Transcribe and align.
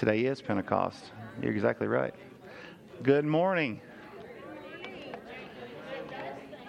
Today 0.00 0.24
is 0.24 0.40
Pentecost. 0.40 1.10
You're 1.42 1.52
exactly 1.52 1.86
right. 1.86 2.14
Good 3.02 3.26
morning. 3.26 3.82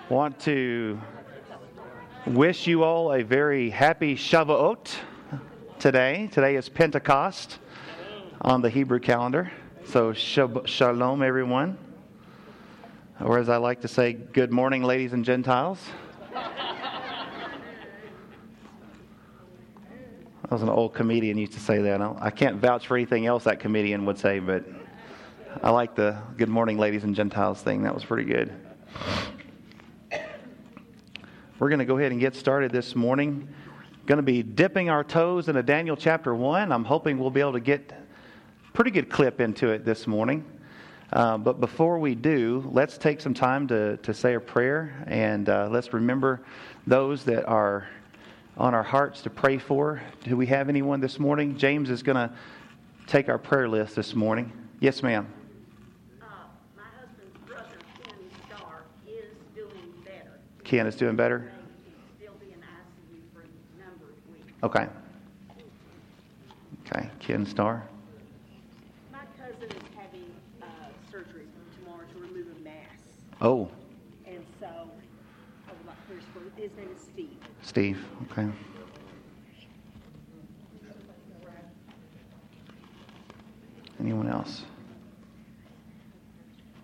Want 0.10 0.38
to 0.42 1.00
wish 2.28 2.68
you 2.68 2.84
all 2.84 3.14
a 3.14 3.24
very 3.24 3.70
happy 3.70 4.18
Shavuot 4.18 4.94
today. 5.80 6.28
Today 6.34 6.58
is 6.58 6.68
Pentecost 6.68 7.60
on 8.42 8.62
the 8.62 8.70
Hebrew 8.70 9.00
calendar. 9.00 9.50
So, 9.86 10.12
shalom, 10.12 11.24
everyone. 11.24 11.78
Or 13.22 13.40
as 13.40 13.48
I 13.48 13.56
like 13.56 13.80
to 13.84 13.88
say, 13.88 14.12
good 14.12 14.52
morning, 14.52 14.84
ladies 14.84 15.14
and 15.14 15.24
Gentiles. 15.24 15.80
That 20.52 20.56
was 20.56 20.64
an 20.64 20.70
old 20.70 20.94
comedian 20.94 21.38
used 21.38 21.54
to 21.54 21.62
say 21.62 21.82
that. 21.82 22.02
I 22.20 22.30
can't 22.30 22.58
vouch 22.58 22.86
for 22.86 22.98
anything 22.98 23.26
else 23.26 23.46
that 23.46 23.62
comedian 23.62 24.06
would 24.06 24.18
say, 24.18 24.40
but 24.40 24.66
I 25.64 25.70
like 25.70 25.96
the 25.96 26.18
good 26.36 26.50
morning, 26.50 26.78
ladies 26.78 27.06
and 27.06 27.16
Gentiles 27.16 27.62
thing. 27.62 27.84
That 27.84 27.94
was 27.94 28.04
pretty 28.04 28.26
good. 28.26 28.52
We're 31.58 31.70
going 31.70 31.80
to 31.80 31.86
go 31.86 31.98
ahead 31.98 32.12
and 32.12 32.20
get 32.20 32.36
started 32.36 32.70
this 32.70 32.98
morning. 32.98 33.48
Going 34.06 34.18
to 34.18 34.24
be 34.24 34.44
dipping 34.44 34.90
our 34.90 35.06
toes 35.06 35.48
into 35.48 35.64
Daniel 35.64 35.96
chapter 35.96 36.36
1. 36.36 36.70
I'm 36.74 36.84
hoping 36.84 37.18
we'll 37.18 37.30
be 37.30 37.40
able 37.40 37.54
to 37.54 37.62
get 37.62 37.94
pretty 38.74 38.92
good 38.92 39.10
clip 39.10 39.40
into 39.40 39.70
it 39.70 39.86
this 39.86 40.06
morning. 40.06 40.44
Uh, 41.14 41.38
but 41.38 41.62
before 41.62 41.98
we 41.98 42.14
do, 42.14 42.70
let's 42.74 42.98
take 42.98 43.22
some 43.22 43.34
time 43.34 43.70
to, 43.70 43.96
to 44.04 44.14
say 44.14 44.34
a 44.34 44.40
prayer 44.42 45.02
and 45.08 45.48
uh, 45.48 45.70
let's 45.72 45.94
remember 45.94 46.42
those 46.86 47.24
that 47.24 47.46
are 47.46 47.88
on 48.62 48.76
our 48.76 48.84
hearts 48.84 49.24
to 49.24 49.30
pray 49.32 49.58
for. 49.58 50.00
Do 50.24 50.38
we 50.38 50.46
have 50.46 50.70
anyone 50.70 51.00
this 51.00 51.18
morning? 51.18 51.58
James 51.58 51.90
is 51.90 52.04
going 52.04 52.16
to 52.16 52.32
take 53.08 53.28
our 53.28 53.40
prayer 53.40 53.68
list 53.68 53.96
this 53.96 54.14
morning. 54.14 54.54
Yes, 54.80 55.02
ma'am. 55.02 55.28
Uh, 56.22 56.26
my 56.78 56.84
husband's 57.00 57.36
brother, 57.48 57.66
Ken 58.04 58.14
Starr, 58.46 58.84
is 59.08 59.34
doing 59.56 59.92
better. 60.06 60.38
Ken 60.64 60.86
is 60.86 60.96
doing 60.96 61.16
better? 61.16 61.52
He'll 62.20 62.34
be 62.34 62.54
in 62.54 62.60
ICU 62.60 63.34
for 63.34 63.42
a 63.42 63.84
number 63.84 64.06
of 64.06 64.32
weeks. 64.32 64.54
Okay. 64.62 64.88
Okay, 66.86 67.10
Ken 67.20 67.48
Starr. 67.48 67.84
My 69.12 69.22
cousin 69.40 69.76
is 69.76 69.84
having 69.98 70.32
uh, 70.62 70.66
surgery 71.12 71.48
tomorrow 71.80 72.06
to 72.14 72.20
remove 72.20 72.46
a 72.56 72.64
mass. 72.64 72.76
Oh. 73.42 73.72
And 74.28 74.46
so, 74.60 74.68
I 74.68 75.72
would 75.72 75.88
like 75.88 75.98
to 76.08 76.62
his 76.62 76.70
name 76.78 76.90
is 76.96 77.08
Steve. 77.72 78.06
Okay. 78.24 78.50
Anyone 83.98 84.28
else? 84.28 84.64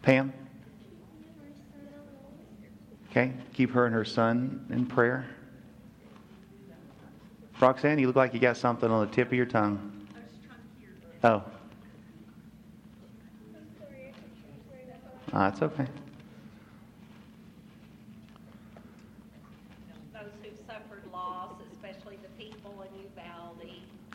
Pam? 0.02 0.32
Okay, 3.12 3.34
keep 3.52 3.72
her 3.72 3.86
and 3.86 3.94
her 3.94 4.06
son 4.06 4.66
in 4.70 4.86
prayer. 4.86 5.28
Roxanne, 7.60 8.00
you 8.00 8.08
look 8.08 8.16
like 8.16 8.34
you 8.34 8.40
got 8.40 8.56
something 8.56 8.90
on 8.90 9.10
the 9.10 9.14
tip 9.14 9.28
of 9.28 9.34
your 9.34 9.46
tongue. 9.46 10.08
Oh. 11.22 11.44
Ah, 15.34 15.50
it's 15.50 15.62
okay. 15.62 15.86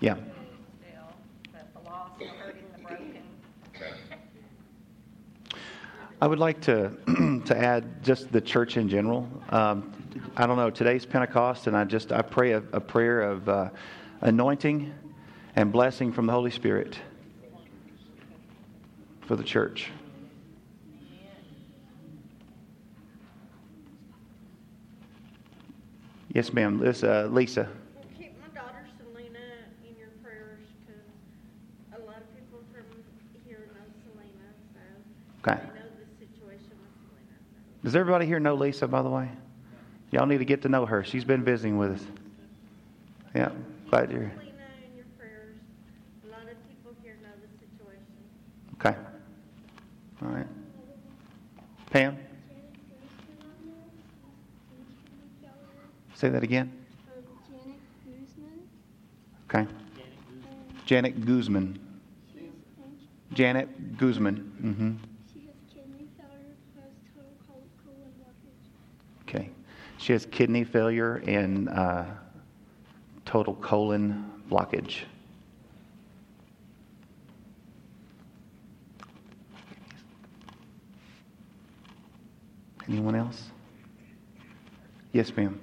Yeah. 0.03 0.17
I 6.21 6.27
would 6.27 6.41
like 6.41 6.61
to 6.63 6.91
to 7.47 7.57
add 7.57 8.03
just 8.03 8.33
the 8.33 8.41
church 8.41 8.77
in 8.77 8.89
general. 8.89 9.29
Um, 9.51 9.93
I 10.37 10.49
don't 10.49 10.57
know. 10.57 10.71
Today's 10.71 11.07
Pentecost, 11.07 11.69
and 11.69 11.77
I 11.77 11.85
just 11.85 12.11
I 12.11 12.21
pray 12.21 12.51
a, 12.51 12.65
a 12.73 12.81
prayer 12.81 13.23
of 13.23 13.49
uh, 13.49 13.71
anointing 14.23 14.93
and 15.55 15.71
blessing 15.71 16.11
from 16.13 16.27
the 16.27 16.33
Holy 16.33 16.51
Spirit 16.51 16.99
for 19.21 19.37
the 19.37 19.45
church. 19.45 19.93
Yes, 26.33 26.53
ma'am. 26.53 26.79
This, 26.79 27.05
uh, 27.05 27.29
Lisa. 27.31 27.69
Does 37.85 37.97
everybody 37.97 38.27
here 38.27 38.39
know 38.39 38.55
Lisa, 38.55 38.87
by 38.87 39.03
the 39.03 39.09
way? 39.11 39.29
Y'all 40.11 40.27
need 40.27 40.39
to 40.39 40.45
get 40.45 40.63
to 40.63 40.69
know 40.69 40.87
her. 40.87 41.03
She's 41.03 41.25
been 41.25 41.43
visiting 41.43 41.79
with 41.79 41.93
us. 41.93 42.05
Yeah, 43.35 43.51
glad 43.91 44.11
you're. 44.13 44.31
Okay. 48.85 48.97
All 50.23 50.29
right. 50.29 50.47
Pam? 51.91 52.19
Say 56.15 56.29
that 56.29 56.43
again. 56.43 56.73
Okay. 59.49 59.67
Janet 60.87 61.25
Guzman. 61.25 61.79
Janet 63.33 63.99
Guzman. 63.99 64.53
Mm-hmm. 64.63 65.12
She 70.03 70.13
has 70.13 70.27
kidney 70.27 70.65
failure 70.65 71.23
and 71.29 71.69
uh, 71.69 72.05
total 73.25 73.55
colon 73.55 74.43
blockage. 74.51 75.03
Anyone 82.89 83.15
else? 83.15 83.45
Yes, 85.13 85.37
ma'am. 85.37 85.61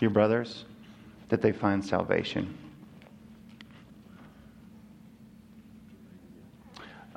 Your 0.00 0.10
brothers, 0.10 0.64
that 1.28 1.40
they 1.40 1.52
find 1.52 1.84
salvation. 1.84 2.58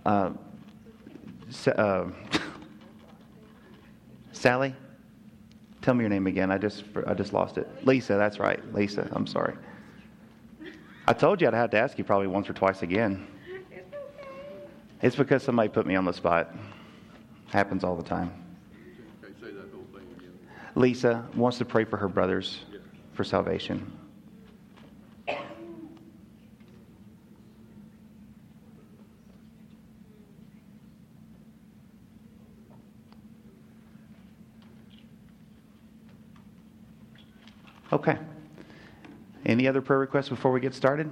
Uh, 0.05 0.29
uh, 1.75 2.05
Sally, 4.39 4.73
tell 5.81 5.93
me 5.93 6.03
your 6.03 6.09
name 6.09 6.25
again. 6.25 6.49
I 6.49 6.57
just 6.57 6.85
I 7.05 7.13
just 7.13 7.33
lost 7.33 7.57
it. 7.57 7.67
Lisa, 7.85 8.13
that's 8.13 8.39
right. 8.39 8.73
Lisa, 8.73 9.05
I'm 9.11 9.27
sorry. 9.27 9.53
I 11.05 11.11
told 11.11 11.41
you 11.41 11.47
I'd 11.49 11.53
have 11.53 11.71
to 11.71 11.77
ask 11.77 11.97
you 11.97 12.05
probably 12.05 12.27
once 12.27 12.49
or 12.49 12.53
twice 12.53 12.81
again. 12.81 13.27
It's 15.01 15.17
because 15.17 15.43
somebody 15.43 15.67
put 15.67 15.85
me 15.85 15.97
on 15.97 16.05
the 16.05 16.13
spot. 16.13 16.55
Happens 17.47 17.83
all 17.83 17.97
the 17.97 18.03
time. 18.03 18.31
Lisa 20.75 21.27
wants 21.35 21.57
to 21.57 21.65
pray 21.65 21.83
for 21.83 21.97
her 21.97 22.07
brothers 22.07 22.61
for 23.11 23.25
salvation. 23.25 23.91
Okay. 37.91 38.17
Any 39.45 39.67
other 39.67 39.81
prayer 39.81 39.99
requests 39.99 40.29
before 40.29 40.51
we 40.51 40.59
get 40.59 40.73
started? 40.73 41.09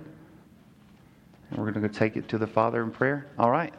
And 1.49 1.59
we're 1.59 1.71
going 1.71 1.81
to 1.81 1.87
go 1.87 1.87
take 1.87 2.17
it 2.17 2.27
to 2.29 2.37
the 2.37 2.47
Father 2.47 2.83
in 2.83 2.91
prayer. 2.91 3.27
All 3.39 3.49
right. 3.49 3.73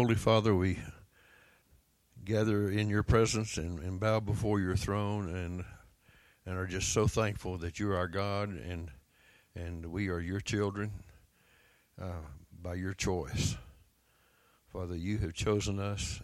Holy 0.00 0.14
Father, 0.14 0.54
we 0.54 0.78
gather 2.24 2.70
in 2.70 2.88
your 2.88 3.02
presence 3.02 3.58
and, 3.58 3.80
and 3.80 4.00
bow 4.00 4.18
before 4.18 4.58
your 4.58 4.74
throne 4.74 5.28
and 5.28 5.62
and 6.46 6.56
are 6.56 6.66
just 6.66 6.94
so 6.94 7.06
thankful 7.06 7.58
that 7.58 7.78
you're 7.78 7.98
our 7.98 8.08
God 8.08 8.48
and 8.48 8.90
and 9.54 9.84
we 9.84 10.08
are 10.08 10.18
your 10.18 10.40
children 10.40 10.90
uh, 12.00 12.22
by 12.62 12.76
your 12.76 12.94
choice. 12.94 13.58
Father, 14.72 14.96
you 14.96 15.18
have 15.18 15.34
chosen 15.34 15.78
us, 15.78 16.22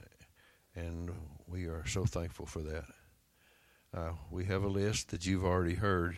and 0.75 1.11
we 1.47 1.67
are 1.67 1.87
so 1.87 2.07
thankful 2.07 2.47
for 2.47 2.61
that. 2.61 2.85
Uh, 3.95 4.13
we 4.31 4.47
have 4.47 4.65
a 4.65 4.69
list 4.69 5.11
that 5.11 5.27
you've 5.27 5.45
already 5.45 5.75
heard, 5.75 6.17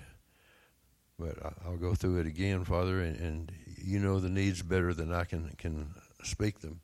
but 1.18 1.34
I'll 1.66 1.76
go 1.76 1.96
through 1.96 2.20
it 2.20 2.26
again, 2.28 2.62
Father, 2.64 3.00
and, 3.02 3.16
and 3.16 3.52
you 3.76 3.98
know 3.98 4.20
the 4.20 4.30
needs 4.30 4.62
better 4.62 4.94
than 4.94 5.12
I 5.12 5.24
can 5.24 5.56
can 5.58 5.96
speak 6.22 6.60
them. 6.60 6.82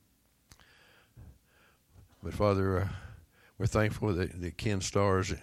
But 2.24 2.32
Father, 2.32 2.80
uh, 2.80 2.88
we're 3.58 3.66
thankful 3.66 4.14
that, 4.14 4.40
that 4.40 4.56
Ken 4.56 4.80
Starr 4.80 5.20
is 5.20 5.34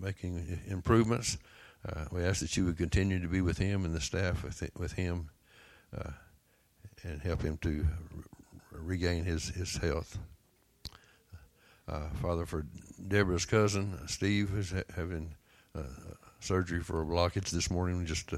making 0.00 0.60
improvements. 0.68 1.36
Uh, 1.84 2.04
we 2.12 2.22
ask 2.22 2.40
that 2.42 2.56
you 2.56 2.64
would 2.64 2.78
continue 2.78 3.20
to 3.20 3.26
be 3.26 3.40
with 3.40 3.58
him 3.58 3.84
and 3.84 3.92
the 3.92 4.00
staff 4.00 4.44
with, 4.44 4.62
with 4.78 4.92
him 4.92 5.30
uh, 5.98 6.10
and 7.02 7.20
help 7.20 7.42
him 7.42 7.56
to 7.62 7.84
re- 8.14 8.24
regain 8.70 9.24
his, 9.24 9.48
his 9.48 9.78
health. 9.78 10.16
Uh, 11.88 12.08
Father, 12.22 12.46
for 12.46 12.64
Deborah's 13.08 13.44
cousin, 13.44 13.98
Steve, 14.06 14.50
who's 14.50 14.70
ha- 14.70 14.82
having 14.94 15.34
uh, 15.74 15.82
surgery 16.38 16.84
for 16.84 17.02
a 17.02 17.04
blockage 17.04 17.50
this 17.50 17.68
morning, 17.68 17.98
we 17.98 18.04
just 18.04 18.32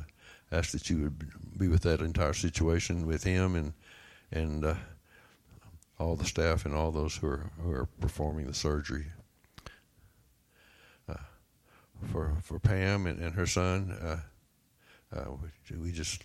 ask 0.53 0.71
that 0.71 0.89
you 0.89 1.03
would 1.03 1.59
be 1.59 1.69
with 1.69 1.83
that 1.83 2.01
entire 2.01 2.33
situation 2.33 3.07
with 3.07 3.25
him 3.25 3.57
and 3.57 3.75
and 4.33 4.65
uh, 4.65 4.75
all 6.01 6.17
the 6.17 6.25
staff 6.25 6.65
and 6.65 6.75
all 6.75 6.91
those 6.91 7.15
who 7.17 7.27
are 7.27 7.51
who 7.63 7.71
are 7.71 7.87
performing 8.01 8.47
the 8.47 8.55
surgery. 8.55 9.07
Uh, 11.09 11.15
for 12.11 12.37
for 12.43 12.59
Pam 12.59 13.07
and, 13.07 13.21
and 13.23 13.35
her 13.35 13.47
son, 13.47 13.93
uh, 14.03 14.21
uh 15.15 15.37
we 15.79 15.93
just 15.93 16.23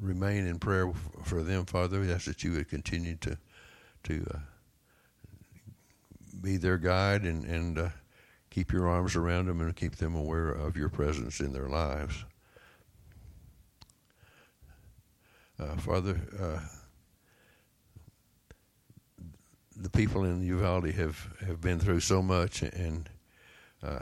remain 0.00 0.44
in 0.46 0.58
prayer 0.58 0.92
for 1.24 1.42
them, 1.42 1.64
Father. 1.64 2.00
We 2.00 2.12
ask 2.12 2.24
that 2.24 2.42
you 2.42 2.52
would 2.52 2.68
continue 2.68 3.14
to 3.16 3.38
to 4.04 4.26
uh, 4.34 4.38
be 6.42 6.56
their 6.56 6.78
guide 6.78 7.22
and 7.22 7.44
and 7.44 7.78
uh, 7.78 7.88
keep 8.50 8.72
your 8.72 8.88
arms 8.88 9.14
around 9.14 9.46
them 9.46 9.60
and 9.60 9.76
keep 9.76 9.96
them 9.96 10.16
aware 10.16 10.50
of 10.50 10.76
your 10.76 10.88
presence 10.88 11.38
in 11.38 11.52
their 11.52 11.68
lives. 11.68 12.24
Uh, 15.60 15.76
Father, 15.76 16.20
uh, 16.40 16.60
the 19.80 19.90
people 19.90 20.24
in 20.24 20.42
Uvalde 20.42 20.90
have, 20.92 21.28
have 21.46 21.60
been 21.60 21.78
through 21.78 22.00
so 22.00 22.20
much, 22.20 22.62
and 22.62 23.08
uh, 23.82 24.00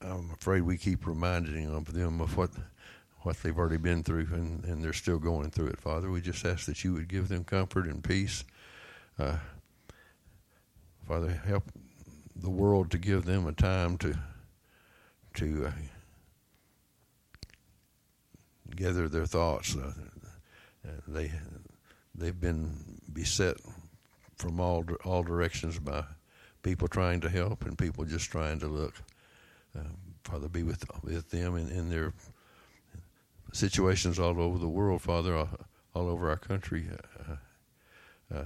I'm 0.00 0.30
afraid 0.32 0.62
we 0.62 0.78
keep 0.78 1.06
reminding 1.06 1.70
them 1.92 2.20
of 2.20 2.36
what 2.36 2.50
what 3.22 3.36
they've 3.42 3.58
already 3.58 3.76
been 3.76 4.02
through, 4.02 4.26
and, 4.32 4.64
and 4.64 4.82
they're 4.82 4.94
still 4.94 5.18
going 5.18 5.50
through 5.50 5.66
it. 5.66 5.78
Father, 5.78 6.10
we 6.10 6.22
just 6.22 6.42
ask 6.46 6.64
that 6.64 6.82
you 6.82 6.94
would 6.94 7.06
give 7.06 7.28
them 7.28 7.44
comfort 7.44 7.84
and 7.84 8.02
peace. 8.02 8.44
Uh, 9.18 9.36
Father, 11.06 11.30
help 11.46 11.64
the 12.34 12.48
world 12.48 12.90
to 12.90 12.96
give 12.96 13.26
them 13.26 13.46
a 13.46 13.52
time 13.52 13.98
to 13.98 14.16
to 15.34 15.66
uh, 15.66 15.72
gather 18.74 19.06
their 19.06 19.26
thoughts. 19.26 19.76
Uh, 19.76 19.92
they 21.06 21.30
they've 22.20 22.40
been 22.40 23.00
beset 23.12 23.56
from 24.36 24.60
all 24.60 24.84
all 25.04 25.22
directions 25.22 25.78
by 25.78 26.04
people 26.62 26.86
trying 26.86 27.20
to 27.20 27.28
help 27.28 27.64
and 27.64 27.76
people 27.76 28.04
just 28.04 28.30
trying 28.30 28.60
to 28.60 28.68
look. 28.68 28.94
Uh, 29.76 29.82
Father, 30.24 30.48
be 30.48 30.62
with 30.62 30.84
with 31.02 31.30
them 31.30 31.56
in, 31.56 31.68
in 31.70 31.88
their 31.88 32.12
situations 33.52 34.18
all 34.18 34.40
over 34.40 34.58
the 34.58 34.68
world, 34.68 35.02
Father, 35.02 35.34
all, 35.36 35.48
over 35.94 36.30
our 36.30 36.36
country. 36.36 36.86
Uh, 37.28 38.34
uh, 38.34 38.44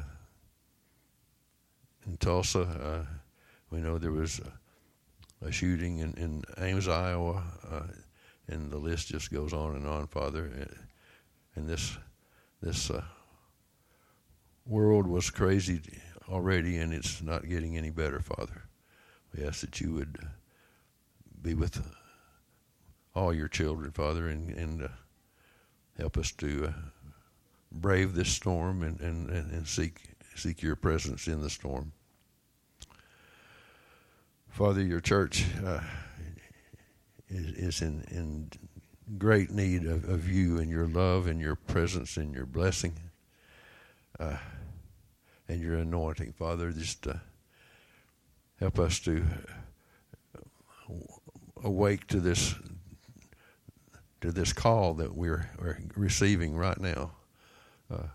in 2.06 2.16
Tulsa, 2.16 2.62
uh, 2.62 3.04
we 3.70 3.80
know 3.80 3.98
there 3.98 4.12
was 4.12 4.40
a, 4.40 5.46
a 5.46 5.52
shooting 5.52 5.98
in, 5.98 6.14
in 6.14 6.42
Ames, 6.58 6.88
Iowa, 6.88 7.42
uh, 7.70 7.82
and 8.48 8.70
the 8.70 8.78
list 8.78 9.08
just 9.08 9.30
goes 9.30 9.52
on 9.52 9.74
and 9.74 9.86
on, 9.86 10.06
Father. 10.06 10.50
And 11.56 11.68
this 11.68 11.96
this 12.62 12.90
uh, 12.90 13.02
world 14.66 15.06
was 15.06 15.30
crazy 15.30 15.80
already, 16.28 16.78
and 16.78 16.92
it's 16.92 17.22
not 17.22 17.48
getting 17.48 17.76
any 17.76 17.90
better, 17.90 18.20
Father. 18.20 18.62
We 19.34 19.44
ask 19.44 19.60
that 19.60 19.80
you 19.80 19.92
would 19.94 20.18
be 21.42 21.54
with 21.54 21.82
all 23.14 23.32
your 23.32 23.48
children, 23.48 23.90
Father, 23.90 24.28
and, 24.28 24.50
and 24.50 24.82
uh, 24.84 24.88
help 25.98 26.16
us 26.16 26.32
to 26.32 26.66
uh, 26.68 26.72
brave 27.70 28.14
this 28.14 28.30
storm 28.30 28.82
and, 28.82 29.00
and, 29.00 29.30
and 29.30 29.66
seek 29.66 30.00
seek 30.36 30.62
your 30.62 30.74
presence 30.74 31.28
in 31.28 31.40
the 31.40 31.50
storm. 31.50 31.92
Father, 34.48 34.82
your 34.82 35.00
church 35.00 35.44
uh, 35.64 35.80
is, 37.28 37.54
is 37.54 37.82
in, 37.82 38.04
in 38.10 38.50
great 39.16 39.50
need 39.50 39.86
of, 39.86 40.08
of 40.08 40.28
you 40.28 40.58
and 40.58 40.70
your 40.70 40.88
love 40.88 41.28
and 41.28 41.40
your 41.40 41.54
presence 41.54 42.16
and 42.16 42.34
your 42.34 42.46
blessing 42.46 42.94
uh, 44.18 44.36
and 45.48 45.60
your 45.60 45.76
anointing. 45.76 46.32
Father, 46.32 46.72
just 46.72 47.06
uh, 47.06 47.14
help 48.60 48.78
us 48.78 48.98
to 49.00 49.24
awake 51.62 52.06
to 52.08 52.20
this 52.20 52.54
to 54.20 54.32
this 54.32 54.54
call 54.54 54.94
that 54.94 55.14
we're, 55.14 55.50
we're 55.60 55.78
receiving 55.96 56.56
right 56.56 56.80
now. 56.80 57.10
Uh, 57.92 58.06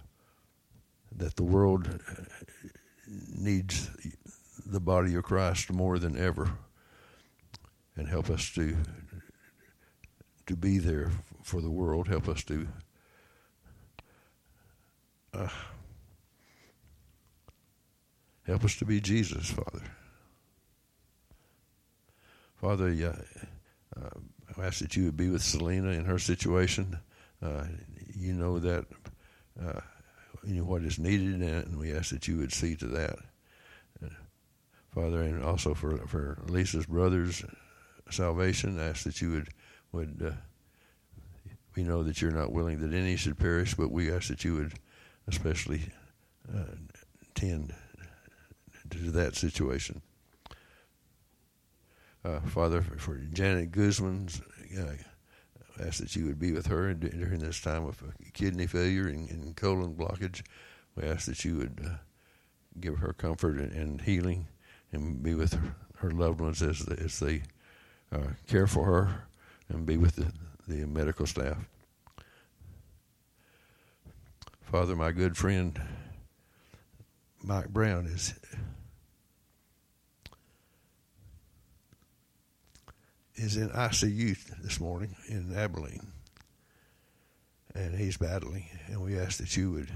that 1.15 1.36
the 1.36 1.44
world 1.44 2.01
needs 3.38 3.91
the 4.65 4.79
body 4.79 5.13
of 5.13 5.24
Christ 5.24 5.72
more 5.72 6.00
than 6.00 6.18
ever, 6.18 6.51
and 7.96 8.08
help 8.08 8.29
us 8.29 8.50
to 8.56 8.75
to 10.48 10.56
be 10.56 10.79
there 10.79 11.12
for 11.44 11.62
the 11.62 11.70
world. 11.70 12.08
Help 12.08 12.27
us 12.27 12.44
to 12.46 12.68
uh, 15.34 15.48
help 18.50 18.65
us 18.65 18.75
to 18.77 18.86
be 18.86 19.00
Jesus, 19.00 19.50
Father. 19.51 19.84
Father, 22.56 22.88
uh, 23.96 24.10
I 24.58 24.65
ask 24.65 24.79
that 24.79 24.96
you 24.96 25.06
would 25.06 25.18
be 25.18 25.29
with 25.29 25.44
Selena 25.44 25.91
in 25.91 26.06
her 26.06 26.20
situation. 26.20 27.00
Uh, 27.41 27.65
you 28.13 28.34
know 28.34 28.60
that 28.60 28.86
uh, 29.63 29.79
you 30.44 30.56
know 30.56 30.65
what 30.65 30.84
is 30.84 31.00
needed, 31.00 31.41
and 31.41 31.79
we 31.79 31.94
ask 31.94 32.10
that 32.10 32.27
you 32.27 32.38
would 32.38 32.51
see 32.51 32.75
to 32.75 32.88
that, 32.88 33.18
uh, 34.03 34.10
Father, 34.94 35.22
and 35.22 35.44
also 35.44 35.74
for 35.74 35.98
for 36.08 36.39
Lisa's 36.48 36.86
brothers' 36.86 37.46
salvation. 38.10 38.79
I 38.79 38.88
ask 38.88 39.03
that 39.03 39.22
you 39.22 39.32
would 39.32 39.50
would 39.91 40.22
uh, 40.25 41.51
we 41.75 41.84
know 41.84 42.03
that 42.03 42.22
you're 42.22 42.32
not 42.32 42.51
willing 42.51 42.79
that 42.79 42.94
any 42.94 43.15
should 43.15 43.38
perish, 43.38 43.75
but 43.75 43.91
we 43.91 44.12
ask 44.12 44.27
that 44.27 44.44
you 44.44 44.56
would 44.56 44.74
especially 45.27 45.82
uh, 46.53 46.75
tend 47.36 47.74
to 48.91 49.12
that 49.12 49.36
situation. 49.36 50.01
Uh, 52.24 52.39
Father, 52.41 52.81
for, 52.81 52.98
for, 52.98 53.15
Janet 53.15 53.72
Guzman's, 53.72 54.41
uh, 54.77 54.93
ask 55.81 56.00
that 56.00 56.15
you 56.15 56.25
would 56.25 56.39
be 56.39 56.51
with 56.51 56.67
her 56.67 56.93
during 56.93 57.39
this 57.39 57.62
time 57.62 57.86
of 57.86 58.03
kidney 58.34 58.67
failure 58.67 59.08
and, 59.08 59.29
and 59.29 59.55
colon 59.55 59.96
blockage. 59.96 60.43
We 60.96 61.03
ask 61.03 61.27
that 61.27 61.46
you 61.46 61.58
would 61.58 61.79
uh, 61.84 61.96
give 62.79 62.98
her 62.98 63.13
comfort 63.13 63.58
and, 63.58 63.72
and, 63.72 64.01
healing 64.01 64.48
and 64.91 65.24
be 65.24 65.34
with 65.34 65.53
her, 65.53 65.75
her 65.98 66.12
loved 66.12 66.41
ones 66.41 66.62
as, 66.62 66.86
as 66.88 67.19
they 67.19 67.43
uh, 68.12 68.34
care 68.48 68.67
for 68.67 68.86
her 68.86 69.24
and 69.69 69.86
be 69.86 69.96
with 69.98 70.15
the, 70.15 70.34
the 70.67 70.86
medical 70.86 71.25
staff. 71.25 71.58
Father, 74.63 74.96
my 74.96 75.12
good 75.12 75.38
friend 75.38 75.81
Mike 77.41 77.69
Brown 77.69 78.05
is 78.05 78.34
is 83.39 83.55
in 83.55 83.69
ICU 83.69 84.38
this 84.62 84.81
morning 84.81 85.15
in 85.29 85.55
Abilene, 85.55 86.12
and 87.74 87.96
he's 87.96 88.17
battling. 88.17 88.65
And 88.88 89.01
we 89.01 89.17
ask 89.17 89.38
that 89.38 89.55
you 89.55 89.72
would 89.72 89.89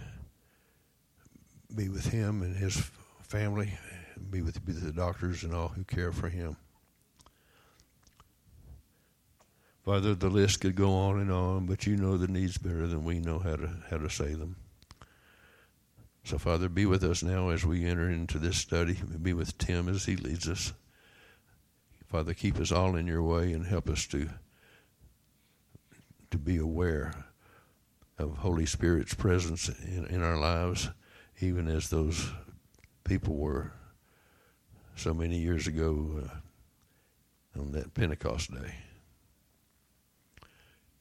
be 1.76 1.90
with 1.90 2.06
him 2.06 2.42
and 2.42 2.56
his 2.56 2.90
family, 3.22 3.74
be 4.32 4.42
with, 4.42 4.66
be 4.66 4.72
the 4.72 4.94
doctors 4.94 5.44
and 5.44 5.54
all 5.54 5.68
who 5.68 5.84
care 5.84 6.14
for 6.14 6.30
him. 6.30 6.56
Father, 9.84 10.16
the 10.16 10.30
list 10.30 10.62
could 10.62 10.76
go 10.76 10.94
on 10.94 11.20
and 11.20 11.30
on, 11.30 11.66
but 11.66 11.86
you 11.86 11.98
know 11.98 12.16
the 12.16 12.30
needs 12.30 12.58
better 12.58 12.88
than 12.88 13.04
we 13.04 13.20
know 13.20 13.40
how 13.40 13.58
to 13.58 13.70
how 13.90 13.98
to 13.98 14.10
say 14.10 14.34
them. 14.34 14.56
So, 16.24 16.38
Father, 16.38 16.70
be 16.70 16.86
with 16.86 17.04
us 17.04 17.22
now 17.22 17.50
as 17.50 17.66
we 17.66 17.84
enter 17.84 18.10
into 18.10 18.40
this 18.40 18.56
study. 18.56 18.98
Be 19.22 19.34
with 19.34 19.58
Tim 19.58 19.90
as 19.90 20.06
he 20.06 20.16
leads 20.16 20.48
us. 20.48 20.72
Father, 22.14 22.36
keep 22.36 22.60
us 22.60 22.72
all 22.72 22.96
in 22.96 23.08
your 23.08 23.24
way 23.24 23.54
and 23.54 23.66
help 23.66 23.90
us 23.90 24.06
to 24.06 24.30
to 26.30 26.38
be 26.38 26.58
aware 26.58 27.26
of 28.20 28.38
Holy 28.38 28.68
Spirit's 28.68 29.16
presence 29.16 29.68
in, 29.68 30.06
in 30.06 30.22
our 30.22 30.38
lives, 30.38 30.92
even 31.40 31.68
as 31.68 31.90
those 31.90 32.30
people 33.04 33.36
were 33.36 33.72
so 34.96 35.12
many 35.12 35.40
years 35.40 35.66
ago 35.66 36.22
uh, 36.24 37.60
on 37.60 37.72
that 37.72 37.96
Pentecost 37.96 38.54
day. 38.54 38.76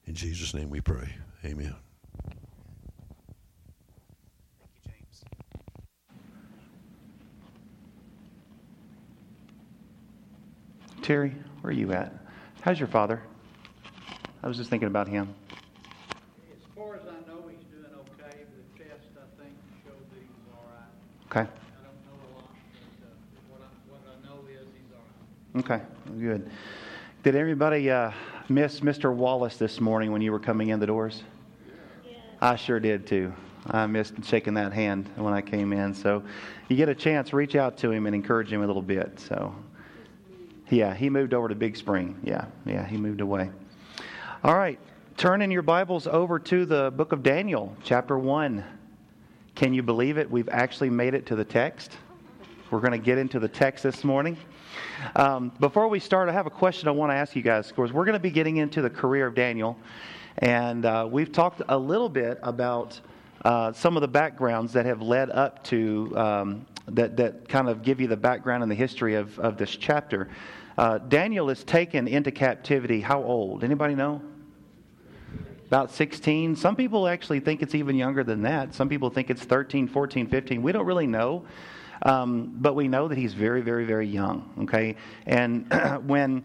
In 0.07 0.15
Jesus' 0.15 0.55
name 0.55 0.71
we 0.71 0.81
pray. 0.81 1.17
Amen. 1.45 1.75
Thank 2.25 2.39
you, 4.83 4.91
James. 4.91 5.25
Terry, 11.03 11.35
where 11.61 11.73
are 11.73 11.75
you 11.75 11.93
at? 11.93 12.15
How's 12.61 12.79
your 12.79 12.87
father? 12.87 13.21
I 14.41 14.47
was 14.47 14.57
just 14.57 14.71
thinking 14.71 14.87
about 14.87 15.09
him. 15.09 15.35
As 16.55 16.63
far 16.77 16.95
as 16.95 17.03
I 17.03 17.29
know, 17.29 17.43
he's 17.49 17.59
doing 17.73 17.87
okay. 17.93 18.45
The 18.77 18.85
test, 18.85 19.09
I 19.17 19.43
think, 19.43 19.53
showed 19.85 19.95
that 19.95 20.21
he's 20.21 20.47
all 20.53 20.65
right. 20.71 21.27
Okay. 21.27 21.51
I 21.51 21.85
don't 21.85 21.99
know 22.07 22.23
a 22.23 22.39
lot, 22.39 22.51
but 23.01 23.09
uh, 23.09 23.51
what, 23.51 23.61
I, 23.63 23.91
what 23.91 24.01
I 24.07 24.29
know 24.29 24.49
is 24.49 24.69
he's 24.77 24.93
all 24.95 25.03
right. 25.61 25.65
Okay. 25.65 26.21
Good. 26.21 26.49
Did 27.25 27.35
everybody 27.35 27.91
uh, 27.91 28.13
miss 28.49 28.79
Mr. 28.79 29.13
Wallace 29.13 29.57
this 29.57 29.81
morning 29.81 30.13
when 30.13 30.23
you 30.23 30.31
were 30.31 30.39
coming 30.39 30.69
in 30.69 30.79
the 30.79 30.87
doors? 30.87 31.25
I 32.41 32.55
sure 32.55 32.79
did 32.79 33.09
too. 33.09 33.33
I 33.67 33.87
missed 33.87 34.25
shaking 34.25 34.55
that 34.55 34.73
hand 34.73 35.09
when 35.17 35.35
I 35.35 35.41
came 35.41 35.73
in. 35.73 35.95
So 35.95 36.23
you 36.69 36.77
get 36.77 36.89
a 36.89 36.95
chance, 36.95 37.33
reach 37.33 37.57
out 37.57 37.77
to 37.79 37.91
him 37.91 38.07
and 38.07 38.15
encourage 38.15 38.53
him 38.53 38.63
a 38.63 38.67
little 38.67 38.83
bit. 38.83 39.19
So, 39.19 39.55
yeah, 40.73 40.95
he 40.95 41.11
moved 41.11 41.35
over 41.35 41.49
to 41.49 41.55
Big 41.55 41.77
Spring. 41.77 42.19
Yeah, 42.25 42.47
yeah, 42.65 42.87
he 42.87 42.97
moved 42.97 43.21
away. 43.21 43.51
All 44.43 44.55
right, 44.55 44.79
turn 45.19 45.43
in 45.43 45.51
your 45.51 45.61
Bibles 45.61 46.07
over 46.07 46.39
to 46.39 46.65
the 46.65 46.91
book 46.91 47.13
of 47.13 47.23
Daniel, 47.23 47.77
chapter 47.85 48.19
1. 48.19 48.65
Can 49.55 49.75
you 49.75 49.83
believe 49.83 50.17
it? 50.17 50.31
We've 50.31 50.49
actually 50.49 50.89
made 50.89 51.13
it 51.13 51.27
to 51.27 51.37
the 51.37 51.45
text. 51.45 51.99
We're 52.71 52.81
going 52.81 52.93
to 52.93 52.99
get 52.99 53.19
into 53.19 53.39
the 53.39 53.49
text 53.49 53.83
this 53.83 54.03
morning. 54.03 54.39
Um, 55.15 55.53
before 55.61 55.89
we 55.89 56.01
start, 56.01 56.31
I 56.31 56.33
have 56.33 56.47
a 56.47 56.51
question 56.51 56.89
I 56.89 56.93
want 56.93 57.13
to 57.13 57.17
ask 57.17 57.37
you 57.37 57.43
guys. 57.43 57.69
Of 57.69 57.77
course, 57.77 57.93
we're 57.93 58.07
going 58.07 58.15
to 58.15 58.19
be 58.19 58.31
getting 58.31 58.57
into 58.57 58.81
the 58.81 58.89
career 58.89 59.27
of 59.27 59.35
Daniel, 59.35 59.77
and 60.39 60.87
uh, 60.87 61.07
we've 61.11 61.33
talked 61.33 61.61
a 61.69 61.77
little 61.77 62.09
bit 62.09 62.39
about 62.43 62.99
uh, 63.45 63.73
some 63.75 63.99
of 63.99 64.01
the 64.01 64.09
backgrounds 64.09 64.73
that 64.73 64.87
have 64.87 65.03
led 65.03 65.29
up 65.29 65.63
to 65.65 66.17
um, 66.17 66.67
that 66.89 67.17
that 67.19 67.47
kind 67.47 67.69
of 67.69 67.83
give 67.83 68.01
you 68.01 68.07
the 68.07 68.17
background 68.17 68.63
and 68.63 68.73
the 68.73 68.77
history 68.77 69.17
of, 69.17 69.39
of 69.39 69.59
this 69.59 69.77
chapter. 69.77 70.31
Uh, 70.77 70.99
Daniel 70.99 71.51
is 71.51 71.65
taken 71.65 72.09
into 72.09 72.31
captivity. 72.31 73.01
How 73.01 73.23
old? 73.23 73.65
Anybody 73.65 73.95
know? 73.95 74.23
About 75.67 75.91
16. 75.91 76.57
Some 76.57 76.77
people 76.77 77.09
actually 77.09 77.41
think 77.41 77.63
it's 77.63 77.75
even 77.75 77.97
younger 77.97 78.25
than 78.25 78.43
that. 78.43 78.75
Some 78.75 78.89
people 78.89 79.11
think 79.11 79.31
it's 79.31 79.43
13, 79.43 79.89
14, 79.89 80.27
15. 80.27 80.63
We 80.63 80.73
don't 80.73 80.87
really 80.87 81.07
know. 81.07 81.45
Um, 82.05 82.55
but 82.57 82.75
we 82.75 82.89
know 82.89 83.09
that 83.09 83.17
he's 83.17 83.33
very, 83.33 83.61
very, 83.61 83.85
very 83.85 84.07
young. 84.07 84.51
Okay, 84.63 84.97
and 85.27 85.73
when 86.07 86.45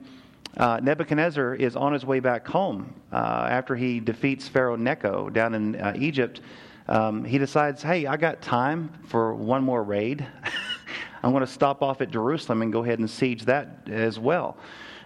uh, 0.56 0.80
Nebuchadnezzar 0.82 1.56
is 1.56 1.76
on 1.76 1.94
his 1.94 2.06
way 2.06 2.20
back 2.20 2.48
home 2.48 2.94
uh, 3.12 3.48
after 3.50 3.76
he 3.76 4.00
defeats 4.00 4.48
Pharaoh 4.48 4.76
Necho 4.76 5.30
down 5.30 5.56
in 5.56 5.76
uh, 5.76 5.94
Egypt, 5.96 6.42
um, 6.88 7.26
he 7.26 7.38
decides, 7.38 7.82
"Hey, 7.82 8.06
I 8.06 8.18
got 8.18 8.42
time 8.42 8.92
for 9.08 9.34
one 9.34 9.64
more 9.64 9.84
raid. 9.84 10.26
I'm 11.24 11.32
going 11.32 11.46
to 11.46 11.52
stop 11.52 11.82
off 11.82 12.02
at 12.02 12.12
Jerusalem 12.12 12.62
and 12.62 12.72
go 12.72 12.84
ahead 12.84 13.00
and 13.00 13.10
siege 13.10 13.46
that 13.46 13.88
as 13.88 14.20
well." 14.20 14.58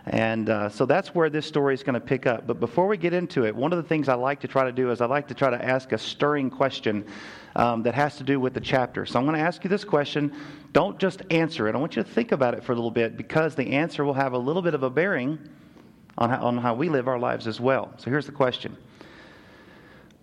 And 0.05 0.49
uh, 0.49 0.69
so 0.69 0.85
that's 0.85 1.13
where 1.13 1.29
this 1.29 1.45
story 1.45 1.73
is 1.73 1.83
going 1.83 1.93
to 1.93 1.99
pick 1.99 2.25
up. 2.25 2.47
But 2.47 2.59
before 2.59 2.87
we 2.87 2.97
get 2.97 3.13
into 3.13 3.45
it, 3.45 3.55
one 3.55 3.71
of 3.71 3.77
the 3.77 3.87
things 3.87 4.09
I 4.09 4.15
like 4.15 4.39
to 4.39 4.47
try 4.47 4.63
to 4.63 4.71
do 4.71 4.89
is 4.89 4.99
I 4.99 5.05
like 5.05 5.27
to 5.27 5.33
try 5.33 5.49
to 5.51 5.63
ask 5.63 5.91
a 5.91 5.97
stirring 5.97 6.49
question 6.49 7.05
um, 7.55 7.83
that 7.83 7.93
has 7.93 8.17
to 8.17 8.23
do 8.23 8.39
with 8.39 8.53
the 8.53 8.61
chapter. 8.61 9.05
So 9.05 9.19
I'm 9.19 9.25
going 9.25 9.37
to 9.37 9.43
ask 9.43 9.63
you 9.63 9.69
this 9.69 9.83
question. 9.83 10.33
Don't 10.73 10.97
just 10.97 11.21
answer 11.29 11.67
it. 11.67 11.75
I 11.75 11.77
want 11.77 11.95
you 11.95 12.03
to 12.03 12.09
think 12.09 12.31
about 12.31 12.55
it 12.55 12.63
for 12.63 12.71
a 12.71 12.75
little 12.75 12.91
bit 12.91 13.15
because 13.15 13.53
the 13.53 13.73
answer 13.73 14.03
will 14.03 14.13
have 14.13 14.33
a 14.33 14.37
little 14.37 14.61
bit 14.61 14.73
of 14.73 14.83
a 14.83 14.89
bearing 14.89 15.37
on 16.17 16.29
how, 16.29 16.45
on 16.45 16.57
how 16.57 16.73
we 16.73 16.89
live 16.89 17.07
our 17.07 17.19
lives 17.19 17.45
as 17.45 17.59
well. 17.59 17.93
So 17.97 18.09
here's 18.09 18.25
the 18.25 18.31
question 18.31 18.75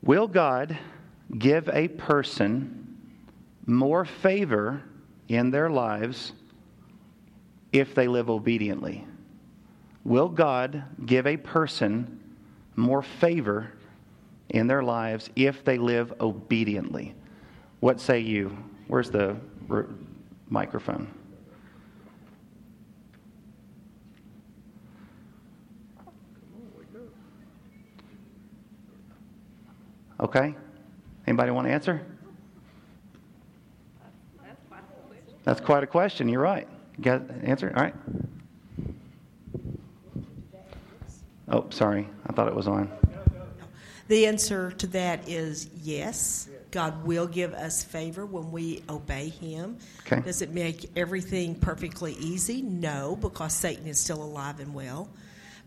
Will 0.03 0.27
God 0.27 0.77
give 1.39 1.69
a 1.69 1.89
person 1.89 2.97
more 3.67 4.05
favor 4.05 4.83
in 5.29 5.51
their 5.51 5.71
lives 5.71 6.33
if 7.73 7.95
they 7.95 8.09
live 8.09 8.31
obediently? 8.31 9.05
Will 10.05 10.29
God 10.29 10.85
give 11.05 11.27
a 11.27 11.37
person 11.37 12.21
more 12.77 13.03
favor 13.03 13.73
in 14.49 14.67
their 14.67 14.83
lives 14.83 15.29
if 15.37 15.65
they 15.65 15.77
live 15.77 16.13
obediently? 16.21 17.15
What 17.81 18.01
say 18.01 18.21
you? 18.21 18.57
Where's 18.87 19.11
the 19.11 19.37
microphone? 20.49 21.13
Okay. 30.21 30.55
Anybody 31.27 31.51
want 31.53 31.67
to 31.67 31.73
answer? 31.73 32.05
That's 35.49 35.63
quite 35.63 35.83
a 35.83 35.87
question. 35.87 36.29
You're 36.29 36.43
right. 36.43 36.69
You 36.99 37.05
got 37.05 37.23
an 37.23 37.41
answer? 37.43 37.73
All 37.75 37.83
right. 37.83 37.95
Oh, 41.49 41.65
sorry. 41.71 42.07
I 42.27 42.35
thought 42.35 42.49
it 42.49 42.55
was 42.55 42.69
on. 42.69 42.93
The 44.09 44.27
answer 44.27 44.73
to 44.73 44.87
that 44.89 45.27
is 45.27 45.71
yes. 45.83 46.51
God 46.71 47.03
will 47.07 47.27
give 47.27 47.55
us 47.55 47.83
favor 47.83 48.27
when 48.27 48.53
we 48.53 48.85
obey 48.91 49.31
Him. 49.31 49.79
Okay. 50.01 50.21
Does 50.21 50.43
it 50.43 50.51
make 50.51 50.91
everything 50.97 51.55
perfectly 51.55 52.13
easy? 52.21 52.61
No, 52.61 53.17
because 53.17 53.55
Satan 53.55 53.87
is 53.87 53.99
still 53.99 54.23
alive 54.23 54.61
and 54.61 54.75
well. 54.75 55.09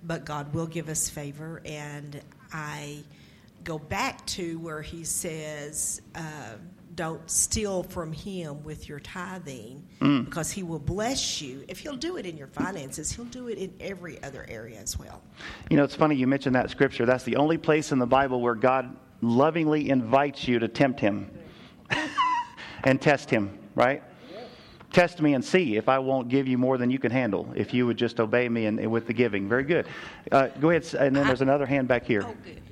But 0.03 0.25
God 0.25 0.53
will 0.53 0.67
give 0.67 0.89
us 0.89 1.09
favor. 1.09 1.59
And 1.65 2.21
I 2.53 3.00
go 3.63 3.79
back 3.79 4.27
to 4.27 4.59
where 4.59 4.83
He 4.83 5.03
says, 5.05 6.03
uh, 6.13 6.57
don't 7.01 7.31
steal 7.31 7.81
from 7.81 8.13
Him 8.13 8.63
with 8.63 8.88
your 8.88 9.00
tithing 9.00 9.84
because 10.24 10.51
He 10.51 10.62
will 10.62 10.77
bless 10.77 11.41
you. 11.41 11.65
If 11.67 11.79
He'll 11.79 11.96
do 11.96 12.17
it 12.17 12.27
in 12.27 12.38
your 12.38 12.46
finances, 12.46 13.12
He'll 13.12 13.25
do 13.25 13.48
it 13.48 13.58
in 13.58 13.74
every 13.79 14.22
other 14.22 14.46
area 14.48 14.79
as 14.79 15.00
well. 15.00 15.24
You 15.72 15.77
know, 15.77 15.84
it's 15.84 15.96
funny 15.96 16.13
you 16.13 16.27
mentioned 16.27 16.53
that 16.53 16.70
scripture. 16.70 17.08
That's 17.08 17.24
the 17.24 17.38
only 17.38 17.58
place 17.58 17.91
in 17.91 17.98
the 17.98 18.05
Bible 18.05 18.39
where 18.39 18.53
God 18.53 18.96
lovingly 19.22 19.89
invites 19.89 20.48
you 20.48 20.60
to 20.60 20.67
tempt 20.67 21.00
him 21.00 21.31
and 22.84 23.01
test 23.01 23.31
him, 23.31 23.58
right? 23.74 24.03
Test 24.93 25.24
me 25.24 25.34
and 25.34 25.43
see 25.43 25.77
if 25.77 25.89
I 25.89 25.98
won't 25.98 26.29
give 26.29 26.48
you 26.48 26.60
more 26.60 26.77
than 26.77 26.91
you 26.91 27.00
can 27.00 27.12
handle, 27.12 27.51
if 27.55 27.74
you 27.74 27.88
would 27.88 27.98
just 27.98 28.20
obey 28.20 28.48
me 28.48 28.67
and, 28.67 28.91
with 28.91 29.08
the 29.08 29.13
giving. 29.13 29.50
Very 29.50 29.63
good. 29.63 29.88
Uh, 30.31 30.50
go 30.60 30.70
ahead, 30.70 30.93
and 30.93 31.15
then 31.15 31.25
there's 31.25 31.41
another 31.41 31.65
hand 31.65 31.88
back 31.88 32.05
here. 32.05 32.22
Oh, 32.24 32.36
good. 32.43 32.62
Oh, 32.63 32.71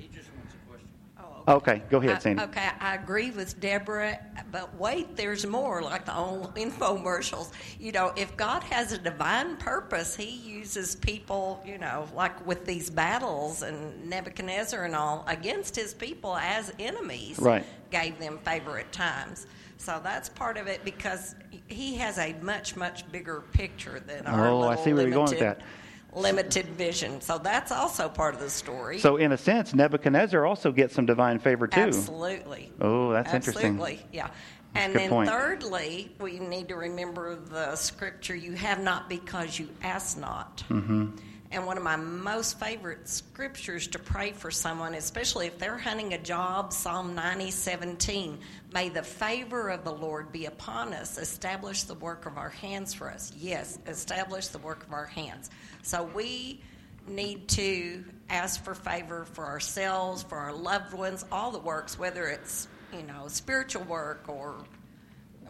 Okay, 1.50 1.82
go 1.90 1.98
ahead, 1.98 2.16
I- 2.16 2.18
Sandy. 2.20 2.42
Okay, 2.44 2.68
I 2.80 2.94
agree 2.94 3.30
with 3.32 3.58
Deborah, 3.60 4.18
but 4.52 4.74
wait, 4.78 5.16
there's 5.16 5.44
more, 5.46 5.82
like 5.82 6.04
the 6.04 6.16
old 6.16 6.54
infomercials. 6.56 7.50
You 7.78 7.92
know, 7.92 8.12
if 8.16 8.36
God 8.36 8.62
has 8.64 8.92
a 8.92 8.98
divine 8.98 9.56
purpose, 9.56 10.14
He 10.14 10.30
uses 10.30 10.94
people, 10.96 11.62
you 11.66 11.78
know, 11.78 12.06
like 12.14 12.46
with 12.46 12.64
these 12.64 12.88
battles 12.88 13.62
and 13.62 14.08
Nebuchadnezzar 14.08 14.84
and 14.84 14.94
all, 14.94 15.24
against 15.26 15.74
His 15.74 15.92
people 15.92 16.36
as 16.36 16.72
enemies. 16.78 17.38
Right. 17.38 17.64
Gave 17.90 18.18
them 18.20 18.38
favor 18.44 18.78
at 18.78 18.92
times. 18.92 19.46
So 19.76 19.98
that's 20.02 20.28
part 20.28 20.56
of 20.56 20.66
it 20.68 20.84
because 20.84 21.34
He 21.66 21.96
has 21.96 22.18
a 22.18 22.34
much, 22.42 22.76
much 22.76 23.10
bigger 23.10 23.42
picture 23.52 24.00
than 24.06 24.26
our 24.26 24.46
Oh, 24.48 24.62
I 24.62 24.76
see 24.76 24.92
where 24.92 25.02
you're 25.02 25.10
going 25.12 25.24
with 25.30 25.40
limited- 25.40 25.58
that. 25.60 25.66
Limited 26.14 26.66
vision. 26.66 27.20
So 27.20 27.38
that's 27.38 27.70
also 27.72 28.08
part 28.08 28.34
of 28.34 28.40
the 28.40 28.50
story. 28.50 28.98
So, 28.98 29.16
in 29.16 29.32
a 29.32 29.38
sense, 29.38 29.74
Nebuchadnezzar 29.74 30.44
also 30.44 30.72
gets 30.72 30.94
some 30.94 31.06
divine 31.06 31.38
favor, 31.38 31.66
too. 31.66 31.80
Absolutely. 31.80 32.72
Oh, 32.80 33.12
that's 33.12 33.32
interesting. 33.32 33.74
Absolutely, 33.80 34.06
yeah. 34.12 34.28
That's 34.72 34.86
And 34.86 34.94
then 34.94 35.10
point. 35.10 35.28
thirdly, 35.28 36.12
we 36.20 36.38
need 36.38 36.68
to 36.68 36.76
remember 36.76 37.36
the 37.36 37.74
scripture, 37.76 38.34
you 38.34 38.52
have 38.52 38.80
not 38.80 39.08
because 39.08 39.58
you 39.58 39.68
ask 39.82 40.18
not. 40.18 40.64
Mm-hmm. 40.68 41.16
And 41.52 41.66
one 41.66 41.76
of 41.76 41.82
my 41.82 41.96
most 41.96 42.60
favorite 42.60 43.08
scriptures 43.08 43.88
to 43.88 43.98
pray 43.98 44.30
for 44.30 44.52
someone, 44.52 44.94
especially 44.94 45.48
if 45.48 45.58
they're 45.58 45.76
hunting 45.76 46.14
a 46.14 46.18
job, 46.18 46.72
Psalm 46.72 47.16
90, 47.16 47.50
17. 47.50 48.38
May 48.72 48.88
the 48.88 49.02
favor 49.02 49.68
of 49.68 49.82
the 49.82 49.92
Lord 49.92 50.30
be 50.30 50.46
upon 50.46 50.94
us. 50.94 51.18
Establish 51.18 51.82
the 51.82 51.94
work 51.94 52.26
of 52.26 52.38
our 52.38 52.50
hands 52.50 52.94
for 52.94 53.10
us. 53.10 53.32
Yes, 53.36 53.80
establish 53.88 54.48
the 54.48 54.58
work 54.58 54.84
of 54.84 54.92
our 54.92 55.06
hands. 55.06 55.50
So 55.82 56.04
we 56.14 56.62
need 57.08 57.48
to 57.48 58.04
ask 58.28 58.62
for 58.62 58.76
favor 58.76 59.24
for 59.24 59.44
ourselves, 59.44 60.22
for 60.22 60.38
our 60.38 60.52
loved 60.52 60.92
ones, 60.92 61.24
all 61.32 61.50
the 61.50 61.58
works, 61.58 61.98
whether 61.98 62.28
it's, 62.28 62.68
you 62.96 63.02
know, 63.02 63.26
spiritual 63.26 63.82
work 63.82 64.24
or 64.28 64.64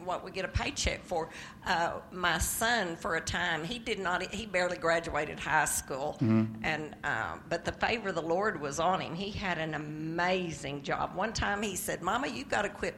what 0.05 0.25
we 0.25 0.31
get 0.31 0.45
a 0.45 0.49
paycheck 0.49 1.05
for. 1.05 1.29
Uh, 1.67 1.95
my 2.13 2.39
son, 2.39 2.97
for 2.97 3.17
a 3.17 3.21
time, 3.21 3.65
he 3.65 3.79
did 3.79 3.99
not. 3.99 4.23
He 4.35 4.47
barely 4.47 4.77
graduated 4.79 5.39
high 5.39 5.65
school, 5.67 6.17
and 6.63 6.95
uh, 7.05 7.37
but 7.49 7.65
the 7.65 7.73
favor 7.73 8.11
of 8.11 8.15
the 8.15 8.23
Lord 8.23 8.61
was 8.61 8.81
on 8.81 9.01
him. 9.01 9.15
He 9.15 9.31
had 9.31 9.59
an 9.59 9.75
amazing 9.75 10.83
job. 10.83 11.15
One 11.15 11.33
time, 11.33 11.63
he 11.63 11.77
said, 11.77 12.03
"Mama, 12.03 12.29
you've 12.29 12.49
got 12.49 12.63
to 12.63 12.69
quit." 12.69 12.95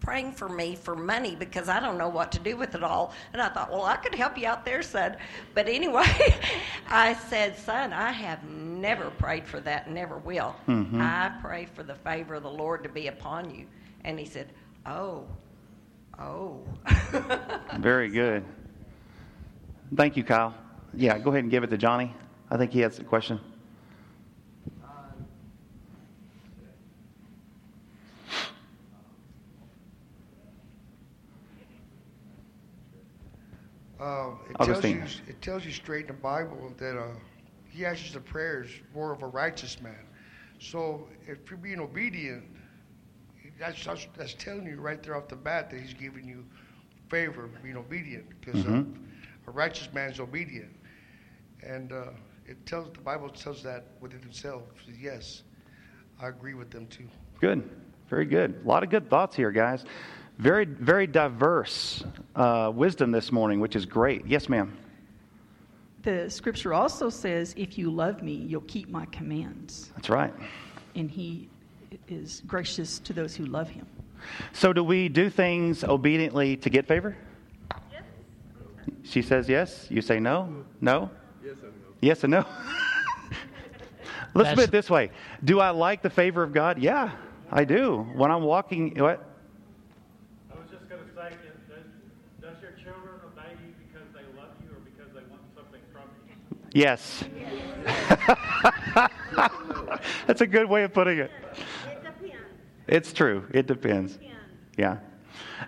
Praying 0.00 0.32
for 0.32 0.50
me 0.50 0.76
for 0.76 0.94
money 0.94 1.34
because 1.34 1.70
I 1.70 1.80
don't 1.80 1.96
know 1.96 2.10
what 2.10 2.30
to 2.32 2.38
do 2.38 2.58
with 2.58 2.74
it 2.74 2.84
all. 2.84 3.14
And 3.32 3.40
I 3.40 3.48
thought, 3.48 3.70
well, 3.70 3.84
I 3.86 3.96
could 3.96 4.14
help 4.14 4.36
you 4.36 4.46
out 4.46 4.62
there, 4.62 4.82
son. 4.82 5.16
But 5.54 5.66
anyway, 5.66 6.04
I 6.90 7.14
said, 7.14 7.56
son, 7.56 7.94
I 7.94 8.12
have 8.12 8.44
never 8.50 9.08
prayed 9.12 9.46
for 9.46 9.60
that, 9.60 9.88
never 9.90 10.18
will. 10.18 10.54
I 11.00 11.32
pray 11.40 11.64
for 11.64 11.82
the 11.82 11.94
favor 11.94 12.34
of 12.34 12.42
the 12.42 12.50
Lord 12.50 12.82
to 12.82 12.90
be 12.90 13.06
upon 13.06 13.48
you. 13.54 13.64
And 14.04 14.18
he 14.18 14.26
said, 14.26 14.48
oh, 14.84 15.24
oh. 16.18 16.60
Very 17.78 18.08
good. 18.08 18.44
Thank 19.94 20.16
you, 20.16 20.24
Kyle. 20.24 20.54
Yeah, 20.92 21.18
go 21.18 21.30
ahead 21.30 21.44
and 21.44 21.50
give 21.50 21.62
it 21.64 21.70
to 21.70 21.76
Johnny. 21.76 22.14
I 22.50 22.56
think 22.56 22.72
he 22.72 22.80
has 22.80 22.98
a 22.98 23.04
question. 23.04 23.40
Um, 34.00 34.38
it 34.50 34.58
tells 34.62 34.84
you 34.84 35.02
it 35.26 35.40
tells 35.40 35.64
you 35.64 35.72
straight 35.72 36.02
in 36.02 36.08
the 36.08 36.12
Bible 36.12 36.72
that 36.76 36.98
uh, 36.98 37.06
he 37.70 37.86
answers 37.86 38.12
the 38.12 38.20
prayers 38.20 38.68
more 38.94 39.12
of 39.12 39.22
a 39.22 39.26
righteous 39.26 39.80
man. 39.80 40.04
So 40.58 41.08
if 41.26 41.50
you're 41.50 41.58
being 41.58 41.80
obedient, 41.80 42.44
that's 43.58 43.84
that's, 43.84 44.06
that's 44.16 44.34
telling 44.34 44.66
you 44.66 44.80
right 44.80 45.02
there 45.02 45.16
off 45.16 45.28
the 45.28 45.36
bat 45.36 45.70
that 45.70 45.80
he's 45.80 45.94
giving 45.94 46.26
you 46.26 46.44
favor 47.08 47.44
of 47.44 47.62
being 47.62 47.76
obedient 47.76 48.24
because 48.40 48.64
uh, 48.66 48.82
a 49.46 49.50
righteous 49.50 49.92
man 49.92 50.10
is 50.10 50.20
obedient, 50.20 50.72
and 51.62 51.92
uh, 51.92 52.06
it 52.46 52.64
tells 52.66 52.92
the 52.92 53.00
Bible 53.00 53.28
tells 53.28 53.62
that 53.62 53.86
within 54.00 54.20
himself. 54.20 54.62
Yes, 55.00 55.42
I 56.20 56.28
agree 56.28 56.54
with 56.54 56.70
them 56.70 56.86
too. 56.86 57.06
Good. 57.40 57.68
Very 58.08 58.26
good. 58.26 58.60
A 58.64 58.68
lot 58.68 58.82
of 58.82 58.90
good 58.90 59.08
thoughts 59.08 59.34
here, 59.34 59.50
guys. 59.50 59.84
Very, 60.38 60.64
very 60.64 61.06
diverse 61.06 62.04
uh, 62.34 62.70
wisdom 62.74 63.10
this 63.10 63.30
morning, 63.32 63.60
which 63.60 63.76
is 63.76 63.86
great. 63.86 64.26
Yes, 64.26 64.48
ma'am. 64.48 64.76
The 66.02 66.28
scripture 66.28 66.74
also 66.74 67.08
says, 67.08 67.54
If 67.56 67.78
you 67.78 67.90
love 67.90 68.22
me, 68.22 68.32
you'll 68.32 68.60
keep 68.62 68.88
my 68.88 69.06
commands. 69.06 69.90
That's 69.94 70.10
right. 70.10 70.34
And 70.94 71.10
he 71.10 71.48
is 72.08 72.42
gracious 72.46 72.98
to 73.00 73.12
those 73.12 73.34
who 73.34 73.46
love 73.46 73.68
him. 73.68 73.86
So, 74.52 74.72
do 74.72 74.82
we 74.82 75.08
do 75.08 75.30
things 75.30 75.84
obediently 75.84 76.56
to 76.58 76.70
get 76.70 76.86
favor? 76.86 77.16
Yes. 77.92 78.02
She 79.02 79.22
says 79.22 79.48
yes. 79.48 79.86
You 79.90 80.02
say 80.02 80.18
no? 80.18 80.64
No? 80.80 81.10
Yes 81.44 81.56
and 81.62 81.62
no. 81.62 81.68
Yes 82.00 82.24
and 82.24 82.30
no. 82.30 82.46
Let's 84.34 84.54
put 84.54 84.64
it 84.64 84.72
this 84.72 84.90
way 84.90 85.10
Do 85.44 85.60
I 85.60 85.70
like 85.70 86.02
the 86.02 86.10
favor 86.10 86.42
of 86.42 86.52
God? 86.52 86.78
Yeah, 86.78 87.12
I 87.50 87.64
do. 87.64 88.06
When 88.14 88.30
I'm 88.30 88.42
walking, 88.42 88.94
what? 88.98 89.24
I 90.50 90.56
was 90.56 90.68
just 90.70 90.86
going 90.88 91.02
to 91.02 91.08
say, 91.14 91.30
does, 91.68 91.84
does 92.42 92.62
your 92.62 92.72
children 92.72 93.14
obey 93.24 93.52
you 93.64 93.72
because 93.86 94.08
they 94.12 94.24
love 94.38 94.50
you 94.62 94.70
or 94.70 94.80
because 94.80 95.12
they 95.14 95.22
want 95.30 95.42
something 95.54 95.80
from 95.92 96.02
you? 96.26 96.34
Yes. 96.72 97.24
That's 100.26 100.40
a 100.40 100.46
good 100.46 100.68
way 100.68 100.82
of 100.82 100.92
putting 100.92 101.18
it. 101.18 101.30
It's 102.86 103.12
true. 103.12 103.44
It 103.52 103.66
depends. 103.66 104.14
Depends. 104.14 104.34
Yeah, 104.76 104.98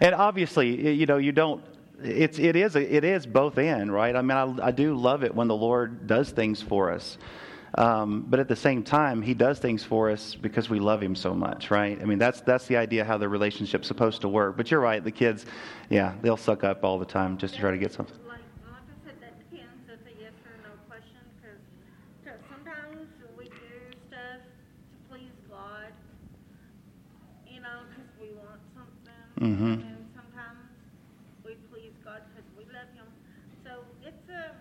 and 0.00 0.14
obviously, 0.14 0.92
you 0.92 1.07
know, 1.07 1.16
you 1.16 1.33
don't. 1.33 1.62
It's 2.02 2.38
it 2.38 2.57
is 2.57 2.76
it 2.76 3.05
is 3.05 3.24
both 3.26 3.57
in 3.57 3.90
right. 3.90 4.14
I 4.14 4.20
mean, 4.20 4.37
I, 4.37 4.66
I 4.66 4.70
do 4.70 4.94
love 4.94 5.24
it 5.24 5.35
when 5.35 5.48
the 5.48 5.57
Lord 5.57 6.07
does 6.07 6.31
things 6.31 6.61
for 6.61 6.90
us, 6.92 7.16
um, 7.76 8.26
but 8.29 8.38
at 8.38 8.48
the 8.48 8.57
same 8.57 8.83
time, 8.83 9.22
He 9.22 9.33
does 9.33 9.59
things 9.59 9.83
for 9.83 10.11
us 10.11 10.35
because 10.35 10.68
we 10.68 10.79
love 10.79 11.02
Him 11.02 11.14
so 11.14 11.35
much, 11.35 11.70
right? 11.70 11.98
I 12.00 12.05
mean, 12.05 12.18
that's 12.18 12.42
that's 12.42 12.66
the 12.66 12.76
idea 12.76 13.05
how 13.05 13.16
the 13.16 13.29
relationship's 13.29 13.88
supposed 13.88 14.20
to 14.22 14.29
work. 14.29 14.57
But 14.59 14.70
you're 14.70 14.81
right. 14.81 15.02
The 15.02 15.11
kids, 15.11 15.46
yeah, 15.88 16.14
they'll 16.20 16.37
suck 16.37 16.64
up 16.64 16.85
all 16.85 16.98
the 16.98 17.07
time 17.07 17.38
just 17.38 17.55
to 17.55 17.61
try 17.61 17.70
to 17.70 17.79
get 17.79 17.92
something. 17.94 18.16
Like, 18.29 18.40
like 18.66 18.74
I 18.74 19.07
said, 19.07 19.16
that 19.22 19.50
depends. 19.50 19.88
It's 19.88 20.07
a 20.07 20.22
yes 20.22 20.33
or 20.44 20.68
no 20.68 20.76
question 20.87 21.16
because 21.40 22.40
sometimes 22.50 23.09
we 23.38 23.44
do 23.44 23.96
stuff 24.09 24.42
to 24.44 24.96
please 25.09 25.33
God, 25.48 25.92
you 27.48 27.61
know, 27.61 27.88
because 27.88 28.11
we 28.20 28.37
want 28.37 28.61
something. 29.46 29.66
Mhm. 29.66 29.87
And 29.87 30.06
sometimes 30.14 30.59
we 31.44 31.54
please 31.70 31.92
God 32.04 32.22
because 32.35 32.50
we 32.56 32.64
love 32.72 32.88
Him. 32.94 33.06
So 33.64 33.85
it's 34.04 34.28
a 34.28 34.52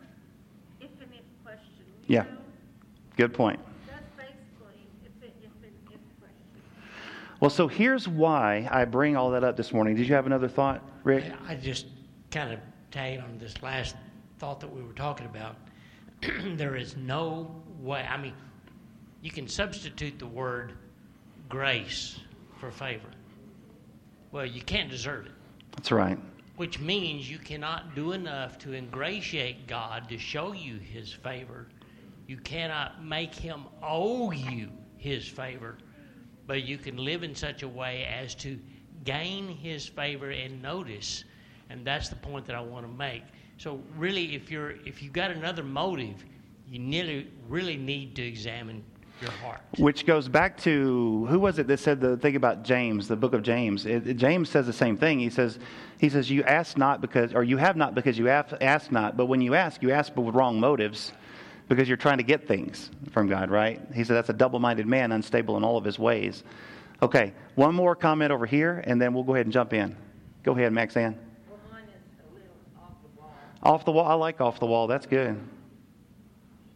if 0.83 0.91
and 1.01 1.11
if 1.13 1.25
question. 1.43 1.85
Yeah. 2.07 2.23
know? 2.23 2.37
Good 3.17 3.33
point. 3.33 3.59
That's 3.87 4.03
basically 4.17 4.87
it's 5.03 5.21
a 5.23 5.27
if 5.27 5.51
and 5.63 5.73
if 5.89 5.99
question. 6.19 6.61
Well, 7.39 7.49
so 7.49 7.67
here's 7.67 8.07
why 8.07 8.67
I 8.71 8.85
bring 8.85 9.15
all 9.15 9.31
that 9.31 9.43
up 9.43 9.55
this 9.57 9.73
morning. 9.73 9.95
Did 9.95 10.07
you 10.07 10.15
have 10.15 10.25
another 10.25 10.47
thought, 10.47 10.81
Rick? 11.03 11.31
I 11.47 11.55
just 11.55 11.87
kind 12.31 12.53
of 12.53 12.59
tag 12.91 13.19
on 13.19 13.37
this 13.37 13.61
last 13.61 13.95
thought 14.39 14.59
that 14.59 14.73
we 14.73 14.81
were 14.81 14.93
talking 14.93 15.25
about. 15.25 15.55
there 16.21 16.75
is 16.75 16.95
no 16.97 17.55
way, 17.79 18.05
I 18.09 18.17
mean, 18.17 18.33
you 19.21 19.31
can 19.31 19.47
substitute 19.47 20.19
the 20.19 20.27
word 20.27 20.73
grace 21.49 22.19
for 22.59 22.71
favor. 22.71 23.07
Well, 24.35 24.45
you 24.45 24.59
can't 24.59 24.89
deserve 24.89 25.27
it, 25.27 25.31
That's 25.77 25.93
right. 25.93 26.19
which 26.57 26.77
means 26.77 27.31
you 27.31 27.37
cannot 27.37 27.95
do 27.95 28.11
enough 28.11 28.57
to 28.59 28.73
ingratiate 28.73 29.65
God 29.65 30.09
to 30.09 30.17
show 30.17 30.51
you 30.51 30.77
his 30.77 31.13
favor. 31.13 31.67
You 32.27 32.35
cannot 32.35 33.01
make 33.01 33.33
him 33.33 33.63
owe 33.81 34.31
you 34.31 34.71
his 34.97 35.25
favor, 35.25 35.77
but 36.47 36.63
you 36.65 36.77
can 36.77 36.97
live 36.97 37.23
in 37.23 37.33
such 37.33 37.63
a 37.63 37.67
way 37.69 38.03
as 38.03 38.35
to 38.35 38.59
gain 39.05 39.47
his 39.47 39.85
favor 39.85 40.31
and 40.31 40.61
notice. 40.61 41.23
And 41.69 41.87
that's 41.87 42.09
the 42.09 42.17
point 42.17 42.45
that 42.47 42.57
I 42.57 42.61
want 42.61 42.85
to 42.85 42.91
make. 42.91 43.23
So 43.55 43.79
really 43.95 44.35
if 44.35 44.51
you're 44.51 44.71
if 44.85 45.01
you've 45.01 45.13
got 45.13 45.31
another 45.31 45.63
motive, 45.63 46.25
you 46.69 46.79
nearly 46.79 47.31
really 47.47 47.77
need 47.77 48.17
to 48.17 48.21
examine 48.21 48.83
your 49.21 49.31
heart. 49.31 49.61
Which 49.77 50.05
goes 50.05 50.27
back 50.27 50.57
to 50.61 51.25
who 51.29 51.39
was 51.39 51.59
it 51.59 51.67
that 51.67 51.79
said 51.79 52.01
the 52.01 52.17
thing 52.17 52.35
about 52.35 52.63
James, 52.63 53.07
the 53.07 53.15
book 53.15 53.33
of 53.33 53.43
James? 53.43 53.85
It, 53.85 54.07
it- 54.07 54.13
James 54.15 54.49
says 54.49 54.65
the 54.65 54.73
same 54.73 54.97
thing. 54.97 55.19
He 55.19 55.29
says, 55.29 55.59
he 55.99 56.09
says, 56.09 56.29
you 56.29 56.43
ask 56.43 56.77
not 56.77 57.01
because, 57.01 57.33
or 57.33 57.43
you 57.43 57.57
have 57.57 57.75
not 57.77 57.95
because 57.95 58.17
you 58.17 58.29
ask, 58.29 58.53
ask 58.61 58.91
not. 58.91 59.15
But 59.17 59.25
when 59.27 59.41
you 59.41 59.55
ask, 59.55 59.81
you 59.81 59.91
ask 59.91 60.13
but 60.13 60.21
with 60.21 60.35
wrong 60.35 60.59
motives, 60.59 61.13
because 61.67 61.87
you're 61.87 61.97
trying 61.97 62.17
to 62.17 62.23
get 62.23 62.47
things 62.47 62.91
from 63.11 63.27
God, 63.27 63.49
right? 63.49 63.81
He 63.93 64.03
said 64.03 64.15
that's 64.15 64.29
a 64.29 64.33
double-minded 64.33 64.85
man, 64.85 65.11
unstable 65.11 65.57
in 65.57 65.63
all 65.63 65.77
of 65.77 65.83
his 65.83 65.97
ways. 65.97 66.43
Okay, 67.01 67.33
one 67.55 67.73
more 67.73 67.95
comment 67.95 68.31
over 68.31 68.45
here, 68.45 68.83
and 68.85 69.01
then 69.01 69.13
we'll 69.13 69.23
go 69.23 69.33
ahead 69.33 69.45
and 69.47 69.53
jump 69.53 69.73
in. 69.73 69.95
Go 70.43 70.51
ahead, 70.51 70.71
Maxanne. 70.71 71.15
Well, 71.49 71.59
mine 71.71 71.83
is 71.89 72.19
a 72.21 72.33
little 72.33 72.49
off 72.79 72.93
the 73.01 73.19
wall. 73.19 73.33
Off 73.63 73.85
the 73.85 73.91
wall. 73.91 74.05
I 74.05 74.13
like 74.13 74.39
off 74.41 74.59
the 74.59 74.67
wall. 74.67 74.85
That's 74.87 75.07
good. 75.07 75.41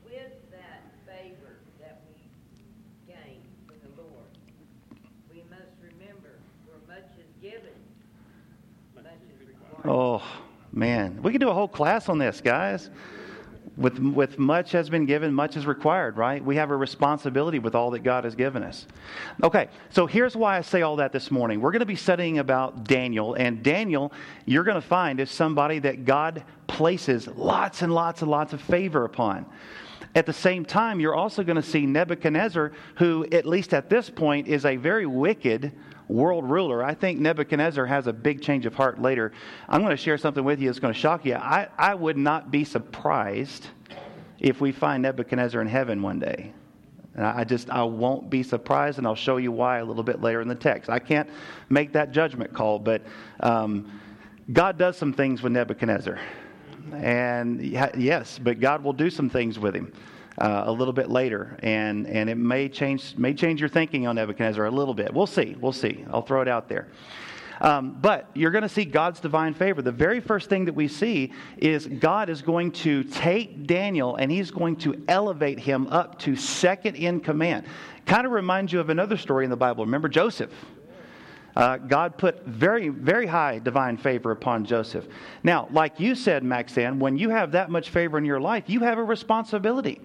With 0.04 0.14
that 0.52 0.82
favor 1.06 1.56
that 1.80 2.02
we 2.10 3.14
gain 3.14 3.42
from 3.68 3.78
the 3.96 4.02
Lord, 4.02 4.26
we 5.32 5.44
must 5.52 5.70
remember 5.84 6.40
where 6.66 6.98
much 6.98 7.08
is 7.20 7.30
given, 7.42 7.78
much 8.96 9.06
is 9.06 9.48
required. 9.48 9.69
Oh 9.86 10.22
man, 10.72 11.22
we 11.22 11.32
could 11.32 11.42
do 11.42 11.50
a 11.50 11.54
whole 11.54 11.68
class 11.68 12.10
on 12.10 12.18
this, 12.18 12.42
guys. 12.42 12.90
With 13.78 13.98
with 14.00 14.38
much 14.38 14.72
has 14.74 14.90
been 14.90 15.06
given, 15.06 15.34
much 15.34 15.56
is 15.56 15.66
required. 15.66 16.18
Right? 16.18 16.44
We 16.44 16.58
have 16.58 16.72
a 16.72 16.76
responsibility 16.76 17.60
with 17.60 17.76
all 17.76 17.92
that 17.92 18.00
God 18.00 18.26
has 18.26 18.36
given 18.36 18.62
us. 18.64 18.86
Okay, 19.42 19.70
so 19.90 20.06
here's 20.06 20.36
why 20.36 20.58
I 20.58 20.62
say 20.62 20.82
all 20.82 20.98
that 20.98 21.14
this 21.14 21.32
morning. 21.32 21.62
We're 21.62 21.72
going 21.72 21.80
to 21.80 21.86
be 21.86 21.96
studying 21.96 22.40
about 22.40 22.84
Daniel, 22.84 23.36
and 23.36 23.64
Daniel, 23.64 24.12
you're 24.46 24.66
going 24.66 24.82
to 24.82 24.88
find 24.88 25.20
is 25.20 25.32
somebody 25.32 25.80
that 25.80 26.04
God 26.04 26.44
places 26.68 27.28
lots 27.28 27.82
and 27.82 27.94
lots 27.94 28.22
and 28.22 28.30
lots 28.30 28.54
of 28.54 28.62
favor 28.62 29.06
upon. 29.06 29.46
At 30.16 30.26
the 30.26 30.34
same 30.34 30.66
time, 30.66 31.00
you're 31.00 31.16
also 31.16 31.44
going 31.44 31.56
to 31.56 31.64
see 31.64 31.86
Nebuchadnezzar, 31.86 32.72
who, 32.96 33.28
at 33.32 33.46
least 33.46 33.74
at 33.74 33.90
this 33.90 34.10
point, 34.10 34.48
is 34.48 34.66
a 34.66 34.76
very 34.76 35.06
wicked 35.06 35.72
world 36.10 36.50
ruler. 36.50 36.84
I 36.84 36.96
think 36.96 37.20
Nebuchadnezzar 37.20 37.86
has 37.86 38.08
a 38.08 38.14
big 38.14 38.42
change 38.42 38.66
of 38.66 38.74
heart 38.74 39.02
later. 39.02 39.32
I'm 39.70 39.82
going 39.82 39.96
to 39.96 39.98
share 39.98 40.18
something 40.18 40.44
with 40.44 40.60
you 40.60 40.68
that's 40.68 40.80
going 40.80 40.94
to 40.94 41.00
shock 41.00 41.24
you. 41.26 41.36
I, 41.36 41.70
I 41.78 41.94
would 41.94 42.18
not 42.18 42.52
be 42.52 42.66
surprised 42.66 43.68
if 44.40 44.60
we 44.60 44.72
find 44.72 45.04
Nebuchadnezzar 45.04 45.62
in 45.62 45.68
heaven 45.68 46.02
one 46.02 46.20
day. 46.20 46.52
And 47.16 47.26
I 47.26 47.44
just, 47.44 47.70
I 47.70 47.84
won't 47.84 48.30
be 48.30 48.44
surprised, 48.44 48.98
and 48.98 49.06
I'll 49.06 49.16
show 49.16 49.38
you 49.38 49.52
why 49.52 49.80
a 49.80 49.86
little 49.86 50.04
bit 50.04 50.22
later 50.22 50.42
in 50.42 50.48
the 50.48 50.56
text. 50.56 50.90
I 50.90 51.00
can't 51.00 51.30
make 51.70 51.94
that 51.94 52.12
judgment 52.12 52.54
call, 52.54 52.80
but 52.80 53.04
um, 53.42 54.00
God 54.52 54.78
does 54.78 54.98
some 54.98 55.14
things 55.14 55.42
with 55.42 55.52
Nebuchadnezzar. 55.52 56.20
And 56.94 57.62
yes, 57.62 58.40
but 58.40 58.60
God 58.60 58.84
will 58.84 58.94
do 58.94 59.10
some 59.10 59.30
things 59.30 59.60
with 59.60 59.76
him 59.76 59.94
uh, 60.40 60.64
a 60.66 60.72
little 60.72 60.94
bit 60.94 61.10
later, 61.10 61.58
and 61.62 62.08
and 62.08 62.30
it 62.30 62.36
may 62.36 62.70
change 62.70 63.16
may 63.18 63.34
change 63.34 63.60
your 63.60 63.70
thinking 63.70 64.08
on 64.08 64.16
Nebuchadnezzar 64.16 64.66
a 64.66 64.72
little 64.72 64.94
bit. 64.94 65.14
We'll 65.14 65.28
see. 65.28 65.56
We'll 65.60 65.74
see. 65.74 66.06
I'll 66.12 66.22
throw 66.22 66.42
it 66.42 66.48
out 66.48 66.70
there. 66.70 66.88
Um, 67.62 67.98
but 68.00 68.30
you're 68.34 68.52
going 68.52 68.64
to 68.64 68.70
see 68.70 68.86
God's 68.86 69.20
divine 69.20 69.54
favor. 69.54 69.82
The 69.82 69.92
very 69.92 70.22
first 70.22 70.48
thing 70.50 70.66
that 70.66 70.74
we 70.74 70.88
see 70.88 71.34
is 71.58 71.88
God 71.88 72.30
is 72.30 72.42
going 72.42 72.72
to 72.72 73.04
take 73.04 73.68
Daniel 73.68 74.16
and 74.16 74.32
he's 74.32 74.50
going 74.50 74.78
to 74.78 75.04
elevate 75.10 75.60
him 75.60 75.88
up 75.88 76.18
to 76.20 76.38
second 76.38 76.96
in 76.96 77.20
command. 77.20 77.66
Kind 78.06 78.26
of 78.26 78.32
reminds 78.32 78.72
you 78.72 78.80
of 78.80 78.90
another 78.90 79.18
story 79.18 79.44
in 79.44 79.50
the 79.50 79.58
Bible. 79.58 79.84
Remember 79.84 80.08
Joseph? 80.08 80.52
Uh, 81.56 81.78
God 81.78 82.18
put 82.18 82.46
very, 82.46 82.88
very 82.88 83.28
high 83.28 83.60
divine 83.60 83.98
favor 83.98 84.32
upon 84.32 84.64
Joseph. 84.64 85.06
Now, 85.44 85.68
like 85.72 86.00
you 86.00 86.16
said, 86.16 86.44
Maxan, 86.44 87.00
when 87.00 87.18
you 87.18 87.30
have 87.30 87.52
that 87.52 87.70
much 87.70 87.90
favor 87.90 88.18
in 88.18 88.24
your 88.24 88.40
life, 88.40 88.66
you 88.68 88.80
have 88.82 88.98
a 88.98 89.04
responsibility. 89.04 90.00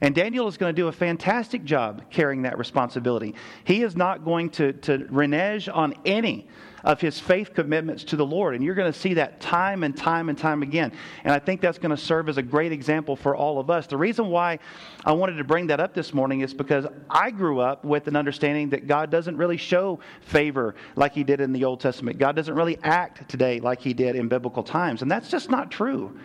And 0.00 0.14
Daniel 0.14 0.46
is 0.46 0.58
going 0.58 0.74
to 0.74 0.80
do 0.80 0.88
a 0.88 0.92
fantastic 0.92 1.64
job 1.64 2.10
carrying 2.10 2.42
that 2.42 2.58
responsibility. 2.58 3.34
He 3.64 3.82
is 3.82 3.96
not 3.96 4.24
going 4.24 4.50
to, 4.50 4.74
to 4.74 5.06
renege 5.10 5.68
on 5.68 5.94
any 6.04 6.48
of 6.84 7.00
his 7.00 7.18
faith 7.18 7.52
commitments 7.54 8.04
to 8.04 8.16
the 8.16 8.24
Lord. 8.24 8.54
And 8.54 8.62
you're 8.62 8.74
going 8.74 8.92
to 8.92 8.98
see 8.98 9.14
that 9.14 9.40
time 9.40 9.82
and 9.82 9.96
time 9.96 10.28
and 10.28 10.38
time 10.38 10.62
again. 10.62 10.92
And 11.24 11.32
I 11.32 11.38
think 11.38 11.60
that's 11.60 11.78
going 11.78 11.90
to 11.90 11.96
serve 11.96 12.28
as 12.28 12.36
a 12.36 12.42
great 12.42 12.72
example 12.72 13.16
for 13.16 13.34
all 13.34 13.58
of 13.58 13.70
us. 13.70 13.86
The 13.86 13.96
reason 13.96 14.28
why 14.28 14.60
I 15.04 15.12
wanted 15.12 15.36
to 15.36 15.44
bring 15.44 15.66
that 15.68 15.80
up 15.80 15.94
this 15.94 16.14
morning 16.14 16.42
is 16.42 16.54
because 16.54 16.86
I 17.10 17.30
grew 17.30 17.58
up 17.58 17.84
with 17.84 18.06
an 18.06 18.14
understanding 18.14 18.70
that 18.70 18.86
God 18.86 19.10
doesn't 19.10 19.36
really 19.36 19.56
show 19.56 19.98
favor 20.20 20.76
like 20.94 21.12
he 21.12 21.24
did 21.24 21.40
in 21.40 21.52
the 21.52 21.64
Old 21.64 21.80
Testament. 21.80 22.18
God 22.18 22.36
doesn't 22.36 22.54
really 22.54 22.78
act 22.84 23.28
today 23.28 23.58
like 23.58 23.80
he 23.80 23.92
did 23.92 24.14
in 24.14 24.28
biblical 24.28 24.62
times. 24.62 25.02
And 25.02 25.10
that's 25.10 25.28
just 25.28 25.50
not 25.50 25.70
true. 25.70 26.16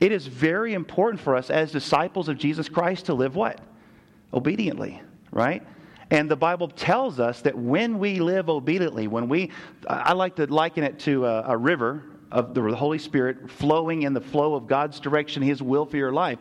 It 0.00 0.12
is 0.12 0.26
very 0.26 0.74
important 0.74 1.20
for 1.20 1.34
us 1.34 1.50
as 1.50 1.72
disciples 1.72 2.28
of 2.28 2.38
Jesus 2.38 2.68
Christ 2.68 3.06
to 3.06 3.14
live 3.14 3.34
what? 3.34 3.60
Obediently, 4.32 5.00
right? 5.30 5.62
And 6.10 6.30
the 6.30 6.36
Bible 6.36 6.68
tells 6.68 7.18
us 7.18 7.40
that 7.42 7.56
when 7.56 7.98
we 7.98 8.20
live 8.20 8.48
obediently, 8.48 9.08
when 9.08 9.28
we, 9.28 9.50
I 9.88 10.12
like 10.12 10.36
to 10.36 10.46
liken 10.46 10.84
it 10.84 10.98
to 11.00 11.26
a, 11.26 11.42
a 11.48 11.56
river 11.56 12.04
of 12.30 12.54
the 12.54 12.62
Holy 12.74 12.98
Spirit 12.98 13.50
flowing 13.50 14.02
in 14.02 14.12
the 14.12 14.20
flow 14.20 14.54
of 14.54 14.66
God's 14.66 15.00
direction, 15.00 15.42
His 15.42 15.62
will 15.62 15.86
for 15.86 15.96
your 15.96 16.12
life. 16.12 16.38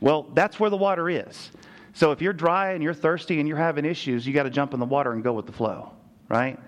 Well, 0.00 0.28
that's 0.34 0.60
where 0.60 0.70
the 0.70 0.76
water 0.76 1.08
is. 1.08 1.50
So 1.92 2.12
if 2.12 2.22
you're 2.22 2.32
dry 2.32 2.72
and 2.72 2.82
you're 2.82 2.94
thirsty 2.94 3.40
and 3.40 3.48
you're 3.48 3.56
having 3.56 3.84
issues, 3.84 4.26
you 4.26 4.32
got 4.32 4.44
to 4.44 4.50
jump 4.50 4.74
in 4.74 4.80
the 4.80 4.86
water 4.86 5.12
and 5.12 5.24
go 5.24 5.32
with 5.32 5.46
the 5.46 5.52
flow, 5.52 5.92
right? 6.28 6.58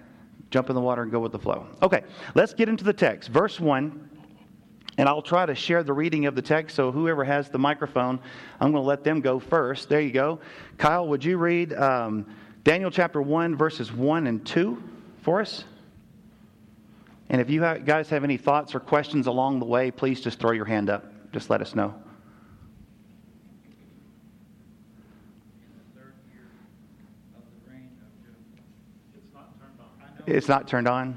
Jump 0.50 0.68
in 0.68 0.74
the 0.74 0.80
water 0.80 1.02
and 1.02 1.12
go 1.12 1.20
with 1.20 1.32
the 1.32 1.38
flow. 1.38 1.66
Okay, 1.80 2.02
let's 2.34 2.54
get 2.54 2.68
into 2.68 2.84
the 2.84 2.92
text. 2.92 3.30
Verse 3.30 3.60
1 3.60 4.10
and 4.98 5.08
I'll 5.08 5.22
try 5.22 5.46
to 5.46 5.54
share 5.54 5.82
the 5.82 5.92
reading 5.92 6.26
of 6.26 6.34
the 6.34 6.42
text, 6.42 6.76
so 6.76 6.92
whoever 6.92 7.24
has 7.24 7.48
the 7.48 7.58
microphone, 7.58 8.20
I'm 8.60 8.72
going 8.72 8.82
to 8.82 8.86
let 8.86 9.04
them 9.04 9.20
go 9.20 9.38
first. 9.38 9.88
There 9.88 10.00
you 10.00 10.12
go. 10.12 10.40
Kyle, 10.76 11.08
would 11.08 11.24
you 11.24 11.38
read 11.38 11.72
um, 11.72 12.26
Daniel 12.62 12.90
chapter 12.90 13.22
1, 13.22 13.56
verses 13.56 13.90
1 13.92 14.26
and 14.26 14.44
2 14.44 14.82
for 15.22 15.40
us? 15.40 15.64
And 17.30 17.40
if 17.40 17.48
you 17.48 17.60
guys 17.60 18.10
have 18.10 18.24
any 18.24 18.36
thoughts 18.36 18.74
or 18.74 18.80
questions 18.80 19.26
along 19.26 19.60
the 19.60 19.64
way, 19.64 19.90
please 19.90 20.20
just 20.20 20.38
throw 20.38 20.52
your 20.52 20.66
hand 20.66 20.90
up. 20.90 21.06
Just 21.32 21.48
let 21.48 21.62
us 21.62 21.74
know. 21.74 21.94
It's 30.26 30.48
not 30.48 30.68
turned 30.68 30.86
on. 30.86 31.16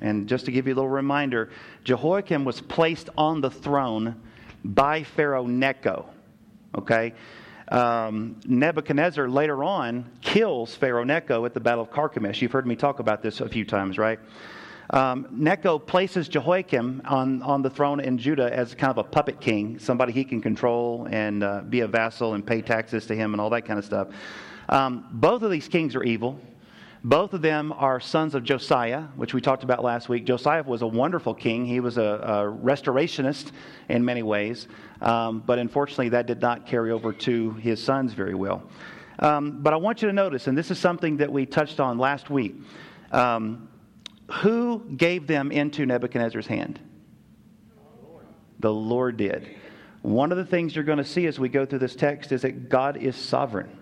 And 0.00 0.28
just 0.28 0.44
to 0.46 0.52
give 0.52 0.66
you 0.66 0.74
a 0.74 0.76
little 0.76 0.90
reminder, 0.90 1.50
Jehoiakim 1.84 2.44
was 2.44 2.60
placed 2.60 3.08
on 3.16 3.40
the 3.40 3.50
throne 3.50 4.20
by 4.64 5.02
Pharaoh 5.02 5.46
Necho. 5.46 6.08
Okay? 6.76 7.14
Um, 7.68 8.38
Nebuchadnezzar 8.46 9.28
later 9.28 9.64
on 9.64 10.10
kills 10.20 10.74
Pharaoh 10.74 11.04
Necho 11.04 11.44
at 11.44 11.54
the 11.54 11.60
Battle 11.60 11.82
of 11.82 11.90
Carchemish. 11.90 12.40
You've 12.40 12.52
heard 12.52 12.66
me 12.66 12.76
talk 12.76 13.00
about 13.00 13.22
this 13.22 13.40
a 13.40 13.48
few 13.48 13.64
times, 13.64 13.98
right? 13.98 14.20
Um, 14.90 15.26
Necho 15.32 15.80
places 15.80 16.28
Jehoiakim 16.28 17.02
on, 17.04 17.42
on 17.42 17.62
the 17.62 17.70
throne 17.70 17.98
in 17.98 18.18
Judah 18.18 18.52
as 18.52 18.72
kind 18.74 18.90
of 18.92 18.98
a 18.98 19.04
puppet 19.04 19.40
king, 19.40 19.80
somebody 19.80 20.12
he 20.12 20.22
can 20.22 20.40
control 20.40 21.08
and 21.10 21.42
uh, 21.42 21.62
be 21.62 21.80
a 21.80 21.88
vassal 21.88 22.34
and 22.34 22.46
pay 22.46 22.62
taxes 22.62 23.06
to 23.06 23.16
him 23.16 23.34
and 23.34 23.40
all 23.40 23.50
that 23.50 23.62
kind 23.64 23.80
of 23.80 23.84
stuff. 23.84 24.08
Um, 24.68 25.08
both 25.10 25.42
of 25.42 25.50
these 25.50 25.66
kings 25.66 25.96
are 25.96 26.04
evil. 26.04 26.38
Both 27.04 27.34
of 27.34 27.42
them 27.42 27.72
are 27.72 28.00
sons 28.00 28.34
of 28.34 28.42
Josiah, 28.42 29.02
which 29.16 29.34
we 29.34 29.40
talked 29.40 29.62
about 29.62 29.84
last 29.84 30.08
week. 30.08 30.24
Josiah 30.24 30.62
was 30.62 30.82
a 30.82 30.86
wonderful 30.86 31.34
king. 31.34 31.64
He 31.64 31.80
was 31.80 31.98
a, 31.98 32.02
a 32.02 32.66
restorationist 32.66 33.52
in 33.88 34.04
many 34.04 34.22
ways, 34.22 34.66
um, 35.00 35.42
but 35.46 35.58
unfortunately, 35.58 36.08
that 36.10 36.26
did 36.26 36.40
not 36.40 36.66
carry 36.66 36.90
over 36.90 37.12
to 37.12 37.52
his 37.52 37.82
sons 37.82 38.12
very 38.12 38.34
well. 38.34 38.62
Um, 39.18 39.62
but 39.62 39.72
I 39.72 39.76
want 39.76 40.02
you 40.02 40.08
to 40.08 40.14
notice, 40.14 40.46
and 40.46 40.58
this 40.58 40.70
is 40.70 40.78
something 40.78 41.18
that 41.18 41.32
we 41.32 41.46
touched 41.46 41.80
on 41.80 41.98
last 41.98 42.28
week 42.28 42.56
um, 43.12 43.68
who 44.30 44.84
gave 44.96 45.26
them 45.26 45.52
into 45.52 45.86
Nebuchadnezzar's 45.86 46.46
hand? 46.46 46.80
The 48.58 48.72
Lord 48.72 49.16
did. 49.16 49.56
One 50.02 50.32
of 50.32 50.38
the 50.38 50.44
things 50.44 50.74
you're 50.74 50.84
going 50.84 50.98
to 50.98 51.04
see 51.04 51.26
as 51.26 51.38
we 51.38 51.48
go 51.48 51.66
through 51.66 51.80
this 51.80 51.96
text 51.96 52.32
is 52.32 52.42
that 52.42 52.68
God 52.68 52.96
is 52.96 53.16
sovereign. 53.16 53.76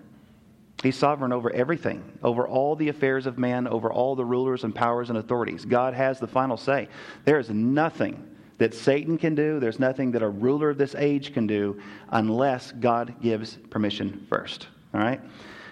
He's 0.84 0.96
sovereign 0.96 1.32
over 1.32 1.50
everything, 1.50 2.04
over 2.22 2.46
all 2.46 2.76
the 2.76 2.90
affairs 2.90 3.24
of 3.24 3.38
man, 3.38 3.66
over 3.66 3.90
all 3.90 4.14
the 4.14 4.24
rulers 4.24 4.64
and 4.64 4.74
powers 4.74 5.08
and 5.08 5.18
authorities. 5.18 5.64
God 5.64 5.94
has 5.94 6.20
the 6.20 6.26
final 6.26 6.58
say. 6.58 6.88
There 7.24 7.38
is 7.38 7.48
nothing 7.48 8.36
that 8.58 8.74
Satan 8.74 9.16
can 9.16 9.34
do, 9.34 9.58
there's 9.58 9.80
nothing 9.80 10.12
that 10.12 10.22
a 10.22 10.28
ruler 10.28 10.68
of 10.70 10.76
this 10.76 10.94
age 10.94 11.32
can 11.32 11.46
do 11.46 11.80
unless 12.10 12.70
God 12.72 13.14
gives 13.22 13.56
permission 13.70 14.26
first. 14.28 14.68
All 14.92 15.00
right? 15.00 15.22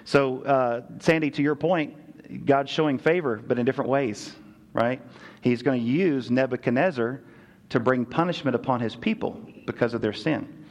So, 0.04 0.42
uh, 0.44 0.80
Sandy, 0.98 1.30
to 1.32 1.42
your 1.42 1.56
point, 1.56 2.46
God's 2.46 2.70
showing 2.70 2.98
favor, 2.98 3.36
but 3.36 3.58
in 3.58 3.66
different 3.66 3.90
ways, 3.90 4.34
right? 4.72 5.02
He's 5.42 5.62
going 5.62 5.80
to 5.80 5.86
use 5.86 6.30
Nebuchadnezzar 6.30 7.20
to 7.68 7.80
bring 7.80 8.06
punishment 8.06 8.56
upon 8.56 8.80
his 8.80 8.96
people 8.96 9.38
because 9.66 9.92
of 9.92 10.00
their 10.00 10.14
sin. 10.14 10.61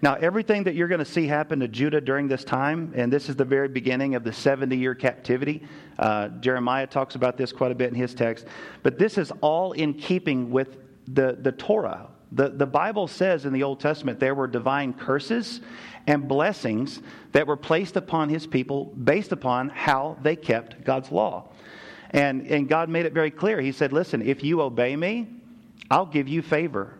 Now, 0.00 0.14
everything 0.14 0.62
that 0.64 0.76
you're 0.76 0.88
going 0.88 1.00
to 1.00 1.04
see 1.04 1.26
happen 1.26 1.58
to 1.58 1.66
Judah 1.66 2.00
during 2.00 2.28
this 2.28 2.44
time, 2.44 2.92
and 2.94 3.12
this 3.12 3.28
is 3.28 3.34
the 3.34 3.44
very 3.44 3.68
beginning 3.68 4.14
of 4.14 4.22
the 4.22 4.32
70 4.32 4.76
year 4.76 4.94
captivity. 4.94 5.64
Uh, 5.98 6.28
Jeremiah 6.28 6.86
talks 6.86 7.16
about 7.16 7.36
this 7.36 7.52
quite 7.52 7.72
a 7.72 7.74
bit 7.74 7.88
in 7.88 7.96
his 7.96 8.14
text. 8.14 8.46
But 8.84 8.98
this 8.98 9.18
is 9.18 9.32
all 9.40 9.72
in 9.72 9.94
keeping 9.94 10.50
with 10.50 10.76
the, 11.08 11.36
the 11.40 11.50
Torah. 11.50 12.06
The, 12.30 12.50
the 12.50 12.66
Bible 12.66 13.08
says 13.08 13.44
in 13.44 13.52
the 13.52 13.62
Old 13.64 13.80
Testament 13.80 14.20
there 14.20 14.34
were 14.34 14.46
divine 14.46 14.92
curses 14.92 15.62
and 16.06 16.28
blessings 16.28 17.00
that 17.32 17.46
were 17.46 17.56
placed 17.56 17.96
upon 17.96 18.28
his 18.28 18.46
people 18.46 18.86
based 18.86 19.32
upon 19.32 19.68
how 19.70 20.16
they 20.22 20.36
kept 20.36 20.84
God's 20.84 21.10
law. 21.10 21.48
And, 22.10 22.46
and 22.46 22.68
God 22.68 22.88
made 22.88 23.04
it 23.04 23.12
very 23.12 23.30
clear. 23.30 23.60
He 23.60 23.72
said, 23.72 23.92
Listen, 23.92 24.22
if 24.22 24.44
you 24.44 24.60
obey 24.60 24.94
me, 24.94 25.28
I'll 25.90 26.06
give 26.06 26.28
you 26.28 26.40
favor. 26.40 26.97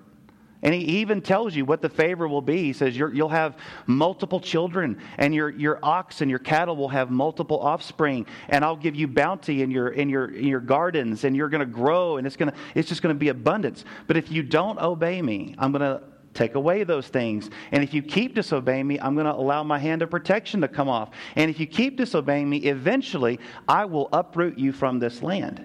And 0.62 0.74
he 0.74 0.80
even 1.00 1.20
tells 1.20 1.54
you 1.54 1.64
what 1.64 1.82
the 1.82 1.88
favor 1.88 2.26
will 2.26 2.42
be. 2.42 2.64
He 2.64 2.72
says 2.72 2.96
you 2.96 3.06
will 3.06 3.28
have 3.28 3.56
multiple 3.86 4.40
children, 4.40 4.98
and 5.16 5.32
your, 5.32 5.50
your 5.50 5.78
ox 5.84 6.20
and 6.20 6.28
your 6.28 6.40
cattle 6.40 6.76
will 6.76 6.88
have 6.88 7.10
multiple 7.10 7.60
offspring, 7.60 8.26
and 8.48 8.64
I'll 8.64 8.76
give 8.76 8.96
you 8.96 9.06
bounty 9.06 9.62
in 9.62 9.70
your, 9.70 9.90
in 9.90 10.08
your, 10.08 10.26
in 10.26 10.46
your 10.46 10.60
gardens, 10.60 11.22
and 11.22 11.36
you're 11.36 11.48
going 11.48 11.60
to 11.60 11.66
grow, 11.66 12.16
and 12.16 12.26
it's, 12.26 12.36
gonna, 12.36 12.54
it's 12.74 12.88
just 12.88 13.02
going 13.02 13.14
to 13.14 13.18
be 13.18 13.28
abundance. 13.28 13.84
But 14.08 14.16
if 14.16 14.32
you 14.32 14.42
don't 14.42 14.80
obey 14.80 15.22
me, 15.22 15.54
I'm 15.58 15.70
going 15.70 15.82
to 15.82 16.02
take 16.34 16.54
away 16.54 16.84
those 16.84 17.08
things. 17.08 17.50
And 17.72 17.82
if 17.82 17.94
you 17.94 18.02
keep 18.02 18.34
disobeying 18.34 18.86
me, 18.86 18.98
I'm 19.00 19.14
going 19.14 19.26
to 19.26 19.34
allow 19.34 19.62
my 19.62 19.78
hand 19.78 20.02
of 20.02 20.10
protection 20.10 20.60
to 20.60 20.68
come 20.68 20.88
off. 20.88 21.10
And 21.36 21.50
if 21.50 21.58
you 21.58 21.66
keep 21.66 21.96
disobeying 21.96 22.48
me, 22.48 22.58
eventually 22.58 23.38
I 23.66 23.84
will 23.84 24.08
uproot 24.12 24.58
you 24.58 24.72
from 24.72 24.98
this 24.98 25.22
land. 25.22 25.64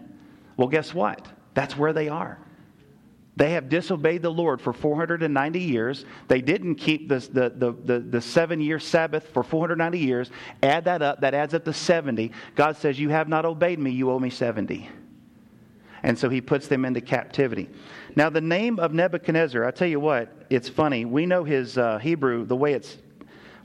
Well, 0.58 0.68
guess 0.68 0.94
what? 0.94 1.28
That's 1.54 1.78
where 1.78 1.94
they 1.94 2.10
are. 2.10 2.40
They 3.36 3.52
have 3.52 3.68
disobeyed 3.68 4.22
the 4.22 4.30
Lord 4.30 4.62
for 4.62 4.74
490 4.74 5.60
years. 5.60 6.06
They 6.28 6.42
didn't 6.42 6.76
keep 6.76 7.10
the, 7.10 7.18
the, 7.18 7.76
the, 7.84 8.00
the, 8.00 8.22
seven 8.22 8.62
year 8.62 8.78
Sabbath 8.78 9.28
for 9.30 9.42
490 9.42 9.98
years. 9.98 10.30
Add 10.62 10.86
that 10.86 11.02
up, 11.02 11.22
that 11.22 11.34
adds 11.34 11.56
up 11.56 11.66
to 11.66 11.74
70. 11.74 12.32
God 12.56 12.78
says, 12.78 13.00
You 13.00 13.10
have 13.10 13.28
not 13.28 13.46
obeyed 13.46 13.80
me, 13.80 13.90
you 13.90 14.12
owe 14.12 14.20
me 14.20 14.30
70. 14.30 14.88
And 16.04 16.20
so 16.20 16.30
he 16.30 16.42
puts 16.42 16.68
them 16.68 16.86
into 16.86 17.02
captivity. 17.02 17.70
Now, 18.16 18.30
the 18.30 18.42
name 18.42 18.78
of 18.78 18.94
Nebuchadnezzar, 18.94 19.66
I 19.66 19.72
tell 19.72 19.88
you 19.88 20.00
what, 20.00 20.46
it's 20.50 20.70
funny. 20.70 21.06
We 21.06 21.26
know 21.26 21.44
his 21.44 21.78
uh, 21.78 21.98
Hebrew, 21.98 22.46
the 22.46 22.58
way 22.58 22.74
it's, 22.74 22.98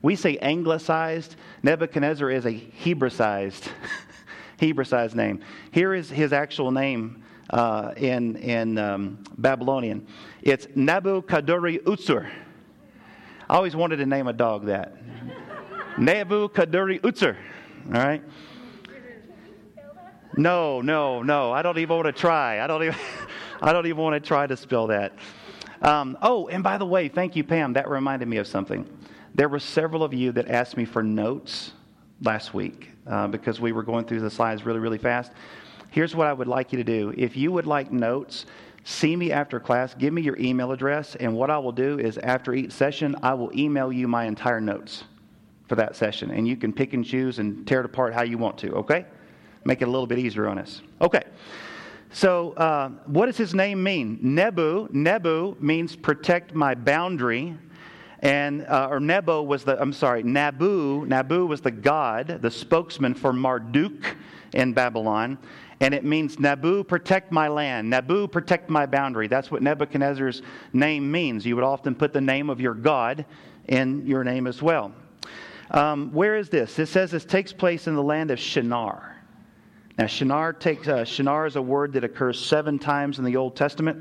we 0.00 0.16
say 0.16 0.38
anglicized. 0.38 1.36
Nebuchadnezzar 1.62 2.30
is 2.30 2.46
a 2.46 2.52
Hebraicized 2.52 3.68
Hebraicized 4.58 5.14
name. 5.14 5.40
Here 5.72 5.92
is 5.92 6.08
his 6.08 6.32
actual 6.32 6.70
name 6.70 7.22
uh, 7.50 7.92
in, 7.96 8.36
in 8.36 8.78
um, 8.78 9.24
Babylonian 9.36 10.06
it's 10.42 10.66
Nabuchadori 10.68 11.82
Utsur. 11.82 12.30
I 13.50 13.54
always 13.56 13.74
wanted 13.74 13.96
to 13.96 14.06
name 14.06 14.28
a 14.28 14.32
dog 14.32 14.66
that. 14.66 14.94
Nabuchadori 15.96 17.00
Utsur. 17.00 17.36
All 17.86 17.92
right? 17.92 18.22
No, 20.36 20.80
no, 20.80 21.22
no. 21.22 21.52
I 21.52 21.62
don't 21.62 21.78
even 21.78 21.96
want 21.96 22.06
to 22.06 22.12
try. 22.12 22.60
I 22.62 22.66
don't 22.66 22.82
even, 22.84 22.96
I 23.62 23.72
don't 23.72 23.86
even 23.86 24.02
want 24.02 24.22
to 24.22 24.26
try 24.26 24.46
to 24.46 24.56
spell 24.56 24.86
that. 24.86 25.12
Um, 25.82 26.16
oh, 26.22 26.48
and 26.48 26.62
by 26.62 26.78
the 26.78 26.86
way, 26.86 27.08
thank 27.08 27.36
you, 27.36 27.44
Pam. 27.44 27.72
That 27.72 27.88
reminded 27.88 28.28
me 28.28 28.36
of 28.36 28.46
something. 28.46 28.88
There 29.34 29.48
were 29.48 29.58
several 29.58 30.02
of 30.02 30.14
you 30.14 30.32
that 30.32 30.48
asked 30.48 30.76
me 30.76 30.84
for 30.84 31.02
notes 31.02 31.72
last 32.22 32.54
week 32.54 32.90
uh, 33.06 33.28
because 33.28 33.60
we 33.60 33.72
were 33.72 33.82
going 33.82 34.04
through 34.04 34.20
the 34.20 34.30
slides 34.30 34.64
really, 34.64 34.80
really 34.80 34.98
fast. 34.98 35.32
Here's 35.90 36.14
what 36.14 36.26
I 36.26 36.32
would 36.32 36.48
like 36.48 36.72
you 36.72 36.78
to 36.78 36.84
do. 36.84 37.14
If 37.16 37.36
you 37.36 37.50
would 37.52 37.66
like 37.66 37.90
notes, 37.90 38.46
see 38.84 39.16
me 39.16 39.32
after 39.32 39.58
class, 39.58 39.94
give 39.94 40.12
me 40.12 40.22
your 40.22 40.36
email 40.38 40.72
address, 40.72 41.14
and 41.16 41.34
what 41.34 41.50
I 41.50 41.58
will 41.58 41.72
do 41.72 41.98
is 41.98 42.18
after 42.18 42.54
each 42.54 42.72
session, 42.72 43.16
I 43.22 43.34
will 43.34 43.50
email 43.58 43.92
you 43.92 44.08
my 44.08 44.24
entire 44.24 44.60
notes 44.60 45.04
for 45.66 45.76
that 45.76 45.96
session. 45.96 46.30
And 46.30 46.46
you 46.46 46.56
can 46.56 46.72
pick 46.72 46.94
and 46.94 47.04
choose 47.04 47.38
and 47.38 47.66
tear 47.66 47.80
it 47.80 47.86
apart 47.86 48.14
how 48.14 48.22
you 48.22 48.38
want 48.38 48.58
to, 48.58 48.72
okay? 48.76 49.06
Make 49.64 49.82
it 49.82 49.88
a 49.88 49.90
little 49.90 50.06
bit 50.06 50.18
easier 50.18 50.48
on 50.48 50.58
us. 50.58 50.82
Okay. 51.00 51.24
So, 52.10 52.52
uh, 52.52 52.88
what 53.04 53.26
does 53.26 53.36
his 53.36 53.54
name 53.54 53.82
mean? 53.82 54.18
Nebu. 54.22 54.88
Nebu 54.92 55.56
means 55.60 55.94
protect 55.94 56.54
my 56.54 56.74
boundary. 56.74 57.54
And, 58.20 58.62
uh, 58.66 58.88
or 58.90 58.98
Nebo 58.98 59.42
was 59.42 59.64
the, 59.64 59.80
I'm 59.80 59.92
sorry, 59.92 60.22
Nabu. 60.22 61.04
Nabu 61.06 61.46
was 61.46 61.60
the 61.60 61.70
god, 61.70 62.38
the 62.40 62.50
spokesman 62.50 63.14
for 63.14 63.32
Marduk 63.32 64.16
in 64.52 64.72
Babylon. 64.72 65.38
And 65.80 65.94
it 65.94 66.04
means 66.04 66.40
Nabu, 66.40 66.82
protect 66.82 67.30
my 67.30 67.48
land. 67.48 67.88
Nabu, 67.88 68.26
protect 68.26 68.68
my 68.68 68.86
boundary. 68.86 69.28
That's 69.28 69.50
what 69.50 69.62
Nebuchadnezzar's 69.62 70.42
name 70.72 71.10
means. 71.10 71.46
You 71.46 71.54
would 71.54 71.64
often 71.64 71.94
put 71.94 72.12
the 72.12 72.20
name 72.20 72.50
of 72.50 72.60
your 72.60 72.74
God 72.74 73.24
in 73.66 74.06
your 74.06 74.24
name 74.24 74.46
as 74.46 74.60
well. 74.60 74.92
Um, 75.70 76.12
where 76.12 76.36
is 76.36 76.48
this? 76.48 76.78
It 76.78 76.86
says 76.86 77.10
this 77.10 77.24
takes 77.24 77.52
place 77.52 77.86
in 77.86 77.94
the 77.94 78.02
land 78.02 78.30
of 78.30 78.40
Shinar. 78.40 79.16
Now, 79.98 80.06
Shinar 80.06 80.52
takes 80.52 80.88
uh, 80.88 81.04
Shinar 81.04 81.46
is 81.46 81.56
a 81.56 81.62
word 81.62 81.92
that 81.92 82.04
occurs 82.04 82.42
seven 82.44 82.78
times 82.78 83.18
in 83.18 83.24
the 83.24 83.36
Old 83.36 83.56
Testament, 83.56 83.98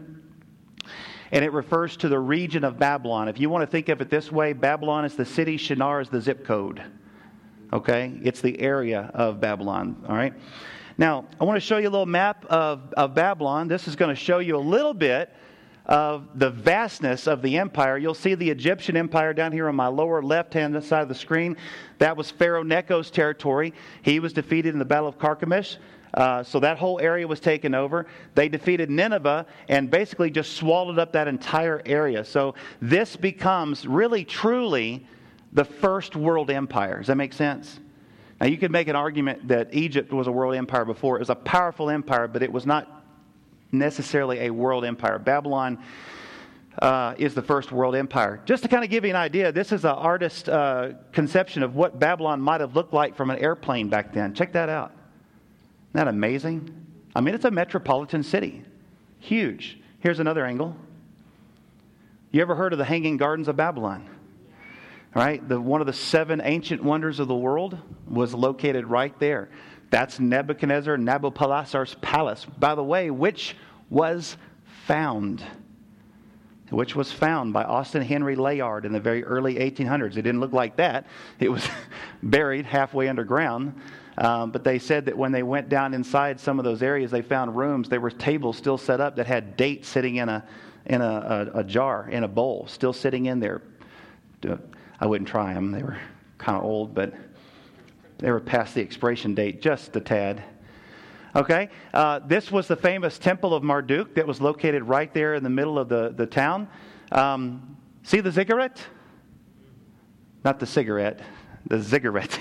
and 1.31 1.43
it 1.43 1.51
refers 1.51 1.97
to 1.97 2.09
the 2.09 2.19
region 2.19 2.63
of 2.63 2.79
Babylon. 2.79 3.27
If 3.27 3.39
you 3.39 3.49
want 3.49 3.63
to 3.63 3.67
think 3.67 3.89
of 3.89 3.99
it 3.99 4.09
this 4.09 4.31
way, 4.31 4.53
Babylon 4.53 5.05
is 5.05 5.15
the 5.15 5.25
city, 5.25 5.57
Shinar 5.57 5.99
is 5.99 6.09
the 6.09 6.21
zip 6.21 6.45
code. 6.45 6.81
Okay, 7.73 8.13
it's 8.23 8.39
the 8.39 8.59
area 8.61 9.11
of 9.13 9.41
Babylon. 9.41 10.01
All 10.07 10.15
right. 10.15 10.33
Now, 10.97 11.25
I 11.39 11.43
want 11.43 11.57
to 11.57 11.61
show 11.61 11.77
you 11.77 11.89
a 11.89 11.91
little 11.91 12.05
map 12.05 12.45
of, 12.45 12.93
of 12.93 13.13
Babylon. 13.13 13.67
This 13.67 13.89
is 13.89 13.97
going 13.97 14.09
to 14.09 14.15
show 14.15 14.39
you 14.39 14.55
a 14.55 14.57
little 14.57 14.93
bit 14.93 15.33
of 15.85 16.27
the 16.39 16.49
vastness 16.49 17.27
of 17.27 17.41
the 17.41 17.57
empire. 17.57 17.97
You'll 17.97 18.13
see 18.13 18.35
the 18.35 18.49
Egyptian 18.49 18.95
empire 18.95 19.33
down 19.33 19.51
here 19.51 19.67
on 19.67 19.75
my 19.75 19.87
lower 19.87 20.21
left 20.21 20.53
hand 20.53 20.81
side 20.81 21.01
of 21.01 21.09
the 21.09 21.15
screen. 21.15 21.57
That 21.97 22.15
was 22.15 22.31
Pharaoh 22.31 22.63
Necho's 22.63 23.11
territory. 23.11 23.73
He 24.01 24.21
was 24.21 24.31
defeated 24.31 24.73
in 24.73 24.79
the 24.79 24.85
Battle 24.85 25.09
of 25.09 25.17
Carchemish. 25.17 25.77
Uh, 26.13 26.43
so 26.43 26.61
that 26.61 26.77
whole 26.77 27.01
area 27.01 27.27
was 27.27 27.41
taken 27.41 27.75
over. 27.75 28.07
They 28.33 28.47
defeated 28.47 28.89
Nineveh 28.89 29.45
and 29.67 29.91
basically 29.91 30.31
just 30.31 30.53
swallowed 30.53 30.99
up 30.99 31.11
that 31.11 31.27
entire 31.27 31.81
area. 31.85 32.23
So 32.23 32.55
this 32.81 33.17
becomes 33.17 33.85
really, 33.85 34.23
truly 34.23 35.05
the 35.53 35.65
first 35.65 36.15
world 36.15 36.51
empire. 36.51 36.97
Does 36.97 37.07
that 37.07 37.15
make 37.15 37.33
sense? 37.33 37.79
Now, 38.39 38.47
you 38.47 38.57
could 38.57 38.71
make 38.71 38.87
an 38.87 38.95
argument 38.95 39.47
that 39.47 39.73
Egypt 39.73 40.11
was 40.13 40.27
a 40.27 40.31
world 40.31 40.55
empire 40.55 40.85
before. 40.85 41.15
It 41.15 41.19
was 41.19 41.29
a 41.29 41.35
powerful 41.35 41.89
empire, 41.89 42.27
but 42.27 42.43
it 42.43 42.51
was 42.51 42.65
not 42.65 43.03
necessarily 43.71 44.41
a 44.41 44.49
world 44.51 44.85
empire. 44.85 45.17
Babylon 45.17 45.79
uh, 46.79 47.15
is 47.17 47.33
the 47.33 47.41
first 47.41 47.71
world 47.71 47.95
empire. 47.95 48.39
Just 48.45 48.63
to 48.63 48.69
kind 48.69 48.83
of 48.83 48.89
give 48.89 49.03
you 49.03 49.09
an 49.09 49.15
idea, 49.15 49.51
this 49.51 49.71
is 49.71 49.83
an 49.83 49.91
artist's 49.91 50.47
uh, 50.47 50.93
conception 51.11 51.63
of 51.63 51.75
what 51.75 51.99
Babylon 51.99 52.39
might 52.39 52.61
have 52.61 52.75
looked 52.75 52.93
like 52.93 53.15
from 53.15 53.31
an 53.31 53.39
airplane 53.39 53.89
back 53.89 54.13
then. 54.13 54.35
Check 54.35 54.53
that 54.53 54.69
out. 54.69 54.91
Isn't 55.89 56.05
that 56.05 56.07
amazing? 56.07 56.73
I 57.15 57.21
mean, 57.21 57.33
it's 57.33 57.45
a 57.45 57.51
metropolitan 57.51 58.21
city, 58.21 58.63
huge. 59.19 59.79
Here's 59.99 60.19
another 60.19 60.45
angle. 60.45 60.75
You 62.31 62.41
ever 62.41 62.53
heard 62.53 62.73
of 62.73 62.77
the 62.77 62.85
Hanging 62.85 63.17
Gardens 63.17 63.47
of 63.47 63.55
Babylon? 63.55 64.07
Right? 65.15 65.47
The, 65.47 65.59
one 65.59 65.81
of 65.81 65.87
the 65.87 65.93
seven 65.93 66.41
ancient 66.43 66.83
wonders 66.83 67.19
of 67.19 67.27
the 67.27 67.35
world 67.35 67.77
was 68.07 68.33
located 68.33 68.85
right 68.85 69.17
there. 69.19 69.49
That's 69.89 70.19
Nebuchadnezzar, 70.19 70.97
Nabopolassar's 70.97 71.95
palace. 71.95 72.45
By 72.45 72.75
the 72.75 72.83
way, 72.83 73.09
which 73.09 73.55
was 73.89 74.37
found. 74.85 75.43
Which 76.69 76.95
was 76.95 77.11
found 77.11 77.53
by 77.53 77.63
Austen 77.63 78.01
Henry 78.01 78.35
Layard 78.35 78.85
in 78.85 78.91
the 78.91 78.99
very 78.99 79.23
early 79.23 79.55
1800s. 79.55 80.11
It 80.11 80.23
didn't 80.23 80.41
look 80.41 80.51
like 80.51 80.75
that. 80.75 81.07
It 81.39 81.49
was 81.49 81.67
buried 82.23 82.65
halfway 82.65 83.07
underground. 83.07 83.79
Um, 84.17 84.51
but 84.51 84.63
they 84.63 84.79
said 84.79 85.05
that 85.05 85.17
when 85.17 85.31
they 85.31 85.43
went 85.43 85.69
down 85.69 85.93
inside 85.93 86.39
some 86.39 86.59
of 86.59 86.65
those 86.65 86.81
areas, 86.81 87.11
they 87.11 87.21
found 87.21 87.55
rooms. 87.55 87.87
There 87.87 88.01
were 88.01 88.11
tables 88.11 88.57
still 88.57 88.77
set 88.77 88.99
up 88.99 89.15
that 89.15 89.27
had 89.27 89.55
dates 89.55 89.87
sitting 89.87 90.17
in 90.17 90.27
a 90.27 90.43
in 90.87 91.01
a, 91.01 91.51
a, 91.53 91.59
a 91.59 91.63
jar, 91.63 92.09
in 92.09 92.23
a 92.23 92.27
bowl, 92.27 92.65
still 92.67 92.93
sitting 92.93 93.25
in 93.25 93.39
there. 93.39 93.61
I 94.99 95.05
wouldn't 95.05 95.29
try 95.29 95.53
them. 95.53 95.71
They 95.71 95.83
were 95.83 95.97
kind 96.37 96.57
of 96.57 96.63
old, 96.63 96.93
but 96.93 97.13
they 98.17 98.31
were 98.31 98.39
past 98.39 98.73
the 98.73 98.81
expiration 98.81 99.35
date 99.35 99.61
just 99.61 99.95
a 99.95 99.99
tad. 99.99 100.43
Okay? 101.35 101.69
Uh, 101.93 102.19
this 102.19 102.51
was 102.51 102.67
the 102.67 102.75
famous 102.75 103.19
Temple 103.19 103.53
of 103.53 103.63
Marduk 103.63 104.15
that 104.15 104.25
was 104.25 104.41
located 104.41 104.83
right 104.83 105.13
there 105.13 105.35
in 105.35 105.43
the 105.43 105.49
middle 105.49 105.77
of 105.77 105.87
the, 105.87 106.13
the 106.15 106.25
town. 106.25 106.67
Um, 107.11 107.77
see 108.03 108.21
the 108.21 108.31
ziggurat? 108.31 108.81
Not 110.43 110.59
the 110.59 110.65
cigarette, 110.65 111.19
the 111.67 111.79
ziggurat. 111.79 112.39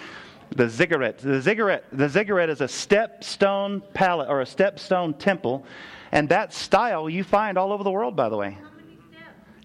the 0.54 0.68
ziggurat. 0.68 1.18
The 1.18 1.40
ziggurat. 1.40 1.84
The 1.92 2.08
ziggurat 2.08 2.50
is 2.50 2.60
a 2.60 2.66
stepstone 2.66 3.82
palace 3.94 4.28
or 4.28 4.42
a 4.42 4.44
stepstone 4.44 5.18
temple, 5.18 5.64
and 6.12 6.28
that 6.28 6.52
style 6.52 7.10
you 7.10 7.24
find 7.24 7.58
all 7.58 7.72
over 7.72 7.82
the 7.82 7.90
world, 7.90 8.14
by 8.14 8.28
the 8.28 8.36
way. 8.36 8.58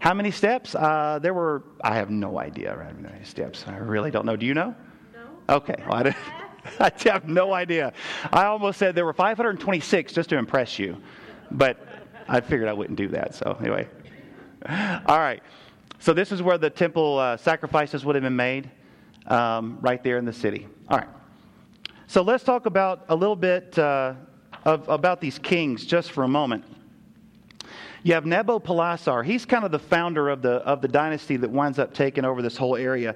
How 0.01 0.15
many 0.15 0.31
steps? 0.31 0.73
Uh, 0.73 1.19
there 1.21 1.35
were, 1.35 1.61
I 1.83 1.93
have 1.93 2.09
no 2.09 2.39
idea 2.39 2.71
how 2.71 2.91
many 2.99 3.23
steps. 3.23 3.65
I 3.67 3.77
really 3.77 4.09
don't 4.09 4.25
know. 4.25 4.35
Do 4.35 4.47
you 4.47 4.55
know? 4.55 4.73
No. 5.13 5.57
Okay. 5.57 5.75
Well, 5.87 6.07
I, 6.07 6.15
I 6.79 6.91
have 7.03 7.29
no 7.29 7.53
idea. 7.53 7.93
I 8.33 8.45
almost 8.45 8.79
said 8.79 8.95
there 8.95 9.05
were 9.05 9.13
526 9.13 10.11
just 10.11 10.29
to 10.29 10.39
impress 10.39 10.79
you, 10.79 10.97
but 11.51 11.85
I 12.27 12.41
figured 12.41 12.67
I 12.67 12.73
wouldn't 12.73 12.97
do 12.97 13.09
that. 13.09 13.35
So, 13.35 13.55
anyway. 13.59 13.87
All 15.05 15.19
right. 15.19 15.43
So, 15.99 16.13
this 16.13 16.31
is 16.31 16.41
where 16.41 16.57
the 16.57 16.71
temple 16.71 17.19
uh, 17.19 17.37
sacrifices 17.37 18.03
would 18.03 18.15
have 18.15 18.23
been 18.23 18.35
made, 18.35 18.71
um, 19.27 19.77
right 19.81 20.03
there 20.03 20.17
in 20.17 20.25
the 20.25 20.33
city. 20.33 20.67
All 20.89 20.97
right. 20.97 21.09
So, 22.07 22.23
let's 22.23 22.43
talk 22.43 22.65
about 22.65 23.05
a 23.09 23.15
little 23.15 23.35
bit 23.35 23.77
uh, 23.77 24.15
of, 24.65 24.89
about 24.89 25.21
these 25.21 25.37
kings 25.37 25.85
just 25.85 26.11
for 26.11 26.23
a 26.23 26.27
moment. 26.27 26.65
You 28.03 28.15
have 28.15 28.23
Nabopolassar. 28.23 29.23
He's 29.23 29.45
kind 29.45 29.63
of 29.63 29.71
the 29.71 29.79
founder 29.79 30.29
of 30.29 30.41
the, 30.41 30.53
of 30.53 30.81
the 30.81 30.87
dynasty 30.87 31.37
that 31.37 31.49
winds 31.49 31.77
up 31.77 31.93
taking 31.93 32.25
over 32.25 32.41
this 32.41 32.57
whole 32.57 32.75
area. 32.75 33.15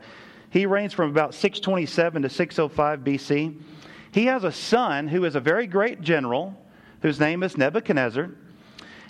He 0.52 0.66
reigns 0.68 0.94
from 0.94 1.10
about 1.10 1.34
627 1.34 2.22
to 2.22 2.30
605 2.30 3.00
BC. 3.00 3.60
He 4.12 4.26
has 4.28 4.44
a 4.44 4.52
son 4.52 5.08
who 5.08 5.26
is 5.26 5.36
a 5.36 5.40
very 5.40 5.66
great 5.68 6.02
general 6.02 6.56
whose 7.02 7.20
name 7.20 7.42
is 7.44 7.58
Nebuchadnezzar. 7.58 8.30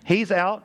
He's 0.06 0.32
out. 0.32 0.64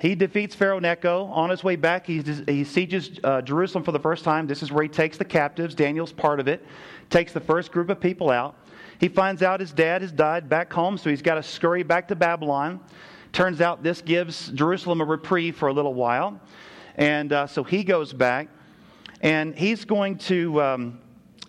He 0.00 0.14
defeats 0.14 0.54
Pharaoh 0.54 0.78
Necho. 0.78 1.24
On 1.26 1.48
his 1.48 1.64
way 1.64 1.76
back, 1.76 2.06
he, 2.06 2.20
he 2.46 2.64
sieges 2.64 3.18
uh, 3.24 3.40
Jerusalem 3.40 3.82
for 3.82 3.92
the 3.92 3.98
first 3.98 4.24
time. 4.24 4.46
This 4.46 4.62
is 4.62 4.70
where 4.70 4.82
he 4.82 4.88
takes 4.88 5.16
the 5.16 5.24
captives. 5.24 5.74
Daniel's 5.74 6.12
part 6.12 6.38
of 6.38 6.48
it. 6.48 6.64
Takes 7.10 7.32
the 7.32 7.40
first 7.40 7.72
group 7.72 7.88
of 7.88 8.00
people 8.00 8.30
out. 8.30 8.56
He 9.00 9.08
finds 9.08 9.42
out 9.42 9.60
his 9.60 9.72
dad 9.72 10.02
has 10.02 10.12
died 10.12 10.48
back 10.48 10.72
home, 10.72 10.98
so 10.98 11.10
he's 11.10 11.22
got 11.22 11.36
to 11.36 11.42
scurry 11.42 11.82
back 11.82 12.08
to 12.08 12.16
Babylon. 12.16 12.80
Turns 13.34 13.60
out 13.60 13.82
this 13.82 14.00
gives 14.00 14.50
Jerusalem 14.50 15.00
a 15.00 15.04
reprieve 15.04 15.56
for 15.56 15.66
a 15.66 15.72
little 15.72 15.92
while. 15.92 16.40
And 16.94 17.32
uh, 17.32 17.48
so 17.48 17.64
he 17.64 17.82
goes 17.82 18.12
back 18.12 18.48
and 19.22 19.56
he's 19.56 19.84
going 19.84 20.18
to 20.18 20.62
um, 20.62 21.00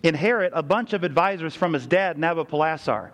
inherit 0.02 0.52
a 0.52 0.64
bunch 0.64 0.94
of 0.94 1.04
advisors 1.04 1.54
from 1.54 1.72
his 1.72 1.86
dad, 1.86 2.18
Nabopolassar. 2.18 3.12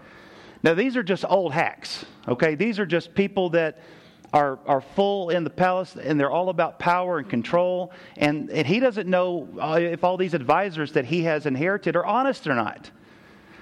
Now, 0.62 0.72
these 0.72 0.96
are 0.96 1.02
just 1.02 1.26
old 1.28 1.52
hacks, 1.52 2.06
okay? 2.26 2.54
These 2.54 2.78
are 2.78 2.86
just 2.86 3.14
people 3.14 3.50
that 3.50 3.82
are, 4.32 4.58
are 4.64 4.80
full 4.80 5.28
in 5.28 5.44
the 5.44 5.50
palace 5.50 5.96
and 5.96 6.18
they're 6.18 6.30
all 6.30 6.48
about 6.48 6.78
power 6.78 7.18
and 7.18 7.28
control. 7.28 7.92
And, 8.16 8.48
and 8.48 8.66
he 8.66 8.80
doesn't 8.80 9.06
know 9.06 9.50
uh, 9.60 9.80
if 9.82 10.02
all 10.02 10.16
these 10.16 10.32
advisors 10.32 10.92
that 10.92 11.04
he 11.04 11.24
has 11.24 11.44
inherited 11.44 11.94
are 11.94 12.06
honest 12.06 12.46
or 12.46 12.54
not. 12.54 12.90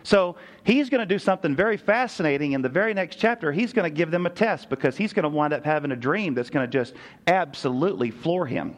So 0.04 0.36
he's 0.64 0.90
going 0.90 1.00
to 1.00 1.06
do 1.06 1.18
something 1.18 1.54
very 1.54 1.76
fascinating 1.76 2.52
in 2.52 2.62
the 2.62 2.68
very 2.68 2.94
next 2.94 3.16
chapter. 3.16 3.52
He's 3.52 3.72
going 3.72 3.90
to 3.90 3.94
give 3.94 4.10
them 4.10 4.26
a 4.26 4.30
test 4.30 4.68
because 4.68 4.96
he's 4.96 5.12
going 5.12 5.24
to 5.24 5.28
wind 5.28 5.52
up 5.52 5.64
having 5.64 5.92
a 5.92 5.96
dream 5.96 6.34
that's 6.34 6.50
going 6.50 6.68
to 6.68 6.70
just 6.70 6.94
absolutely 7.26 8.10
floor 8.10 8.46
him. 8.46 8.76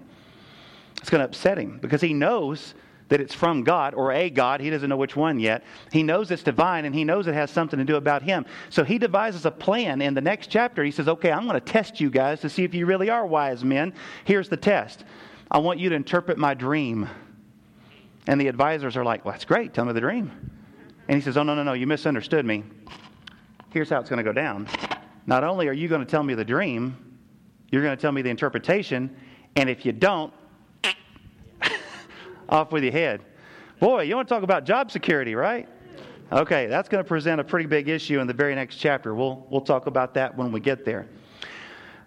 It's 1.01 1.11
going 1.11 1.21
to 1.21 1.25
upset 1.25 1.59
him 1.59 1.79
because 1.81 2.01
he 2.01 2.15
knows 2.15 2.75
that 3.09 3.21
it's 3.21 3.35
from 3.35 3.63
God 3.63 3.93
or 3.93 4.13
a 4.13 4.31
God. 4.31 4.61
He 4.61 4.71
doesn't 4.71 4.89
know 4.89 4.97
which 4.97 5.17
one 5.17 5.39
yet. 5.39 5.65
He 5.91 6.03
knows 6.03 6.31
it's 6.31 6.43
divine 6.43 6.87
and 6.87 6.95
he 6.95 7.05
knows 7.05 7.27
it 7.27 7.35
has 7.35 7.51
something 7.51 7.79
to 7.79 7.85
do 7.85 7.97
about 7.97 8.23
him. 8.23 8.47
So 8.71 8.85
he 8.85 8.97
devises 8.97 9.45
a 9.45 9.51
plan 9.51 10.01
in 10.01 10.15
the 10.15 10.23
next 10.23 10.47
chapter. 10.47 10.83
He 10.83 10.91
says, 10.91 11.09
Okay, 11.09 11.31
I'm 11.31 11.47
going 11.47 11.61
to 11.61 11.61
test 11.61 12.01
you 12.01 12.09
guys 12.09 12.41
to 12.41 12.49
see 12.49 12.65
if 12.65 12.73
you 12.73 12.87
really 12.87 13.11
are 13.11 13.27
wise 13.27 13.65
men. 13.65 13.93
Here's 14.25 14.49
the 14.49 14.57
test 14.57 15.05
I 15.51 15.59
want 15.59 15.79
you 15.79 15.91
to 15.91 15.95
interpret 15.95 16.39
my 16.39 16.55
dream. 16.55 17.07
And 18.27 18.41
the 18.41 18.49
advisors 18.49 18.97
are 18.97 19.05
like, 19.05 19.27
Well, 19.27 19.33
that's 19.33 19.45
great. 19.45 19.75
Tell 19.75 19.85
me 19.85 19.93
the 19.93 20.01
dream. 20.01 20.52
And 21.13 21.21
he 21.21 21.25
says, 21.27 21.37
Oh, 21.37 21.43
no, 21.43 21.55
no, 21.55 21.63
no, 21.63 21.75
you 21.75 21.87
misunderstood 21.87 22.47
me. 22.47 22.65
Here's 23.69 23.91
how 23.91 24.01
it's 24.01 24.09
going 24.09 24.17
to 24.17 24.23
go 24.23 24.33
down. 24.33 24.67
Not 25.27 25.45
only 25.45 25.69
are 25.69 25.75
you 25.75 25.87
going 25.87 26.01
to 26.01 26.11
tell 26.11 26.23
me 26.23 26.33
the 26.33 26.43
dream, 26.43 26.97
you're 27.71 27.83
going 27.83 27.95
to 27.95 28.01
tell 28.01 28.13
me 28.13 28.23
the 28.23 28.31
interpretation. 28.31 29.15
And 29.55 29.69
if 29.69 29.85
you 29.85 29.93
don't, 29.93 30.33
off 32.49 32.73
with 32.73 32.83
your 32.83 32.93
head. 32.93 33.21
Boy, 33.79 34.05
you 34.05 34.17
want 34.17 34.27
to 34.27 34.35
talk 34.35 34.43
about 34.43 34.65
job 34.65 34.91
security, 34.91 35.35
right? 35.35 35.69
Okay, 36.33 36.67
that's 36.67 36.89
going 36.89 37.05
to 37.05 37.07
present 37.07 37.43
a 37.43 37.45
pretty 37.45 37.67
big 37.67 37.91
issue 37.91 38.19
in 38.21 38.27
the 38.27 38.33
very 38.33 38.55
next 38.55 38.77
chapter. 38.77 39.15
We'll, 39.15 39.47
we'll 39.51 39.61
talk 39.61 39.89
about 39.89 40.15
that 40.15 40.35
when 40.35 40.51
we 40.51 40.61
get 40.61 40.87
there. 40.87 41.09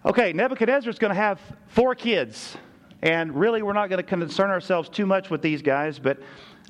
Okay, 0.04 0.32
Nebuchadnezzar 0.32 0.90
is 0.90 0.98
going 0.98 1.12
to 1.12 1.20
have 1.20 1.40
four 1.68 1.94
kids. 1.94 2.56
And 3.02 3.36
really, 3.38 3.62
we're 3.62 3.72
not 3.72 3.88
going 3.88 4.02
to 4.02 4.08
concern 4.08 4.50
ourselves 4.50 4.88
too 4.88 5.06
much 5.06 5.30
with 5.30 5.42
these 5.42 5.62
guys, 5.62 6.00
but 6.00 6.18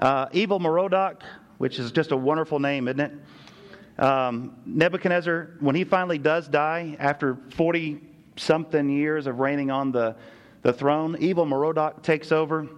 uh, 0.01 0.27
Evil 0.33 0.61
Merodach, 0.61 1.23
which 1.59 1.79
is 1.79 1.93
just 1.93 2.13
a 2.13 2.17
wonderful 2.17 2.59
name, 2.59 2.89
isn't 2.89 3.01
it? 3.01 4.03
Um, 4.03 4.57
Nebuchadnezzar, 4.67 5.57
when 5.61 5.75
he 5.75 5.85
finally 5.85 6.19
does 6.19 6.49
die 6.49 6.97
after 6.99 7.39
40 7.51 8.01
something 8.37 8.91
years 8.91 9.27
of 9.27 9.41
reigning 9.41 9.71
on 9.71 9.91
the, 9.91 10.17
the 10.63 10.73
throne, 10.73 11.17
Evil 11.19 11.47
Merodach 11.47 12.03
takes 12.03 12.33
over. 12.33 12.69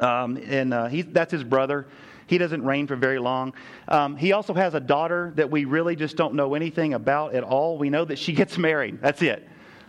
Um, 0.00 0.36
and 0.36 0.74
uh, 0.74 0.86
he, 0.86 1.02
that's 1.02 1.32
his 1.32 1.44
brother. 1.44 1.86
He 2.26 2.38
doesn't 2.38 2.64
reign 2.64 2.86
for 2.86 2.96
very 2.96 3.18
long. 3.18 3.54
Um, 3.88 4.16
he 4.16 4.32
also 4.32 4.52
has 4.52 4.74
a 4.74 4.80
daughter 4.80 5.32
that 5.36 5.50
we 5.50 5.64
really 5.64 5.96
just 5.96 6.16
don't 6.16 6.34
know 6.34 6.54
anything 6.54 6.94
about 6.94 7.34
at 7.34 7.44
all. 7.44 7.78
We 7.78 7.88
know 7.88 8.04
that 8.04 8.18
she 8.18 8.32
gets 8.32 8.58
married. 8.58 9.00
That's 9.00 9.22
it. 9.22 9.48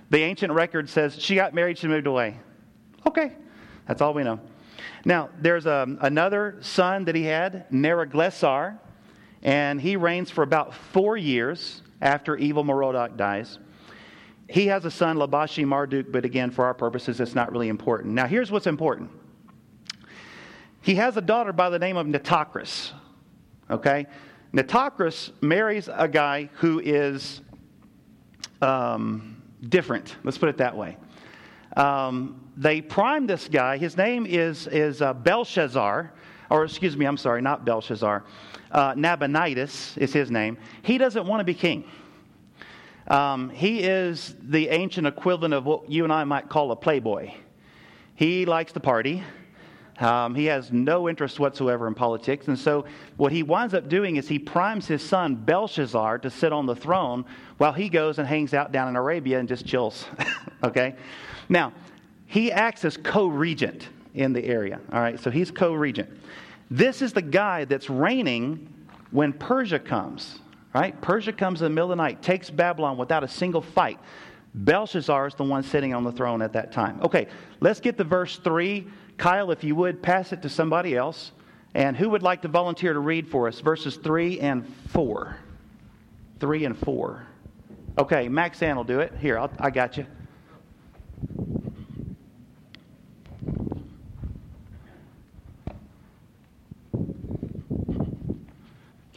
The 0.09 0.19
ancient 0.19 0.53
record 0.53 0.89
says 0.89 1.17
she 1.19 1.35
got 1.35 1.53
married, 1.53 1.77
she 1.77 1.87
moved 1.87 2.07
away. 2.07 2.39
Okay, 3.05 3.33
that's 3.87 4.01
all 4.01 4.13
we 4.13 4.23
know. 4.23 4.39
Now, 5.05 5.29
there's 5.39 5.67
um, 5.67 5.97
another 6.01 6.57
son 6.61 7.05
that 7.05 7.15
he 7.15 7.23
had, 7.23 7.69
Neriglissar, 7.71 8.79
and 9.43 9.79
he 9.79 9.95
reigns 9.95 10.29
for 10.29 10.43
about 10.43 10.73
four 10.73 11.17
years 11.17 11.81
after 12.01 12.35
evil 12.35 12.63
Merodach 12.63 13.17
dies. 13.17 13.59
He 14.49 14.67
has 14.67 14.85
a 14.85 14.91
son, 14.91 15.17
Labashi 15.17 15.65
Marduk, 15.65 16.11
but 16.11 16.25
again, 16.25 16.51
for 16.51 16.65
our 16.65 16.73
purposes, 16.73 17.19
it's 17.19 17.35
not 17.35 17.51
really 17.51 17.67
important. 17.67 18.13
Now, 18.13 18.27
here's 18.27 18.51
what's 18.51 18.67
important 18.67 19.11
he 20.81 20.95
has 20.95 21.17
a 21.17 21.21
daughter 21.21 21.51
by 21.51 21.69
the 21.69 21.79
name 21.79 21.97
of 21.97 22.07
Nitocris. 22.07 22.93
Okay? 23.69 24.07
Nitocris 24.53 25.31
marries 25.41 25.89
a 25.91 26.07
guy 26.07 26.49
who 26.53 26.79
is 26.79 27.41
um, 28.61 29.41
different. 29.67 30.15
Let's 30.23 30.37
put 30.37 30.47
it 30.47 30.57
that 30.57 30.77
way. 30.77 30.95
Um, 31.77 32.41
they 32.57 32.81
prime 32.81 33.27
this 33.27 33.47
guy. 33.47 33.77
His 33.77 33.95
name 33.95 34.25
is, 34.25 34.65
is 34.67 34.99
uh, 35.01 35.13
Belshazzar, 35.13 36.11
or 36.49 36.63
excuse 36.65 36.97
me, 36.97 37.05
I'm 37.05 37.17
sorry, 37.17 37.41
not 37.41 37.65
Belshazzar. 37.65 38.23
Uh, 38.71 38.93
Nabonidus 38.95 39.95
is 39.97 40.11
his 40.11 40.31
name. 40.31 40.57
He 40.81 40.97
doesn't 40.97 41.27
want 41.27 41.39
to 41.39 41.43
be 41.43 41.53
king. 41.53 41.85
Um, 43.07 43.51
he 43.51 43.83
is 43.83 44.35
the 44.41 44.69
ancient 44.69 45.05
equivalent 45.05 45.53
of 45.53 45.65
what 45.65 45.89
you 45.89 46.03
and 46.03 46.11
I 46.11 46.23
might 46.23 46.49
call 46.49 46.71
a 46.71 46.75
playboy. 46.75 47.31
He 48.15 48.47
likes 48.47 48.71
to 48.73 48.79
party. 48.79 49.23
Um, 49.99 50.33
he 50.33 50.45
has 50.45 50.71
no 50.71 51.07
interest 51.07 51.39
whatsoever 51.39 51.87
in 51.87 51.93
politics. 51.93 52.47
And 52.47 52.57
so, 52.57 52.85
what 53.17 53.31
he 53.31 53.43
winds 53.43 53.75
up 53.75 53.87
doing 53.87 54.15
is 54.15 54.27
he 54.27 54.39
primes 54.39 54.87
his 54.87 55.03
son 55.03 55.35
Belshazzar 55.35 56.19
to 56.19 56.29
sit 56.29 56.51
on 56.51 56.65
the 56.65 56.75
throne 56.75 57.23
while 57.57 57.73
he 57.73 57.87
goes 57.87 58.17
and 58.17 58.27
hangs 58.27 58.53
out 58.55 58.71
down 58.71 58.89
in 58.89 58.95
Arabia 58.95 59.39
and 59.39 59.47
just 59.47 59.65
chills. 59.65 60.05
okay? 60.63 60.95
Now, 61.49 61.73
he 62.25 62.51
acts 62.51 62.85
as 62.85 62.97
co 62.97 63.27
regent 63.27 63.89
in 64.13 64.33
the 64.33 64.43
area. 64.43 64.79
All 64.91 64.99
right? 64.99 65.19
So, 65.19 65.31
he's 65.31 65.51
co 65.51 65.73
regent. 65.73 66.09
This 66.69 67.01
is 67.01 67.13
the 67.13 67.21
guy 67.21 67.65
that's 67.65 67.89
reigning 67.89 68.73
when 69.11 69.33
Persia 69.33 69.79
comes. 69.79 70.39
Right? 70.73 70.99
Persia 71.01 71.33
comes 71.33 71.61
in 71.61 71.65
the 71.65 71.69
middle 71.69 71.91
of 71.91 71.97
the 71.97 72.03
night, 72.03 72.21
takes 72.21 72.49
Babylon 72.49 72.97
without 72.97 73.23
a 73.23 73.27
single 73.27 73.61
fight. 73.61 73.99
Belshazzar 74.53 75.27
is 75.27 75.35
the 75.35 75.43
one 75.43 75.63
sitting 75.63 75.93
on 75.93 76.03
the 76.03 76.11
throne 76.11 76.41
at 76.41 76.53
that 76.53 76.71
time. 76.71 76.99
Okay, 77.01 77.27
let's 77.61 77.79
get 77.79 77.97
to 77.97 78.03
verse 78.03 78.37
3 78.37 78.87
Kyle, 79.17 79.49
if 79.51 79.63
you 79.63 79.75
would, 79.75 80.01
pass 80.01 80.31
it 80.31 80.41
to 80.43 80.49
somebody 80.49 80.95
else. 80.95 81.31
And 81.73 81.97
who 81.97 82.09
would 82.09 82.23
like 82.23 82.43
to 82.43 82.47
volunteer 82.47 82.93
to 82.93 82.99
read 82.99 83.27
for 83.27 83.47
us 83.47 83.59
verses 83.59 83.97
3 83.97 84.39
and 84.39 84.67
4? 84.89 85.37
3 86.39 86.65
and 86.65 86.77
4. 86.77 87.27
Okay, 87.97 88.29
Max 88.29 88.61
Ann 88.61 88.75
will 88.75 88.83
do 88.83 88.99
it. 88.99 89.13
Here, 89.19 89.37
I'll, 89.37 89.51
I 89.59 89.71
got 89.71 89.97
you. 89.97 90.05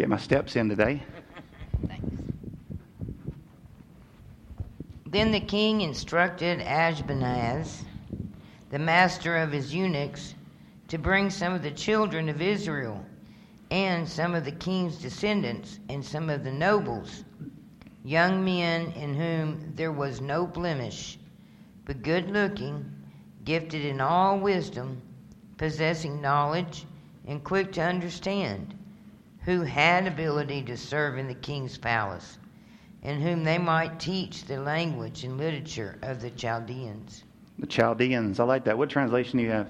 Get 0.00 0.08
my 0.08 0.16
steps 0.16 0.56
in 0.56 0.70
today. 0.70 1.02
Then 5.04 5.30
the 5.30 5.40
king 5.40 5.82
instructed 5.82 6.60
Ashpenaz 6.60 7.84
the 8.70 8.78
master 8.78 9.36
of 9.36 9.52
his 9.52 9.74
eunuchs, 9.74 10.36
to 10.88 10.96
bring 10.96 11.28
some 11.28 11.52
of 11.52 11.62
the 11.62 11.70
children 11.70 12.30
of 12.30 12.40
Israel, 12.40 13.04
and 13.70 14.08
some 14.08 14.34
of 14.34 14.46
the 14.46 14.52
king's 14.52 14.96
descendants, 14.96 15.80
and 15.90 16.02
some 16.02 16.30
of 16.30 16.44
the 16.44 16.50
nobles, 16.50 17.24
young 18.02 18.42
men 18.42 18.92
in 18.92 19.14
whom 19.14 19.74
there 19.74 19.92
was 19.92 20.22
no 20.22 20.46
blemish, 20.46 21.18
but 21.84 22.00
good 22.02 22.30
looking, 22.30 22.90
gifted 23.44 23.84
in 23.84 24.00
all 24.00 24.38
wisdom, 24.40 25.02
possessing 25.58 26.22
knowledge, 26.22 26.86
and 27.26 27.44
quick 27.44 27.70
to 27.72 27.82
understand, 27.82 28.74
who 29.44 29.62
had 29.62 30.06
ability 30.06 30.62
to 30.62 30.76
serve 30.76 31.18
in 31.18 31.26
the 31.26 31.34
king's 31.34 31.78
palace, 31.78 32.38
and 33.02 33.22
whom 33.22 33.42
they 33.44 33.58
might 33.58 33.98
teach 33.98 34.44
the 34.44 34.58
language 34.60 35.24
and 35.24 35.38
literature 35.38 35.98
of 36.02 36.20
the 36.20 36.30
Chaldeans. 36.30 37.24
The 37.58 37.66
Chaldeans. 37.66 38.40
I 38.40 38.44
like 38.44 38.64
that. 38.64 38.76
What 38.76 38.90
translation 38.90 39.38
do 39.38 39.44
you 39.44 39.50
have? 39.50 39.68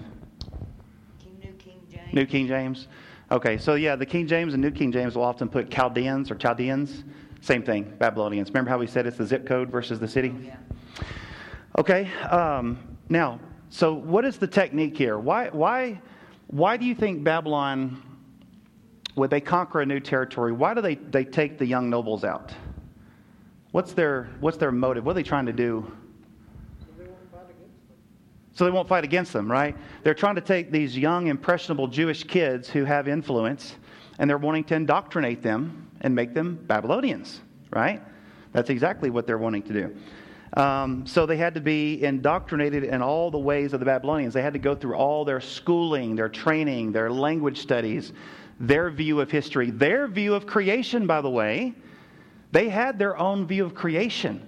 New 1.42 1.52
King 1.52 1.82
James. 1.90 2.12
New 2.12 2.26
King 2.26 2.46
James. 2.48 2.88
Okay, 3.32 3.58
so 3.58 3.74
yeah, 3.74 3.94
the 3.94 4.06
King 4.06 4.26
James 4.26 4.54
and 4.54 4.62
New 4.62 4.72
King 4.72 4.90
James 4.90 5.14
will 5.14 5.22
often 5.22 5.48
put 5.48 5.70
Chaldeans 5.70 6.30
or 6.30 6.34
Chaldeans. 6.34 7.04
Same 7.40 7.62
thing, 7.62 7.94
Babylonians. 7.98 8.48
Remember 8.48 8.70
how 8.70 8.78
we 8.78 8.86
said 8.86 9.06
it's 9.06 9.16
the 9.16 9.26
zip 9.26 9.46
code 9.46 9.70
versus 9.70 10.00
the 10.00 10.08
city? 10.08 10.34
Yeah. 10.44 10.56
Okay, 11.78 12.10
um, 12.28 12.78
now, 13.08 13.38
so 13.70 13.94
what 13.94 14.24
is 14.24 14.36
the 14.36 14.46
technique 14.46 14.96
here? 14.98 15.18
Why, 15.18 15.48
why, 15.48 16.00
why 16.48 16.76
do 16.76 16.84
you 16.84 16.94
think 16.94 17.22
Babylon, 17.22 18.02
when 19.14 19.28
they 19.30 19.40
conquer 19.40 19.80
a 19.80 19.86
new 19.86 20.00
territory, 20.00 20.52
why 20.52 20.74
do 20.74 20.80
they, 20.80 20.94
they 20.94 21.24
take 21.24 21.58
the 21.58 21.66
young 21.66 21.90
nobles 21.90 22.24
out? 22.24 22.52
What's 23.72 23.92
their, 23.92 24.28
what's 24.40 24.56
their 24.56 24.72
motive? 24.72 25.04
What 25.04 25.12
are 25.12 25.14
they 25.14 25.22
trying 25.22 25.46
to 25.46 25.52
do? 25.52 25.90
so 28.60 28.66
they 28.66 28.70
won't 28.70 28.88
fight 28.88 29.04
against 29.04 29.32
them, 29.32 29.50
right? 29.50 29.74
They're 30.02 30.12
trying 30.12 30.34
to 30.34 30.42
take 30.42 30.70
these 30.70 30.94
young, 30.94 31.28
impressionable 31.28 31.86
Jewish 31.88 32.24
kids 32.24 32.68
who 32.68 32.84
have 32.84 33.08
influence 33.08 33.76
and 34.18 34.28
they're 34.28 34.36
wanting 34.36 34.64
to 34.64 34.74
indoctrinate 34.74 35.40
them 35.40 35.90
and 36.02 36.14
make 36.14 36.34
them 36.34 36.62
Babylonians, 36.66 37.40
right? 37.70 38.02
That's 38.52 38.68
exactly 38.68 39.08
what 39.08 39.26
they're 39.26 39.38
wanting 39.38 39.62
to 39.62 39.72
do. 39.72 39.96
Um, 40.60 41.06
so 41.06 41.24
they 41.24 41.38
had 41.38 41.54
to 41.54 41.62
be 41.62 42.02
indoctrinated 42.02 42.84
in 42.84 43.00
all 43.00 43.30
the 43.30 43.38
ways 43.38 43.72
of 43.72 43.80
the 43.80 43.86
Babylonians. 43.86 44.34
They 44.34 44.42
had 44.42 44.52
to 44.52 44.58
go 44.58 44.74
through 44.74 44.94
all 44.94 45.24
their 45.24 45.40
schooling, 45.40 46.14
their 46.14 46.28
training, 46.28 46.92
their 46.92 47.10
language 47.10 47.60
studies, 47.62 48.12
their 48.60 48.90
view 48.90 49.20
of 49.20 49.30
history, 49.30 49.70
their 49.70 50.06
view 50.06 50.34
of 50.34 50.46
creation, 50.46 51.06
by 51.06 51.20
the 51.20 51.30
way. 51.30 51.74
They 52.52 52.68
had 52.68 52.98
their 52.98 53.16
own 53.16 53.46
view 53.46 53.64
of 53.64 53.74
creation. 53.74 54.46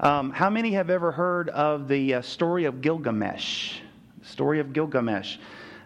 Um, 0.00 0.30
how 0.30 0.50
many 0.50 0.72
have 0.72 0.90
ever 0.90 1.12
heard 1.12 1.48
of 1.50 1.86
the 1.86 2.14
uh, 2.14 2.22
story 2.22 2.64
of 2.64 2.80
Gilgamesh? 2.80 3.78
Story 4.22 4.58
of 4.58 4.72
Gilgamesh. 4.72 5.38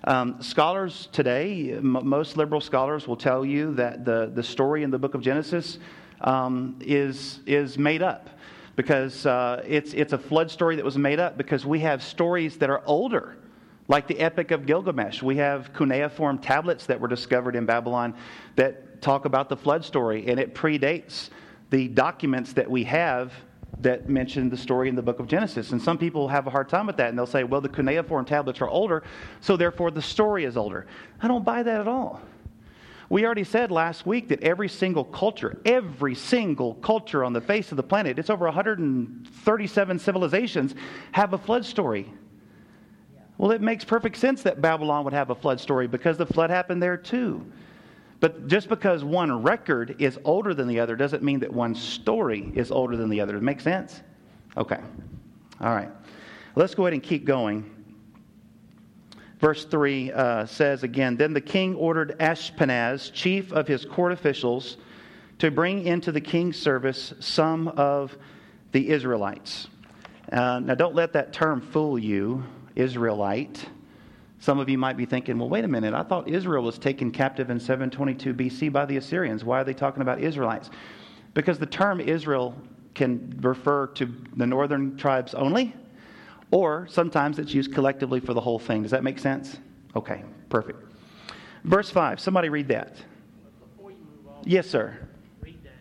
Um, 0.05 0.41
scholars 0.41 1.09
today, 1.13 1.73
m- 1.73 2.09
most 2.09 2.37
liberal 2.37 2.61
scholars 2.61 3.07
will 3.07 3.17
tell 3.17 3.45
you 3.45 3.75
that 3.75 4.05
the, 4.05 4.31
the 4.33 4.43
story 4.43 4.83
in 4.83 4.91
the 4.91 4.99
book 4.99 5.15
of 5.15 5.21
Genesis 5.21 5.79
um, 6.21 6.79
is, 6.81 7.41
is 7.47 7.77
made 7.77 8.03
up 8.03 8.31
because 8.77 9.27
uh, 9.27 9.63
it's, 9.67 9.93
it's 9.93 10.13
a 10.13 10.19
flood 10.19 10.51
story 10.51 10.77
that 10.77 10.85
was 10.85 10.97
made 10.97 11.19
up 11.19 11.37
because 11.37 11.67
we 11.67 11.81
have 11.81 12.01
stories 12.03 12.57
that 12.59 12.71
are 12.71 12.83
older, 12.87 13.37
like 13.89 14.07
the 14.07 14.19
Epic 14.21 14.51
of 14.51 14.67
Gilgamesh. 14.67 15.23
We 15.23 15.37
have 15.37 15.73
cuneiform 15.73 16.39
tablets 16.39 16.87
that 16.87 17.01
were 17.01 17.09
discovered 17.09 17.57
in 17.57 17.67
Babylon 17.67 18.15
that 18.57 19.01
talk 19.01 19.25
about 19.25 19.49
the 19.49 19.57
flood 19.57 19.85
story, 19.85 20.27
and 20.29 20.39
it 20.39 20.55
predates 20.55 21.31
the 21.71 21.89
documents 21.89 22.53
that 22.53 22.71
we 22.71 22.85
have 22.85 23.33
that 23.81 24.09
mention 24.09 24.51
the 24.51 24.57
story 24.57 24.89
in 24.89 24.95
the 24.95 25.03
book 25.03 25.21
of 25.21 25.27
Genesis. 25.27 25.73
And 25.73 25.81
some 25.81 25.99
people 25.99 26.29
have 26.29 26.47
a 26.47 26.51
hard 26.51 26.69
time 26.69 26.87
with 26.87 26.97
that, 26.97 27.11
and 27.11 27.19
they'll 27.19 27.27
say, 27.27 27.45
well, 27.45 27.61
the 27.61 27.69
cuneiform 27.69 28.25
tablets 28.25 28.61
are 28.61 28.69
older, 28.69 29.05
so 29.41 29.57
therefore 29.57 29.91
the 29.91 30.03
story 30.03 30.45
is 30.45 30.57
older. 30.57 30.87
I 31.23 31.29
don't 31.29 31.45
buy 31.45 31.63
that 31.63 31.81
at 31.81 31.89
all. 31.89 32.21
We 33.11 33.25
already 33.25 33.45
said 33.45 33.71
last 33.71 34.05
week 34.05 34.29
that 34.29 34.43
every 34.43 34.69
single 34.69 35.05
culture, 35.05 35.59
every 35.65 36.15
single 36.15 36.75
culture 36.75 37.25
on 37.25 37.33
the 37.33 37.41
face 37.41 37.71
of 37.71 37.77
the 37.77 37.83
planet, 37.83 38.19
it's 38.19 38.29
over 38.29 38.45
137 38.45 39.99
civilizations, 39.99 40.75
have 41.13 41.33
a 41.33 41.39
flood 41.39 41.65
story. 41.65 42.13
Well, 43.39 43.53
it 43.53 43.63
makes 43.63 43.85
perfect 43.85 44.17
sense 44.17 44.43
that 44.43 44.61
Babylon 44.61 45.05
would 45.05 45.13
have 45.13 45.31
a 45.31 45.35
flood 45.35 45.61
story 45.61 45.87
because 45.87 46.19
the 46.19 46.27
flood 46.27 46.51
happened 46.51 46.83
there 46.83 46.97
too. 46.97 47.47
But 48.21 48.49
just 48.49 48.69
because 48.69 49.05
one 49.05 49.43
record 49.43 49.95
is 50.01 50.19
older 50.25 50.53
than 50.53 50.67
the 50.67 50.81
other 50.81 50.97
doesn't 50.97 51.23
mean 51.23 51.39
that 51.41 51.53
one 51.53 51.77
story 51.77 52.51
is 52.55 52.73
older 52.73 52.97
than 52.97 53.09
the 53.09 53.21
other. 53.21 53.33
Does 53.35 53.43
it 53.43 53.45
make 53.45 53.61
sense? 53.61 54.03
Okay. 54.57 54.81
All 55.61 55.75
right. 55.75 55.91
Let's 56.57 56.75
go 56.75 56.85
ahead 56.85 56.95
and 56.95 57.03
keep 57.03 57.25
going. 57.25 57.79
Verse 59.39 59.65
3 59.65 60.11
uh, 60.11 60.47
says 60.47 60.83
again 60.83 61.17
Then 61.17 61.33
the 61.33 61.41
king 61.41 61.77
ordered 61.77 62.19
Ashpenaz, 62.19 63.13
chief 63.13 63.53
of 63.53 63.69
his 63.69 63.85
court 63.85 64.11
officials, 64.11 64.79
to 65.39 65.53
bring 65.53 65.87
into 65.87 66.11
the 66.11 66.21
king's 66.21 66.59
service 66.59 67.15
some 67.21 67.69
of 67.69 68.19
the 68.73 68.89
Israelites. 68.89 69.69
Uh, 70.33 70.59
now, 70.59 70.75
don't 70.75 70.97
let 70.97 71.13
that 71.13 71.33
term 71.33 71.61
fool 71.61 71.97
you, 71.97 72.45
Israelite. 72.79 73.65
Some 74.41 74.61
of 74.61 74.69
you 74.69 74.79
might 74.79 74.97
be 74.97 75.05
thinking, 75.05 75.39
well, 75.39 75.49
wait 75.49 75.65
a 75.65 75.69
minute. 75.69 75.95
I 75.95 76.05
thought 76.05 76.29
Israel 76.29 76.63
was 76.63 76.79
taken 76.79 77.11
captive 77.11 77.51
in 77.51 77.59
722 77.59 78.33
BC 78.35 78.73
by 78.73 78.87
the 78.87 78.97
Assyrians. 78.97 79.45
Why 79.45 79.61
are 79.61 79.65
they 79.65 79.75
talking 79.75 80.01
about 80.01 80.21
Israelites? 80.21 80.71
Because 81.35 81.59
the 81.59 81.67
term 81.67 82.01
Israel 82.01 82.55
can 82.95 83.37
refer 83.43 83.89
to 83.89 84.13
the 84.37 84.47
northern 84.47 84.97
tribes 84.97 85.35
only, 85.35 85.75
or 86.53 86.87
sometimes 86.89 87.39
it's 87.41 87.53
used 87.53 87.75
collectively 87.75 88.21
for 88.21 88.33
the 88.33 88.41
whole 88.41 88.59
thing. 88.61 88.83
Does 88.83 88.93
that 88.93 89.03
make 89.03 89.19
sense? 89.19 89.59
Okay, 89.97 90.23
perfect. 90.49 90.85
Verse 91.65 91.91
5. 91.91 92.21
Somebody 92.21 92.49
read 92.49 92.69
that. 92.69 92.97
Before 93.77 93.91
you 93.91 93.97
move 93.99 94.29
on, 94.29 94.43
Yes, 94.45 94.69
sir. 94.69 94.97
read 95.41 95.59
that 95.65 95.73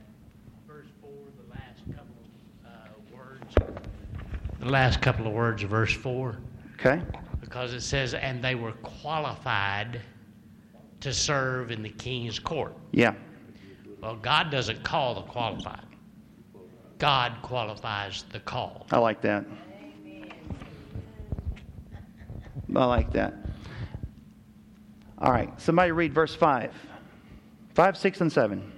verse 0.67 0.87
4, 1.01 1.11
the 1.45 1.53
last 1.53 1.79
couple 1.95 2.15
of 2.65 2.67
uh, 2.67 3.15
words. 3.15 3.81
The 4.59 4.69
last 4.69 5.01
couple 5.01 5.27
of 5.27 5.33
words 5.33 5.61
of 5.63 5.69
verse 5.69 5.93
4. 5.93 6.37
Okay. 6.79 7.01
Because 7.41 7.73
it 7.73 7.81
says, 7.81 8.13
and 8.13 8.43
they 8.43 8.55
were 8.55 8.73
qualified 8.83 10.01
to 10.99 11.13
serve 11.13 11.71
in 11.71 11.81
the 11.81 11.89
king's 11.89 12.39
court. 12.39 12.75
Yeah. 12.91 13.13
Well, 14.01 14.15
God 14.15 14.51
doesn't 14.51 14.83
call 14.83 15.15
the 15.15 15.21
qualified, 15.21 15.85
God 16.99 17.33
qualifies 17.41 18.25
the 18.31 18.39
call. 18.39 18.85
I 18.91 18.99
like 18.99 19.21
that. 19.21 19.45
I 22.75 22.85
like 22.85 23.11
that. 23.13 23.33
All 25.19 25.31
right. 25.31 25.49
Somebody 25.59 25.91
read 25.91 26.13
verse 26.13 26.35
5. 26.35 26.71
5, 27.73 27.97
6, 27.97 28.21
and 28.21 28.31
7. 28.31 28.71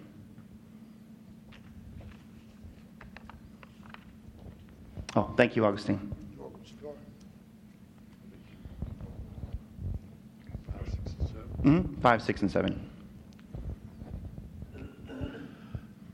Oh, 5.16 5.34
thank 5.36 5.56
you, 5.56 5.66
Augustine. 5.66 6.14
Mm-hmm. 11.64 12.02
5, 12.02 12.22
6, 12.22 12.42
and 12.42 12.52
7. 12.52 12.90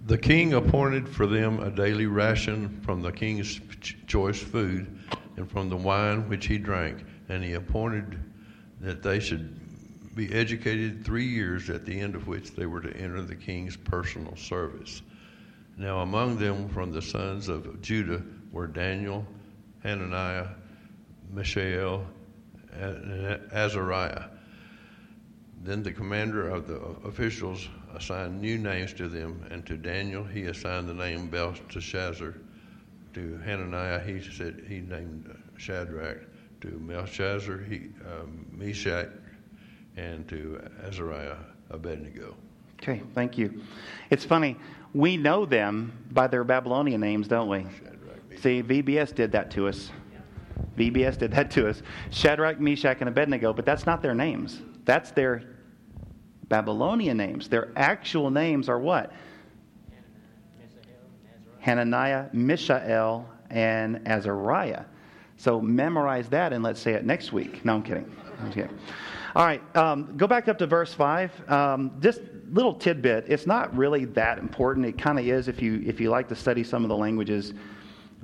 The 0.08 0.18
king 0.18 0.54
appointed 0.54 1.10
for 1.10 1.26
them 1.26 1.60
a 1.60 1.72
daily 1.72 2.06
ration 2.06 2.80
from 2.82 3.02
the 3.02 3.12
king's 3.12 3.60
choice 4.06 4.40
food 4.40 5.00
and 5.36 5.50
from 5.50 5.70
the 5.70 5.76
wine 5.76 6.30
which 6.30 6.46
he 6.46 6.58
drank, 6.60 7.04
and 7.28 7.44
he 7.44 7.54
appointed 7.54 8.20
that 8.82 9.02
they 9.02 9.20
should 9.20 9.60
be 10.16 10.32
educated 10.34 11.04
three 11.04 11.28
years, 11.28 11.70
at 11.70 11.86
the 11.86 12.00
end 12.00 12.16
of 12.16 12.28
which 12.28 12.52
they 12.56 12.66
were 12.66 12.82
to 12.82 12.96
enter 12.96 13.22
the 13.22 13.36
king's 13.36 13.76
personal 13.76 14.36
service. 14.36 15.02
Now, 15.78 16.00
among 16.00 16.38
them 16.38 16.70
from 16.70 16.92
the 16.92 17.02
sons 17.02 17.50
of 17.50 17.82
Judah 17.82 18.22
were 18.52 18.68
Daniel, 18.68 19.26
Hananiah, 19.84 20.48
Mishael, 21.32 22.06
and 22.72 23.42
Azariah. 23.52 24.26
Then 25.66 25.82
the 25.82 25.92
commander 25.92 26.48
of 26.48 26.68
the 26.68 26.76
officials 27.08 27.68
assigned 27.96 28.40
new 28.40 28.60
names 28.60 28.94
to 28.94 29.10
them, 29.10 29.44
and 29.50 29.66
to 29.66 29.76
Daniel 29.78 30.24
he 30.24 30.44
assigned 30.44 30.88
the 30.88 30.94
name 30.94 31.28
Belteshazzar. 31.28 32.36
To 33.16 33.38
Hananiah 33.44 34.00
he 34.00 34.22
said 34.22 34.64
he 34.68 34.82
named 34.82 35.36
Shadrach. 35.58 36.20
To 36.62 36.68
Belshazzar 36.68 37.58
he 37.68 37.90
um, 38.06 38.46
Meshach, 38.52 39.10
and 39.98 40.28
to 40.28 40.62
Azariah 40.84 41.38
Abednego. 41.72 42.36
Okay, 42.80 43.02
thank 43.16 43.36
you. 43.36 43.60
It's 44.12 44.24
funny. 44.24 44.58
We 44.94 45.18
know 45.18 45.48
them 45.48 45.92
by 46.12 46.28
their 46.28 46.44
Babylonian 46.44 47.02
names, 47.02 47.28
don't 47.28 47.50
we? 47.50 47.66
See, 48.40 48.62
VBS 48.62 49.16
did 49.16 49.32
that 49.32 49.50
to 49.52 49.68
us. 49.68 49.90
VBS 50.78 51.18
did 51.18 51.32
that 51.32 51.50
to 51.52 51.68
us. 51.68 51.82
Shadrach, 52.12 52.60
Meshach, 52.60 52.98
and 53.00 53.10
Abednego, 53.10 53.52
but 53.52 53.66
that's 53.66 53.88
not 53.88 54.04
their 54.04 54.14
names. 54.14 54.62
That's 54.84 55.10
their 55.10 55.55
Babylonian 56.50 57.18
names. 57.18 57.48
Their 57.48 57.72
actual 57.76 58.30
names 58.30 58.70
are 58.70 58.80
what? 58.80 59.12
Hananiah, 61.60 62.28
Mishael, 62.32 63.28
and 63.50 64.08
Azariah. 64.08 64.84
So 65.38 65.60
memorize 65.60 66.30
that 66.30 66.54
and 66.54 66.64
let's 66.64 66.80
say 66.80 66.94
it 66.94 67.06
next 67.06 67.34
week. 67.34 67.66
No, 67.66 67.76
I'm 67.76 67.84
kidding. 67.84 68.16
I'm 68.42 68.52
kidding. 68.52 68.78
All 69.36 69.46
right, 69.46 69.62
um, 69.76 70.16
go 70.16 70.28
back 70.28 70.48
up 70.48 70.58
to 70.60 70.68
verse 70.68 70.94
five. 70.94 71.32
Um, 71.50 71.92
just 72.00 72.22
little 72.52 72.74
tidbit. 72.74 73.26
It's 73.28 73.46
not 73.46 73.76
really 73.76 74.06
that 74.06 74.38
important. 74.38 74.86
It 74.86 74.98
kind 74.98 75.20
of 75.20 75.28
is 75.28 75.50
if 75.50 75.62
you 75.62 75.84
if 75.86 76.00
you 76.00 76.10
like 76.10 76.30
to 76.30 76.36
study 76.36 76.64
some 76.64 76.84
of 76.84 76.90
the 76.90 76.96
languages. 76.96 77.54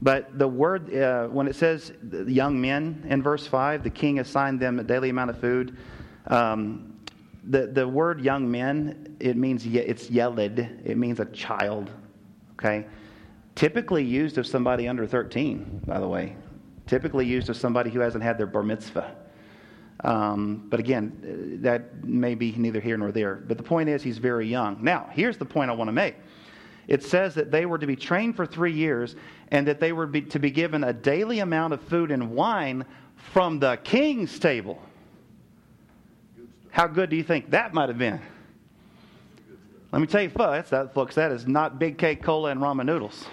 But 0.01 0.39
the 0.39 0.47
word 0.47 0.93
uh, 0.95 1.27
when 1.27 1.47
it 1.47 1.55
says 1.55 1.91
young 2.27 2.61
men 2.61 3.05
in 3.09 3.21
verse 3.21 3.45
five, 3.45 3.83
the 3.83 3.89
king 3.89 4.19
assigned 4.19 4.59
them 4.59 4.79
a 4.79 4.83
daily 4.83 5.09
amount 5.09 5.31
of 5.31 5.39
food. 5.39 5.75
Um, 6.27 6.90
the 7.43 7.67
the 7.67 7.87
word 7.87 8.21
young 8.21 8.49
men 8.49 9.17
it 9.19 9.35
means 9.37 9.65
it's 9.65 10.09
yeled, 10.09 10.39
It 10.39 10.97
means 10.97 11.19
a 11.19 11.25
child. 11.25 11.89
Okay, 12.53 12.85
typically 13.55 14.03
used 14.03 14.37
of 14.37 14.45
somebody 14.45 14.87
under 14.87 15.07
thirteen. 15.07 15.81
By 15.85 15.99
the 15.99 16.07
way, 16.07 16.35
typically 16.85 17.25
used 17.25 17.49
of 17.49 17.57
somebody 17.57 17.89
who 17.89 17.99
hasn't 17.99 18.23
had 18.23 18.37
their 18.37 18.47
bar 18.47 18.63
mitzvah. 18.63 19.15
Um, 20.03 20.65
but 20.69 20.79
again, 20.79 21.59
that 21.61 22.03
may 22.03 22.33
be 22.33 22.53
neither 22.53 22.79
here 22.79 22.97
nor 22.97 23.11
there. 23.11 23.35
But 23.35 23.57
the 23.57 23.63
point 23.63 23.87
is, 23.87 24.01
he's 24.01 24.17
very 24.17 24.47
young. 24.47 24.83
Now, 24.83 25.07
here's 25.11 25.37
the 25.37 25.45
point 25.45 25.69
I 25.69 25.75
want 25.75 25.89
to 25.89 25.93
make. 25.93 26.15
It 26.87 27.03
says 27.03 27.35
that 27.35 27.51
they 27.51 27.67
were 27.67 27.77
to 27.77 27.85
be 27.85 27.95
trained 27.95 28.35
for 28.35 28.45
three 28.45 28.73
years 28.73 29.15
and 29.49 29.67
that 29.67 29.79
they 29.79 29.91
were 29.91 30.07
be, 30.07 30.21
to 30.23 30.39
be 30.39 30.49
given 30.49 30.83
a 30.83 30.93
daily 30.93 31.39
amount 31.39 31.73
of 31.73 31.81
food 31.81 32.09
and 32.09 32.31
wine 32.31 32.83
from 33.15 33.59
the 33.59 33.77
king's 33.83 34.39
table. 34.39 34.81
How 36.71 36.87
good 36.87 37.09
do 37.09 37.15
you 37.15 37.23
think 37.23 37.51
that 37.51 37.73
might 37.73 37.89
have 37.89 37.97
been? 37.97 38.19
Let 39.91 39.99
me 39.99 40.07
tell 40.07 40.21
you, 40.21 40.29
folks, 40.29 40.69
that, 40.69 40.93
folks, 40.93 41.15
that 41.15 41.31
is 41.31 41.45
not 41.45 41.77
Big 41.77 41.97
K 41.97 42.15
cola 42.15 42.49
and 42.49 42.61
ramen 42.61 42.85
noodles. 42.85 43.25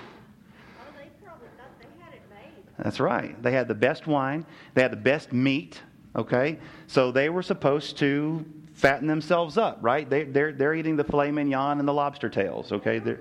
That's 2.77 3.01
right. 3.01 3.41
They 3.43 3.53
had 3.53 3.67
the 3.67 3.75
best 3.75 4.07
wine, 4.07 4.47
they 4.75 4.83
had 4.83 4.93
the 4.93 4.97
best 4.97 5.33
meat, 5.33 5.81
okay? 6.15 6.59
So 6.87 7.11
they 7.11 7.29
were 7.29 7.43
supposed 7.43 7.97
to 7.99 8.45
fatten 8.73 9.09
themselves 9.09 9.59
up, 9.59 9.79
right? 9.81 10.09
They, 10.09 10.25
they're, 10.25 10.53
they're 10.53 10.75
eating 10.75 10.95
the 10.97 11.03
filet 11.03 11.33
mignon 11.33 11.81
and 11.81 11.89
the 11.89 11.93
lobster 11.93 12.29
tails, 12.29 12.71
okay? 12.71 13.01
They're, 13.01 13.19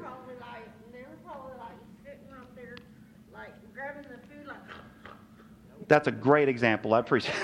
that's 5.88 6.08
a 6.08 6.12
great 6.12 6.50
example. 6.50 6.94
I 6.94 7.00
appreciate 7.00 7.36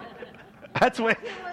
That's 0.80 1.00
what. 1.00 1.18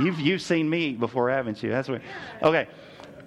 You've, 0.00 0.20
you've 0.20 0.42
seen 0.42 0.68
me 0.68 0.86
eat 0.88 1.00
before, 1.00 1.30
haven't 1.30 1.62
you? 1.62 1.70
That's 1.70 1.88
what. 1.88 2.02
Okay. 2.42 2.68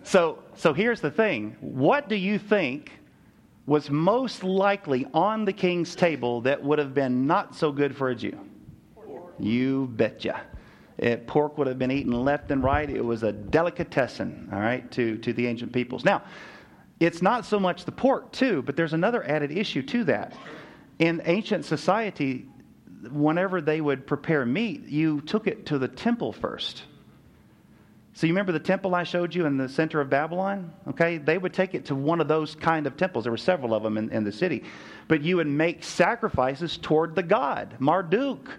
So, 0.03 0.39
so 0.55 0.73
here's 0.73 1.01
the 1.01 1.11
thing. 1.11 1.55
What 1.59 2.09
do 2.09 2.15
you 2.15 2.37
think 2.37 2.91
was 3.65 3.89
most 3.89 4.43
likely 4.43 5.07
on 5.13 5.45
the 5.45 5.53
king's 5.53 5.95
table 5.95 6.41
that 6.41 6.63
would 6.63 6.77
have 6.77 6.93
been 6.93 7.25
not 7.25 7.55
so 7.55 7.71
good 7.71 7.95
for 7.95 8.09
a 8.09 8.15
Jew? 8.15 8.39
You 9.39 9.87
betcha. 9.93 10.41
It, 10.97 11.27
pork 11.27 11.57
would 11.57 11.67
have 11.67 11.79
been 11.79 11.91
eaten 11.91 12.13
left 12.13 12.51
and 12.51 12.63
right. 12.63 12.89
It 12.89 13.03
was 13.03 13.23
a 13.23 13.31
delicatessen, 13.31 14.49
all 14.53 14.59
right, 14.59 14.89
to, 14.91 15.17
to 15.17 15.33
the 15.33 15.45
ancient 15.47 15.73
peoples. 15.73 16.05
Now, 16.05 16.23
it's 16.99 17.21
not 17.21 17.45
so 17.45 17.59
much 17.59 17.83
the 17.83 17.91
pork, 17.91 18.31
too, 18.31 18.61
but 18.61 18.75
there's 18.77 18.93
another 18.93 19.27
added 19.27 19.51
issue 19.51 19.81
to 19.83 20.03
that. 20.05 20.33
In 20.99 21.21
ancient 21.25 21.65
society, 21.65 22.47
whenever 23.11 23.61
they 23.61 23.81
would 23.81 24.07
prepare 24.07 24.45
meat, 24.45 24.87
you 24.87 25.21
took 25.21 25.47
it 25.47 25.67
to 25.67 25.77
the 25.77 25.87
temple 25.87 26.33
first. 26.33 26.83
So 28.13 28.27
you 28.27 28.33
remember 28.33 28.53
the 28.53 28.59
temple 28.59 28.95
I 28.95 29.03
showed 29.03 29.35
you 29.35 29.45
in 29.45 29.57
the 29.57 29.67
center 29.67 29.99
of 29.99 30.09
Babylon? 30.09 30.71
Okay, 30.87 31.17
they 31.17 31.37
would 31.37 31.53
take 31.53 31.75
it 31.75 31.85
to 31.85 31.95
one 31.95 32.21
of 32.21 32.29
those 32.29 32.55
kind 32.55 32.87
of 32.87 32.95
temples. 32.95 33.25
There 33.25 33.31
were 33.31 33.37
several 33.37 33.73
of 33.73 33.83
them 33.83 33.97
in, 33.97 34.09
in 34.09 34.23
the 34.23 34.31
city. 34.31 34.63
But 35.09 35.21
you 35.21 35.35
would 35.35 35.47
make 35.47 35.83
sacrifices 35.83 36.77
toward 36.77 37.13
the 37.13 37.23
god, 37.23 37.75
Marduk, 37.79 38.49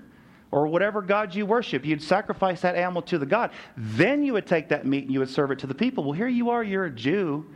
or 0.50 0.66
whatever 0.66 1.00
god 1.00 1.34
you 1.34 1.46
worship. 1.46 1.86
You'd 1.86 2.02
sacrifice 2.02 2.60
that 2.60 2.76
animal 2.76 3.00
to 3.02 3.16
the 3.16 3.24
god. 3.24 3.50
Then 3.78 4.22
you 4.22 4.34
would 4.34 4.46
take 4.46 4.68
that 4.68 4.84
meat 4.84 5.04
and 5.04 5.12
you 5.12 5.20
would 5.20 5.30
serve 5.30 5.50
it 5.50 5.60
to 5.60 5.66
the 5.66 5.74
people. 5.74 6.04
Well, 6.04 6.12
here 6.12 6.28
you 6.28 6.50
are, 6.50 6.62
you're 6.62 6.84
a 6.84 6.90
Jew, 6.90 7.46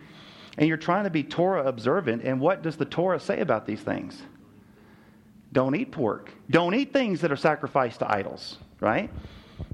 and 0.56 0.66
you're 0.66 0.78
trying 0.78 1.04
to 1.04 1.10
be 1.10 1.22
Torah 1.22 1.66
observant. 1.66 2.22
And 2.22 2.40
what 2.40 2.62
does 2.62 2.76
the 2.78 2.86
Torah 2.86 3.20
say 3.20 3.40
about 3.40 3.66
these 3.66 3.80
things? 3.80 4.22
Don't 5.52 5.74
eat 5.74 5.90
pork. 5.90 6.32
Don't 6.50 6.74
eat 6.74 6.92
things 6.92 7.20
that 7.20 7.32
are 7.32 7.36
sacrificed 7.36 8.00
to 8.00 8.10
idols, 8.10 8.58
right? 8.80 9.10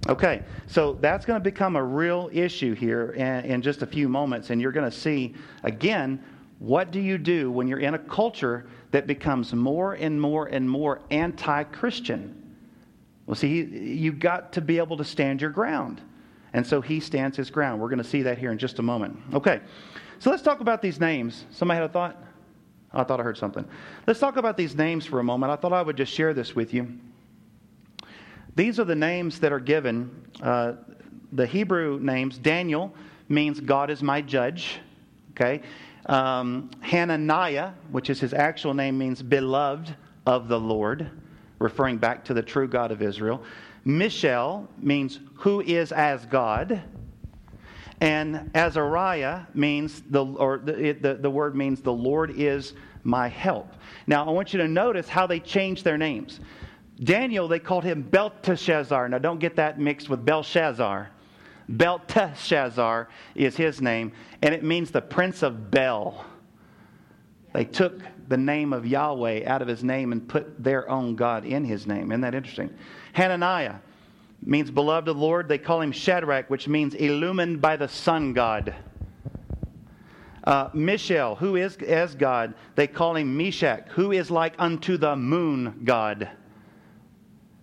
Okay, 0.09 0.43
so 0.67 0.95
that's 1.01 1.25
going 1.25 1.39
to 1.39 1.45
become 1.45 1.77
a 1.77 1.83
real 1.83 2.31
issue 2.33 2.75
here 2.75 3.11
in, 3.13 3.45
in 3.45 3.63
just 3.63 3.83
a 3.83 3.87
few 3.87 4.09
moments, 4.09 4.51
and 4.51 4.61
you're 4.61 4.73
going 4.73 4.91
to 4.91 4.97
see 4.97 5.35
again 5.63 6.23
what 6.59 6.91
do 6.91 7.01
you 7.01 7.19
do 7.19 7.51
when 7.51 7.69
you're 7.69 7.81
in 7.81 7.95
a 7.95 7.99
culture 7.99 8.67
that 8.91 9.07
becomes 9.07 9.53
more 9.53 9.95
and 9.95 10.21
more 10.21 10.47
and 10.47 10.69
more 10.69 11.03
anti 11.11 11.65
Christian? 11.65 12.57
Well, 13.27 13.35
see, 13.35 13.63
you've 13.65 14.19
got 14.19 14.53
to 14.55 14.61
be 14.61 14.79
able 14.79 14.97
to 14.97 15.05
stand 15.05 15.41
your 15.41 15.51
ground. 15.51 16.01
And 16.53 16.67
so 16.67 16.81
he 16.81 17.01
stands 17.01 17.37
his 17.37 17.51
ground. 17.51 17.81
We're 17.81 17.89
going 17.89 17.99
to 17.99 18.05
see 18.05 18.23
that 18.23 18.39
here 18.39 18.53
in 18.53 18.59
just 18.59 18.79
a 18.79 18.83
moment. 18.83 19.19
Okay, 19.35 19.61
so 20.19 20.31
let's 20.31 20.43
talk 20.43 20.61
about 20.61 20.81
these 20.81 20.99
names. 20.99 21.45
Somebody 21.51 21.81
had 21.81 21.91
a 21.91 21.93
thought? 21.93 22.23
I 22.97 23.05
thought 23.05 23.21
I 23.21 23.23
heard 23.23 23.37
something. 23.37 23.65
Let's 24.07 24.19
talk 24.19 24.37
about 24.37 24.57
these 24.57 24.75
names 24.75 25.05
for 25.05 25.21
a 25.21 25.25
moment. 25.25 25.53
I 25.53 25.57
thought 25.57 25.73
I 25.73 25.83
would 25.83 25.97
just 25.97 26.13
share 26.13 26.33
this 26.33 26.57
with 26.57 26.73
you. 26.73 26.99
These 28.55 28.81
are 28.81 28.85
the 28.85 28.97
names 28.97 29.39
that 29.41 29.53
are 29.53 29.61
given. 29.61 30.11
Uh, 30.43 30.73
the 31.33 31.47
Hebrew 31.47 32.01
names, 32.01 32.39
Daniel 32.39 32.95
means 33.29 33.61
God 33.61 33.91
is 33.91 34.03
my 34.03 34.23
judge. 34.23 34.81
Okay. 35.33 35.61
Um, 36.07 36.71
Hananiah, 36.81 37.73
which 37.91 38.09
is 38.09 38.19
his 38.19 38.33
actual 38.33 38.73
name, 38.73 38.97
means 38.97 39.23
beloved 39.23 39.95
of 40.25 40.49
the 40.49 40.59
Lord, 40.59 41.11
referring 41.59 41.99
back 41.99 42.25
to 42.25 42.35
the 42.35 42.43
true 42.43 42.67
God 42.67 42.93
of 42.93 43.03
Israel. 43.03 43.43
Mishael 43.85 44.69
means 44.79 45.21
who 45.35 45.61
is 45.61 45.93
as 45.93 46.25
God. 46.27 46.83
And 48.01 48.51
Azariah 48.55 49.43
means 49.55 50.03
the 50.11 50.25
or 50.25 50.59
the, 50.59 50.93
the, 50.93 51.15
the 51.15 51.31
word 51.31 51.57
means 51.57 51.81
the 51.81 51.93
Lord 51.93 52.31
is 52.37 52.75
my 53.05 53.29
help. 53.29 53.73
Now 54.07 54.27
I 54.27 54.31
want 54.31 54.53
you 54.53 54.59
to 54.59 54.69
notice 54.69 55.09
how 55.09 55.27
they 55.27 55.41
changed 55.41 55.85
their 55.85 55.97
names. 55.97 56.41
Daniel, 57.03 57.47
they 57.47 57.59
called 57.59 57.85
him 57.85 58.03
Belteshazzar. 58.03 59.09
Now, 59.09 59.19
don't 59.19 59.39
get 59.39 59.57
that 59.57 59.79
mixed 59.79 60.09
with 60.09 60.25
Belshazzar. 60.25 61.11
Belteshazzar 61.69 63.09
is 63.35 63.57
his 63.57 63.83
name, 63.83 64.13
and 64.41 64.55
it 64.55 64.63
means 64.63 64.91
the 64.91 65.03
prince 65.03 65.43
of 65.43 65.71
Bel. 65.71 66.25
They 67.53 67.65
took 67.65 68.01
the 68.29 68.37
name 68.37 68.73
of 68.73 68.87
Yahweh 68.87 69.45
out 69.47 69.63
of 69.63 69.69
his 69.69 69.83
name 69.85 70.13
and 70.13 70.27
put 70.27 70.63
their 70.63 70.89
own 70.89 71.17
God 71.17 71.45
in 71.45 71.65
his 71.65 71.87
name. 71.87 72.13
Isn't 72.13 72.21
that 72.23 72.35
interesting? 72.35 72.71
Hananiah 73.13 73.77
means 74.43 74.71
beloved 74.71 75.09
of 75.09 75.17
the 75.17 75.21
Lord. 75.21 75.49
They 75.49 75.59
call 75.59 75.81
him 75.81 75.93
Shadrach, 75.93 76.49
which 76.49 76.69
means 76.69 76.95
illumined 76.95 77.61
by 77.61 77.77
the 77.77 77.89
sun 77.89 78.33
god. 78.33 78.75
Uh, 80.45 80.71
Mishael, 80.73 81.35
who 81.35 81.57
is 81.57 81.77
as 81.79 82.15
God, 82.15 82.55
they 82.77 82.87
call 82.87 83.17
him 83.17 83.37
Meshach, 83.37 83.89
who 83.89 84.13
is 84.13 84.31
like 84.31 84.55
unto 84.59 84.97
the 84.97 85.17
moon 85.17 85.81
god. 85.85 86.31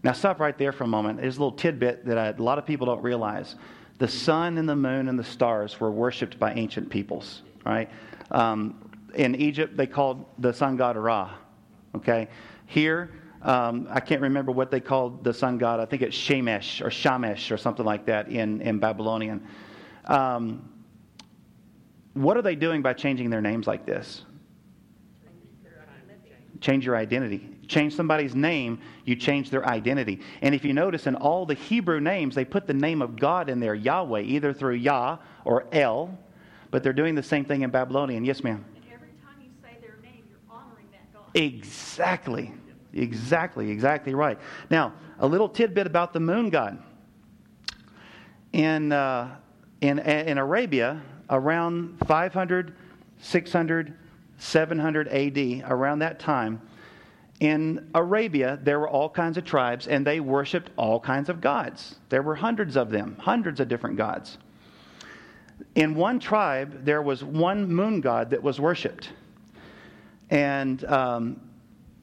Now, 0.03 0.11
stop 0.11 0.41
right 0.41 0.57
there 0.57 0.74
for 0.74 0.84
a 0.84 0.88
moment. 0.88 1.21
There's 1.21 1.38
a 1.38 1.39
little 1.39 1.57
tidbit 1.57 2.05
that 2.05 2.17
I, 2.17 2.28
a 2.28 2.34
lot 2.34 2.57
of 2.57 2.65
people 2.65 2.86
don't 2.86 3.01
realize. 3.01 3.55
The 3.99 4.07
sun 4.07 4.57
and 4.57 4.67
the 4.67 4.76
moon 4.76 5.07
and 5.07 5.17
the 5.17 5.24
stars 5.24 5.80
were 5.80 5.91
worshipped 5.91 6.38
by 6.38 6.53
ancient 6.55 6.89
peoples, 6.89 7.43
right? 7.65 7.89
Um, 8.32 8.91
in 9.15 9.36
Egypt, 9.36 9.78
they 9.78 9.88
called 9.88 10.26
the 10.39 10.51
sun 10.51 10.76
god 10.76 10.97
Ra, 10.97 11.36
okay? 11.95 12.28
Here, 12.65 13.11
um, 13.43 13.87
I 13.89 13.99
can't 13.99 14.21
remember 14.21 14.51
what 14.51 14.71
they 14.71 14.79
called 14.79 15.23
the 15.23 15.33
sun 15.33 15.57
god. 15.57 15.79
I 15.79 15.85
think 15.85 16.01
it's 16.01 16.17
Shemesh 16.17 16.81
or 16.81 16.89
Shamesh 16.89 17.51
or 17.51 17.57
something 17.57 17.85
like 17.85 18.05
that 18.05 18.29
in, 18.29 18.61
in 18.61 18.79
Babylonian. 18.79 19.45
Um, 20.05 20.69
what 22.13 22.37
are 22.37 22.41
they 22.41 22.55
doing 22.55 22.81
by 22.81 22.93
changing 22.93 23.29
their 23.29 23.41
names 23.41 23.67
like 23.67 23.85
this? 23.85 24.23
Change 26.61 26.85
your 26.85 26.95
identity 26.95 27.53
change 27.67 27.95
somebody's 27.95 28.35
name, 28.35 28.79
you 29.05 29.15
change 29.15 29.49
their 29.49 29.65
identity. 29.67 30.19
And 30.41 30.53
if 30.53 30.63
you 30.63 30.73
notice 30.73 31.07
in 31.07 31.15
all 31.15 31.45
the 31.45 31.53
Hebrew 31.53 31.99
names, 31.99 32.35
they 32.35 32.45
put 32.45 32.67
the 32.67 32.73
name 32.73 33.01
of 33.01 33.17
God 33.17 33.49
in 33.49 33.59
there, 33.59 33.75
Yahweh, 33.75 34.21
either 34.21 34.53
through 34.53 34.75
Yah 34.75 35.17
or 35.45 35.65
El, 35.71 36.17
but 36.71 36.83
they're 36.83 36.93
doing 36.93 37.15
the 37.15 37.23
same 37.23 37.45
thing 37.45 37.61
in 37.61 37.69
Babylonian. 37.69 38.25
Yes, 38.25 38.43
ma'am. 38.43 38.63
And 38.75 38.83
every 38.93 39.09
time 39.23 39.41
you 39.41 39.49
say 39.61 39.77
their 39.81 39.97
name, 40.01 40.23
you're 40.29 40.39
honoring 40.49 40.87
that 40.91 41.13
God. 41.13 41.23
Exactly. 41.33 42.53
Exactly, 42.93 43.71
exactly 43.71 44.13
right. 44.13 44.37
Now, 44.69 44.93
a 45.19 45.27
little 45.27 45.49
tidbit 45.49 45.87
about 45.87 46.13
the 46.13 46.19
moon 46.19 46.49
god. 46.49 46.81
In, 48.51 48.91
uh, 48.91 49.35
in, 49.81 49.99
in 49.99 50.37
Arabia, 50.37 51.01
around 51.29 51.97
500, 52.05 52.75
600, 53.19 53.93
700 54.37 55.07
AD, 55.07 55.71
around 55.71 55.99
that 55.99 56.19
time, 56.19 56.61
in 57.39 57.89
Arabia, 57.95 58.59
there 58.61 58.79
were 58.79 58.87
all 58.87 59.09
kinds 59.09 59.37
of 59.37 59.43
tribes, 59.43 59.87
and 59.87 60.05
they 60.05 60.19
worshiped 60.19 60.69
all 60.77 60.99
kinds 60.99 61.29
of 61.29 61.41
gods. 61.41 61.95
There 62.09 62.21
were 62.21 62.35
hundreds 62.35 62.77
of 62.77 62.91
them, 62.91 63.17
hundreds 63.19 63.59
of 63.59 63.67
different 63.67 63.97
gods. 63.97 64.37
In 65.75 65.95
one 65.95 66.19
tribe, 66.19 66.85
there 66.85 67.01
was 67.01 67.23
one 67.23 67.67
moon 67.67 68.01
god 68.01 68.29
that 68.29 68.43
was 68.43 68.59
worshiped. 68.59 69.09
And 70.29 70.83
um, 70.85 71.41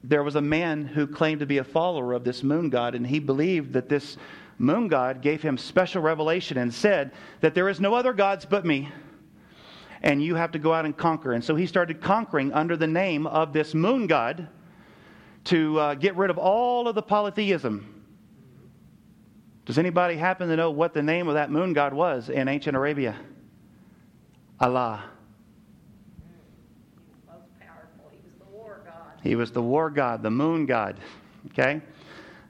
there 0.03 0.23
was 0.23 0.35
a 0.35 0.41
man 0.41 0.85
who 0.85 1.05
claimed 1.05 1.39
to 1.41 1.45
be 1.45 1.59
a 1.59 1.63
follower 1.63 2.13
of 2.13 2.23
this 2.23 2.43
moon 2.43 2.69
god, 2.69 2.95
and 2.95 3.05
he 3.05 3.19
believed 3.19 3.73
that 3.73 3.89
this 3.89 4.17
moon 4.57 4.87
god 4.87 5.21
gave 5.21 5.41
him 5.41 5.57
special 5.57 6.01
revelation 6.01 6.57
and 6.57 6.73
said 6.73 7.11
that 7.41 7.55
there 7.55 7.69
is 7.69 7.79
no 7.79 7.93
other 7.93 8.13
gods 8.13 8.45
but 8.45 8.65
me, 8.65 8.89
and 10.01 10.23
you 10.23 10.35
have 10.35 10.51
to 10.51 10.59
go 10.59 10.73
out 10.73 10.85
and 10.85 10.97
conquer. 10.97 11.33
And 11.33 11.43
so 11.43 11.55
he 11.55 11.65
started 11.65 12.01
conquering 12.01 12.51
under 12.53 12.75
the 12.75 12.87
name 12.87 13.27
of 13.27 13.53
this 13.53 13.73
moon 13.73 14.07
god 14.07 14.47
to 15.45 15.79
uh, 15.79 15.93
get 15.95 16.15
rid 16.15 16.29
of 16.29 16.37
all 16.37 16.87
of 16.87 16.95
the 16.95 17.01
polytheism. 17.01 18.03
Does 19.65 19.77
anybody 19.77 20.15
happen 20.15 20.49
to 20.49 20.55
know 20.55 20.71
what 20.71 20.93
the 20.93 21.03
name 21.03 21.27
of 21.27 21.35
that 21.35 21.51
moon 21.51 21.73
god 21.73 21.93
was 21.93 22.29
in 22.29 22.47
ancient 22.47 22.75
Arabia? 22.75 23.15
Allah. 24.59 25.03
Most 27.27 27.47
powerful. 27.59 28.09
He 28.11 28.17
was 28.23 28.33
the 28.39 28.45
war 28.51 28.81
god. 28.85 29.10
He 29.21 29.35
was 29.35 29.51
the 29.51 29.61
war 29.61 29.89
god, 29.89 30.23
the 30.23 30.31
moon 30.31 30.65
god. 30.65 30.97
Okay? 31.47 31.81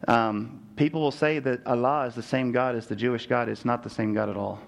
Um, 0.07 0.65
people 0.75 1.01
will 1.01 1.11
say 1.11 1.39
that 1.39 1.65
Allah 1.65 2.05
is 2.07 2.15
the 2.15 2.23
same 2.23 2.51
God 2.51 2.75
as 2.75 2.87
the 2.87 2.95
Jewish 2.95 3.27
God. 3.27 3.49
It's 3.49 3.65
not 3.65 3.83
the 3.83 3.89
same 3.89 4.13
God 4.13 4.29
at 4.29 4.37
all. 4.37 4.59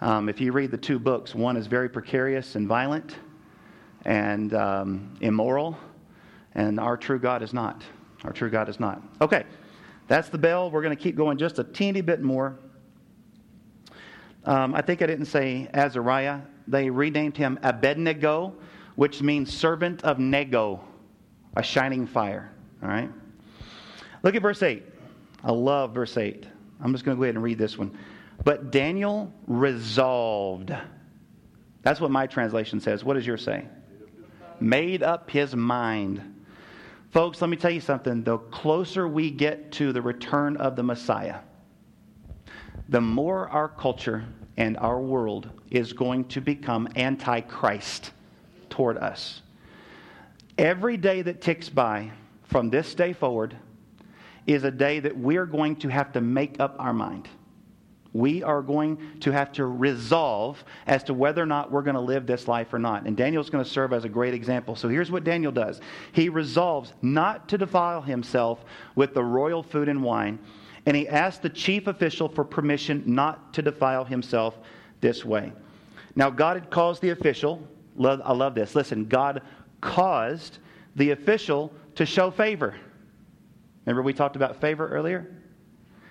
Um, 0.00 0.28
if 0.28 0.40
you 0.40 0.52
read 0.52 0.70
the 0.70 0.78
two 0.78 0.98
books, 0.98 1.34
one 1.34 1.56
is 1.56 1.66
very 1.66 1.88
precarious 1.88 2.54
and 2.54 2.66
violent 2.66 3.16
and 4.06 4.54
um, 4.54 5.14
immoral, 5.20 5.76
and 6.54 6.80
our 6.80 6.96
true 6.96 7.18
God 7.18 7.42
is 7.42 7.52
not. 7.52 7.82
Our 8.24 8.32
true 8.32 8.48
God 8.48 8.68
is 8.68 8.80
not. 8.80 9.02
Okay, 9.20 9.44
that's 10.08 10.30
the 10.30 10.38
bell. 10.38 10.70
We're 10.70 10.82
going 10.82 10.96
to 10.96 11.02
keep 11.02 11.16
going 11.16 11.36
just 11.36 11.58
a 11.58 11.64
teeny 11.64 12.00
bit 12.00 12.22
more. 12.22 12.58
Um, 14.44 14.74
I 14.74 14.80
think 14.80 15.02
I 15.02 15.06
didn't 15.06 15.26
say 15.26 15.68
Azariah. 15.74 16.40
They 16.66 16.88
renamed 16.88 17.36
him 17.36 17.58
Abednego, 17.62 18.54
which 18.96 19.20
means 19.20 19.54
servant 19.54 20.02
of 20.02 20.18
Nego, 20.18 20.82
a 21.56 21.62
shining 21.62 22.06
fire. 22.06 22.52
All 22.82 22.88
right? 22.88 23.10
Look 24.22 24.34
at 24.34 24.42
verse 24.42 24.62
8. 24.62 24.82
I 25.42 25.52
love 25.52 25.94
verse 25.94 26.16
8. 26.16 26.46
I'm 26.82 26.92
just 26.92 27.04
going 27.04 27.16
to 27.16 27.18
go 27.18 27.24
ahead 27.24 27.34
and 27.34 27.44
read 27.44 27.58
this 27.58 27.78
one. 27.78 27.96
But 28.44 28.70
Daniel 28.70 29.32
resolved. 29.46 30.72
That's 31.82 32.00
what 32.00 32.10
my 32.10 32.26
translation 32.26 32.80
says. 32.80 33.04
What 33.04 33.14
does 33.14 33.26
yours 33.26 33.44
say? 33.44 33.66
Made 34.60 35.02
up 35.02 35.30
his 35.30 35.56
mind 35.56 36.30
Folks, 37.10 37.40
let 37.40 37.50
me 37.50 37.56
tell 37.56 37.72
you 37.72 37.80
something. 37.80 38.22
The 38.22 38.38
closer 38.38 39.08
we 39.08 39.32
get 39.32 39.72
to 39.72 39.92
the 39.92 40.00
return 40.00 40.56
of 40.58 40.76
the 40.76 40.84
Messiah, 40.84 41.40
the 42.88 43.00
more 43.00 43.48
our 43.48 43.68
culture 43.68 44.24
and 44.56 44.76
our 44.76 45.00
world 45.00 45.50
is 45.72 45.92
going 45.92 46.26
to 46.26 46.40
become 46.40 46.88
antichrist 46.94 48.12
toward 48.68 48.96
us. 48.98 49.42
Every 50.60 50.96
day 50.96 51.22
that 51.22 51.40
ticks 51.40 51.68
by 51.68 52.10
from 52.44 52.68
this 52.68 52.94
day 52.94 53.12
forward 53.14 53.56
is 54.46 54.64
a 54.64 54.70
day 54.70 55.00
that 55.00 55.16
we're 55.16 55.46
going 55.46 55.76
to 55.76 55.88
have 55.88 56.12
to 56.12 56.20
make 56.20 56.60
up 56.60 56.76
our 56.78 56.92
mind 56.92 57.28
we 58.12 58.42
are 58.42 58.62
going 58.62 58.98
to 59.20 59.30
have 59.30 59.52
to 59.52 59.66
resolve 59.66 60.62
as 60.86 61.04
to 61.04 61.14
whether 61.14 61.42
or 61.42 61.46
not 61.46 61.70
we're 61.70 61.82
going 61.82 61.94
to 61.94 62.00
live 62.00 62.26
this 62.26 62.48
life 62.48 62.72
or 62.72 62.78
not. 62.78 63.06
And 63.06 63.16
Daniel's 63.16 63.50
going 63.50 63.64
to 63.64 63.70
serve 63.70 63.92
as 63.92 64.04
a 64.04 64.08
great 64.08 64.34
example. 64.34 64.74
So 64.74 64.88
here's 64.88 65.10
what 65.10 65.24
Daniel 65.24 65.52
does 65.52 65.80
he 66.12 66.28
resolves 66.28 66.92
not 67.02 67.48
to 67.48 67.58
defile 67.58 68.02
himself 68.02 68.64
with 68.94 69.14
the 69.14 69.22
royal 69.22 69.62
food 69.62 69.88
and 69.88 70.02
wine, 70.02 70.38
and 70.86 70.96
he 70.96 71.08
asks 71.08 71.40
the 71.40 71.50
chief 71.50 71.86
official 71.86 72.28
for 72.28 72.44
permission 72.44 73.02
not 73.06 73.54
to 73.54 73.62
defile 73.62 74.04
himself 74.04 74.58
this 75.00 75.24
way. 75.24 75.52
Now, 76.16 76.30
God 76.30 76.56
had 76.56 76.70
caused 76.70 77.02
the 77.02 77.10
official, 77.10 77.66
I 78.02 78.32
love 78.32 78.54
this, 78.54 78.74
listen, 78.74 79.04
God 79.04 79.42
caused 79.80 80.58
the 80.96 81.10
official 81.10 81.72
to 81.94 82.06
show 82.06 82.30
favor. 82.30 82.76
Remember, 83.84 84.02
we 84.02 84.12
talked 84.12 84.36
about 84.36 84.60
favor 84.60 84.88
earlier? 84.88 85.26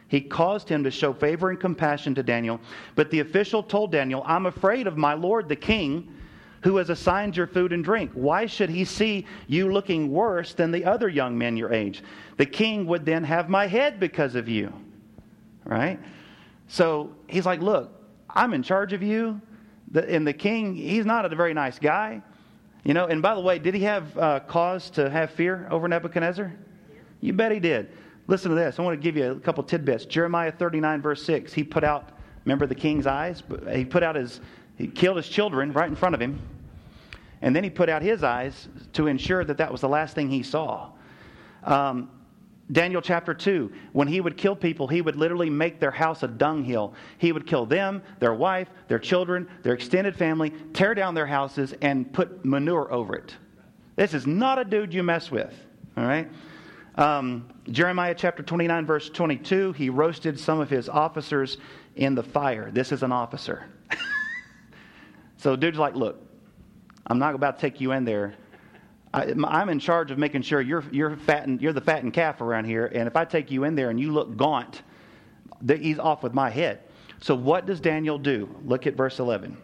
He 0.08 0.22
caused 0.22 0.68
him 0.68 0.84
to 0.84 0.92
show 0.92 1.14
favor 1.14 1.52
and 1.52 1.60
compassion 1.60 2.16
to 2.16 2.24
Daniel. 2.24 2.60
But 2.96 3.12
the 3.12 3.20
official 3.20 3.62
told 3.62 3.92
Daniel, 3.92 4.24
I'm 4.26 4.48
afraid 4.48 4.88
of 4.88 4.98
my 4.98 5.14
lord 5.14 5.48
the 5.48 5.56
king, 5.56 6.16
who 6.64 6.78
has 6.78 6.90
assigned 6.90 7.38
your 7.38 7.48
food 7.48 7.72
and 7.72 7.84
drink. 7.84 8.12
Why 8.14 8.46
should 8.46 8.70
he 8.70 8.84
see 8.86 9.26
you 9.48 9.72
looking 9.72 10.12
worse 10.12 10.54
than 10.54 10.72
the 10.72 10.84
other 10.84 11.08
young 11.08 11.38
men 11.38 11.56
your 11.56 11.72
age? 11.72 12.04
The 12.38 12.46
king 12.46 12.86
would 12.88 13.06
then 13.06 13.24
have 13.24 13.50
my 13.50 13.68
head 13.68 14.00
because 14.00 14.36
of 14.36 14.50
you. 14.50 14.74
Right? 15.64 16.00
So 16.68 17.16
he's 17.28 17.46
like, 17.46 17.62
Look, 17.62 17.92
I'm 18.30 18.54
in 18.54 18.64
charge 18.64 18.94
of 18.94 19.04
you. 19.04 19.40
and 19.94 20.28
the 20.28 20.34
king, 20.34 20.76
he's 20.76 21.06
not 21.06 21.32
a 21.32 21.36
very 21.36 21.54
nice 21.54 21.80
guy. 21.80 22.22
You 22.84 22.94
know, 22.94 23.06
and 23.06 23.22
by 23.22 23.36
the 23.36 23.42
way, 23.42 23.60
did 23.60 23.74
he 23.74 23.84
have 23.84 24.18
uh, 24.18 24.40
cause 24.42 24.90
to 24.92 25.10
have 25.10 25.32
fear 25.32 25.68
over 25.70 25.88
Nebuchadnezzar? 25.88 26.54
You 27.22 27.34
bet 27.34 27.52
he 27.52 27.60
did. 27.60 27.92
Listen 28.28 28.50
to 28.50 28.56
this. 28.56 28.80
I 28.80 28.84
want 28.84 29.00
to 29.00 29.04
give 29.04 29.18
you 29.18 29.32
a 29.32 29.40
couple 29.40 29.64
tidbits. 29.64 30.06
Jeremiah 30.06 30.52
39, 30.52 31.02
verse 31.02 31.24
6. 31.24 31.52
He 31.52 31.64
put 31.64 31.84
out, 31.84 32.12
remember 32.46 32.68
the 32.68 32.76
king's 32.76 33.08
eyes? 33.08 33.44
He 33.72 33.84
put 33.84 34.04
out 34.04 34.16
his, 34.16 34.40
he 34.78 34.88
killed 34.88 35.18
his 35.18 35.28
children 35.28 35.74
right 35.74 35.90
in 35.90 35.96
front 35.96 36.16
of 36.16 36.22
him. 36.22 36.40
And 37.42 37.56
then 37.56 37.64
he 37.64 37.70
put 37.70 37.90
out 37.90 38.02
his 38.02 38.24
eyes 38.24 38.68
to 38.94 39.08
ensure 39.08 39.44
that 39.44 39.58
that 39.58 39.72
was 39.72 39.82
the 39.82 39.90
last 39.90 40.16
thing 40.16 40.30
he 40.30 40.44
saw. 40.44 40.92
Um, 41.64 42.10
Daniel 42.72 43.02
chapter 43.02 43.34
2, 43.34 43.72
when 43.94 44.08
he 44.08 44.22
would 44.22 44.38
kill 44.38 44.56
people, 44.56 44.88
he 44.88 45.02
would 45.02 45.16
literally 45.16 45.50
make 45.50 45.80
their 45.80 45.92
house 45.92 46.22
a 46.22 46.28
dunghill. 46.28 46.94
He 47.18 47.32
would 47.32 47.48
kill 47.48 47.66
them, 47.66 48.04
their 48.20 48.34
wife, 48.34 48.70
their 48.88 49.00
children, 49.00 49.48
their 49.64 49.74
extended 49.74 50.16
family, 50.16 50.54
tear 50.74 50.94
down 50.94 51.16
their 51.16 51.26
houses, 51.26 51.74
and 51.82 52.12
put 52.14 52.46
manure 52.46 52.92
over 52.92 53.16
it. 53.16 53.36
This 53.96 54.14
is 54.14 54.28
not 54.28 54.60
a 54.60 54.64
dude 54.64 54.94
you 54.94 55.02
mess 55.02 55.32
with, 55.32 55.54
all 55.98 56.06
right? 56.06 56.30
Um, 56.96 57.50
Jeremiah 57.72 58.14
chapter 58.16 58.44
29, 58.44 58.86
verse 58.86 59.10
22, 59.10 59.74
he 59.74 59.90
roasted 59.90 60.40
some 60.40 60.60
of 60.60 60.70
his 60.70 60.88
officers 60.90 61.58
in 61.96 62.14
the 62.14 62.24
fire. 62.24 62.70
This 62.72 62.92
is 62.92 63.02
an 63.02 63.12
officer. 63.12 63.66
so, 65.38 65.56
dude's 65.56 65.80
like, 65.80 65.96
look, 65.96 66.22
I'm 67.08 67.18
not 67.18 67.34
about 67.34 67.58
to 67.58 67.62
take 67.62 67.82
you 67.82 67.94
in 67.94 68.06
there. 68.06 68.36
I, 69.14 69.26
am 69.26 69.70
in 69.70 69.80
charge 69.80 70.12
of 70.12 70.18
making 70.18 70.44
sure 70.44 70.62
you're, 70.62 70.84
you're, 70.92 71.16
fattened, 71.16 71.62
you're 71.62 71.74
the 71.74 71.82
fattened 71.82 72.14
calf 72.14 72.42
around 72.42 72.66
here, 72.66 72.86
and 72.86 73.08
if 73.08 73.16
I 73.16 73.26
take 73.26 73.50
you 73.50 73.64
in 73.64 73.76
there 73.76 73.90
and 73.90 74.00
you 74.00 74.12
look 74.12 74.38
gaunt, 74.38 74.84
he's 75.68 76.00
off 76.00 76.22
with 76.22 76.34
my 76.34 76.50
head. 76.50 76.82
So, 77.22 77.36
what 77.36 77.66
does 77.66 77.80
Daniel 77.80 78.18
do? 78.18 78.56
Look 78.64 78.88
at 78.88 78.96
verse 78.96 79.20
11. 79.20 79.58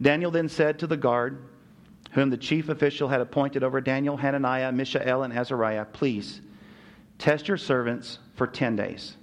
Daniel 0.00 0.30
then 0.30 0.48
said 0.48 0.78
to 0.78 0.86
the 0.86 0.96
guard, 0.96 1.44
whom 2.12 2.30
the 2.30 2.36
chief 2.36 2.68
official 2.68 3.08
had 3.08 3.20
appointed 3.20 3.62
over 3.62 3.80
Daniel, 3.80 4.16
Hananiah, 4.16 4.72
Mishael, 4.72 5.22
and 5.22 5.32
Azariah, 5.32 5.84
please 5.84 6.40
test 7.18 7.48
your 7.48 7.56
servants 7.56 8.18
for 8.34 8.46
10 8.46 8.76
days. 8.76 9.16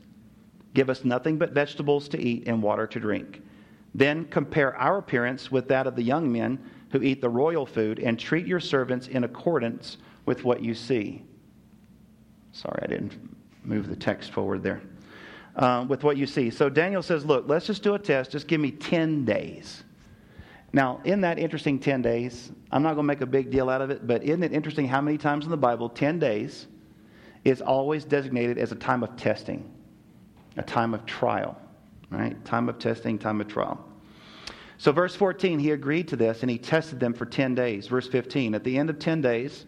Give 0.73 0.89
us 0.89 1.03
nothing 1.03 1.37
but 1.37 1.51
vegetables 1.51 2.07
to 2.09 2.19
eat 2.19 2.47
and 2.47 2.61
water 2.61 2.85
to 2.87 2.99
drink. 2.99 3.41
Then 3.95 4.25
compare 4.25 4.75
our 4.75 4.99
appearance 4.99 5.51
with 5.51 5.67
that 5.69 5.87
of 5.87 5.95
the 5.95 6.03
young 6.03 6.31
men 6.31 6.59
who 6.91 7.01
eat 7.01 7.21
the 7.21 7.29
royal 7.29 7.65
food 7.65 7.99
and 7.99 8.19
treat 8.19 8.45
your 8.45 8.59
servants 8.59 9.07
in 9.07 9.23
accordance 9.23 9.97
with 10.25 10.43
what 10.43 10.61
you 10.61 10.73
see. 10.73 11.23
Sorry, 12.51 12.79
I 12.83 12.87
didn't 12.87 13.17
move 13.63 13.87
the 13.87 13.95
text 13.95 14.31
forward 14.31 14.63
there. 14.63 14.81
Uh, 15.55 15.85
with 15.89 16.03
what 16.03 16.17
you 16.17 16.27
see. 16.27 16.51
So 16.51 16.69
Daniel 16.69 17.01
says, 17.01 17.25
Look, 17.25 17.45
let's 17.47 17.65
just 17.65 17.81
do 17.81 17.95
a 17.95 17.99
test. 17.99 18.29
Just 18.29 18.47
give 18.47 18.61
me 18.61 18.69
10 18.69 19.25
days. 19.25 19.83
Now, 20.71 21.01
in 21.03 21.21
that 21.21 21.39
interesting 21.39 21.79
10 21.79 22.03
days, 22.03 22.51
I'm 22.71 22.83
not 22.83 22.89
going 22.89 23.05
to 23.05 23.07
make 23.07 23.21
a 23.21 23.25
big 23.25 23.49
deal 23.49 23.67
out 23.67 23.81
of 23.81 23.89
it, 23.89 24.05
but 24.05 24.23
isn't 24.23 24.43
it 24.43 24.53
interesting 24.53 24.87
how 24.87 25.01
many 25.01 25.17
times 25.17 25.45
in 25.45 25.51
the 25.51 25.57
Bible 25.57 25.89
10 25.89 26.19
days 26.19 26.67
is 27.43 27.61
always 27.61 28.05
designated 28.05 28.59
as 28.59 28.71
a 28.71 28.75
time 28.75 29.01
of 29.01 29.15
testing, 29.15 29.73
a 30.57 30.61
time 30.61 30.93
of 30.93 31.05
trial, 31.07 31.59
right? 32.11 32.43
Time 32.45 32.69
of 32.69 32.77
testing, 32.77 33.17
time 33.17 33.41
of 33.41 33.47
trial. 33.47 33.83
So, 34.79 34.91
verse 34.91 35.15
14, 35.15 35.59
he 35.59 35.71
agreed 35.71 36.07
to 36.09 36.15
this 36.15 36.41
and 36.41 36.51
he 36.51 36.57
tested 36.57 36.99
them 36.99 37.13
for 37.13 37.25
10 37.25 37.55
days. 37.55 37.87
Verse 37.87 38.07
15, 38.07 38.53
at 38.53 38.63
the 38.63 38.77
end 38.77 38.89
of 38.89 38.99
10 38.99 39.21
days, 39.21 39.65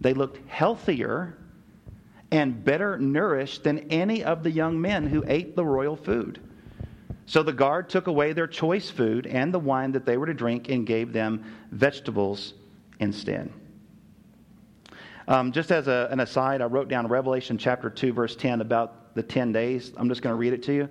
they 0.00 0.14
looked 0.14 0.38
healthier 0.48 1.36
and 2.30 2.64
better 2.64 2.98
nourished 2.98 3.64
than 3.64 3.90
any 3.90 4.22
of 4.22 4.42
the 4.42 4.50
young 4.50 4.80
men 4.80 5.06
who 5.06 5.24
ate 5.26 5.56
the 5.56 5.64
royal 5.64 5.96
food. 5.96 6.40
So 7.26 7.42
the 7.42 7.52
guard 7.52 7.88
took 7.88 8.06
away 8.06 8.32
their 8.32 8.46
choice 8.46 8.88
food 8.88 9.26
and 9.26 9.52
the 9.52 9.58
wine 9.58 9.92
that 9.92 10.06
they 10.06 10.16
were 10.16 10.26
to 10.26 10.34
drink 10.34 10.68
and 10.68 10.86
gave 10.86 11.12
them 11.12 11.44
vegetables 11.72 12.54
instead. 13.00 13.52
Um, 15.28 15.50
just 15.50 15.72
as 15.72 15.88
a, 15.88 16.08
an 16.12 16.20
aside, 16.20 16.62
I 16.62 16.66
wrote 16.66 16.88
down 16.88 17.08
Revelation 17.08 17.58
chapter 17.58 17.90
2, 17.90 18.12
verse 18.12 18.36
10 18.36 18.60
about 18.60 19.14
the 19.16 19.24
10 19.24 19.50
days. 19.50 19.92
I'm 19.96 20.08
just 20.08 20.22
going 20.22 20.32
to 20.32 20.38
read 20.38 20.52
it 20.52 20.62
to 20.64 20.72
you. 20.72 20.88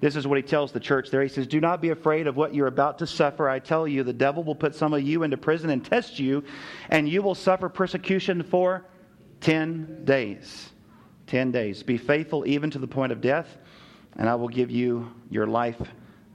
This 0.00 0.14
is 0.14 0.26
what 0.26 0.36
he 0.36 0.42
tells 0.42 0.70
the 0.70 0.80
church 0.80 1.10
there. 1.10 1.22
He 1.22 1.28
says, 1.28 1.46
Do 1.46 1.60
not 1.60 1.80
be 1.80 1.90
afraid 1.90 2.26
of 2.26 2.36
what 2.36 2.54
you're 2.54 2.68
about 2.68 2.98
to 2.98 3.06
suffer. 3.06 3.48
I 3.48 3.58
tell 3.58 3.88
you, 3.88 4.04
the 4.04 4.12
devil 4.12 4.44
will 4.44 4.54
put 4.54 4.74
some 4.74 4.92
of 4.94 5.02
you 5.02 5.24
into 5.24 5.36
prison 5.36 5.70
and 5.70 5.84
test 5.84 6.18
you, 6.18 6.44
and 6.88 7.08
you 7.08 7.22
will 7.22 7.34
suffer 7.34 7.68
persecution 7.68 8.42
for 8.42 8.84
10 9.40 10.04
days. 10.04 10.70
10 11.26 11.50
days. 11.50 11.82
Be 11.82 11.98
faithful 11.98 12.46
even 12.46 12.70
to 12.70 12.78
the 12.78 12.86
point 12.86 13.12
of 13.12 13.20
death 13.20 13.58
and 14.18 14.28
I 14.28 14.34
will 14.34 14.48
give 14.48 14.70
you 14.70 15.10
your 15.30 15.46
life, 15.46 15.80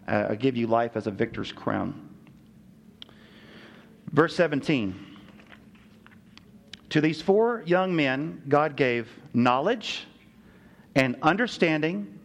uh, 0.07 0.27
I'll 0.29 0.35
give 0.35 0.55
you 0.55 0.67
life 0.67 0.95
as 0.95 1.05
a 1.05 1.11
victor's 1.11 1.51
crown. 1.51 2.09
Verse 4.11 4.35
17. 4.35 4.95
To 6.91 7.01
these 7.01 7.21
four 7.21 7.63
young 7.65 7.95
men, 7.95 8.43
God 8.47 8.75
gave 8.75 9.09
knowledge 9.33 10.05
and 10.95 11.17
understanding 11.21 12.19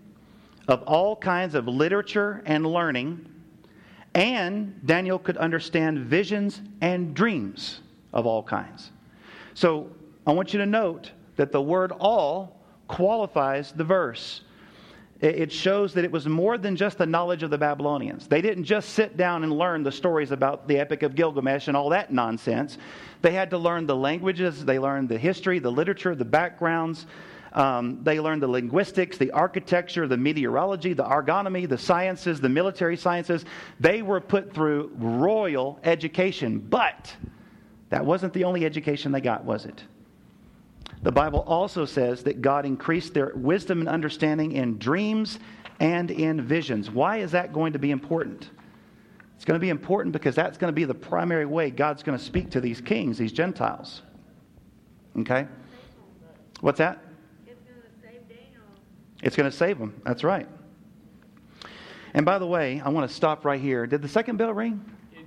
of 0.69 0.83
all 0.83 1.17
kinds 1.17 1.55
of 1.55 1.67
literature 1.67 2.43
and 2.47 2.65
learning, 2.67 3.27
and 4.15 4.81
Daniel 4.87 5.19
could 5.19 5.37
understand 5.37 5.99
visions 6.07 6.61
and 6.81 7.15
dreams 7.15 7.81
of 8.13 8.27
all 8.27 8.43
kinds. 8.43 8.93
So 9.55 9.91
I 10.27 10.33
want 10.33 10.53
you 10.53 10.59
to 10.61 10.67
note 10.67 11.11
that 11.37 11.53
the 11.53 11.61
word 11.61 11.93
all 11.93 12.61
qualifies 12.87 13.73
the 13.73 13.85
verse 13.85 14.43
it 15.21 15.51
shows 15.51 15.95
that 15.95 16.05
it 16.05 16.13
was 16.13 16.29
more 16.29 16.59
than 16.59 16.77
just 16.77 16.99
the 16.99 17.07
knowledge 17.07 17.43
of 17.43 17.51
the 17.51 17.59
Babylonians. 17.59 18.29
They 18.29 18.41
didn't 18.41 18.65
just 18.65 18.91
sit 18.91 19.17
down 19.17 19.43
and 19.43 19.53
learn 19.53 19.83
the 19.83 19.91
stories 19.91 20.31
about 20.31 20.69
the 20.69 20.79
Epic 20.79 21.03
of 21.03 21.17
Gilgamesh 21.17 21.67
and 21.67 21.77
all 21.77 21.89
that 21.89 22.13
nonsense. 22.13 22.79
They 23.21 23.33
had 23.33 23.51
to 23.51 23.59
learn 23.59 23.87
the 23.87 23.97
languages, 23.97 24.65
they 24.65 24.79
learned 24.79 25.09
the 25.09 25.19
history, 25.19 25.59
the 25.59 25.73
literature, 25.73 26.15
the 26.15 26.25
backgrounds. 26.25 27.07
Um, 27.53 28.03
they 28.03 28.21
learned 28.21 28.43
the 28.43 28.49
linguistics, 28.49 29.17
the 29.17 29.31
architecture, 29.31 30.07
the 30.07 30.17
meteorology, 30.17 30.93
the 30.93 31.05
ergonomy, 31.05 31.69
the 31.69 31.79
sciences, 31.79 32.41
the 32.41 32.49
military 32.49 32.97
sciences. 32.97 33.45
They 33.81 34.03
were 34.03 34.21
put 34.21 34.53
through 34.53 34.93
royal 34.97 35.81
education. 35.85 36.59
But 36.59 37.15
that 37.91 38.05
wasn't 38.05 38.33
the 38.35 38.45
only 38.45 38.65
education 38.65 39.13
they 39.13 39.21
got, 39.21 39.45
was 39.45 39.65
it? 39.65 39.83
The 41.03 41.13
Bible 41.13 41.41
also 41.47 41.85
says 41.85 42.25
that 42.25 42.43
God 42.43 42.67
increased 42.67 43.15
their 43.15 43.33
wisdom 43.35 43.81
and 43.81 43.89
understanding 43.89 44.53
in 44.53 44.79
dreams 44.79 45.39
and 45.81 46.11
in 46.11 46.43
visions. 46.43 46.91
Why 46.91 47.19
is 47.19 47.33
that 47.33 47.53
going 47.53 47.73
to 47.75 47.79
be 47.79 47.93
important? 47.93 48.51
It's 49.37 49.45
going 49.45 49.59
to 49.59 49.65
be 49.65 49.69
important 49.69 50.13
because 50.13 50.35
that's 50.35 50.59
going 50.59 50.73
to 50.73 50.75
be 50.75 50.85
the 50.85 50.95
primary 50.95 51.47
way 51.47 51.71
God's 51.71 52.03
going 52.03 52.19
to 52.19 52.25
speak 52.25 52.51
to 52.51 52.61
these 52.61 52.81
kings, 52.81 53.17
these 53.19 53.33
Gentiles. 53.33 54.03
Okay? 55.17 55.47
What's 56.61 56.79
that? 56.79 57.01
It's 59.23 59.37
going 59.37 59.51
to 59.51 59.57
save 59.57 59.79
them. 59.79 60.01
That's 60.05 60.25
right. 60.25 60.47
And 62.15 62.25
by 62.25 62.39
the 62.39 62.47
way, 62.47 62.81
I 62.85 62.89
want 62.89 63.09
to 63.09 63.15
stop 63.15 63.45
right 63.45 63.61
here. 63.61 63.87
Did 63.87 64.03
the 64.03 64.09
second 64.09 64.37
bell 64.37 64.53
ring? 64.53 64.85
It, 65.13 65.27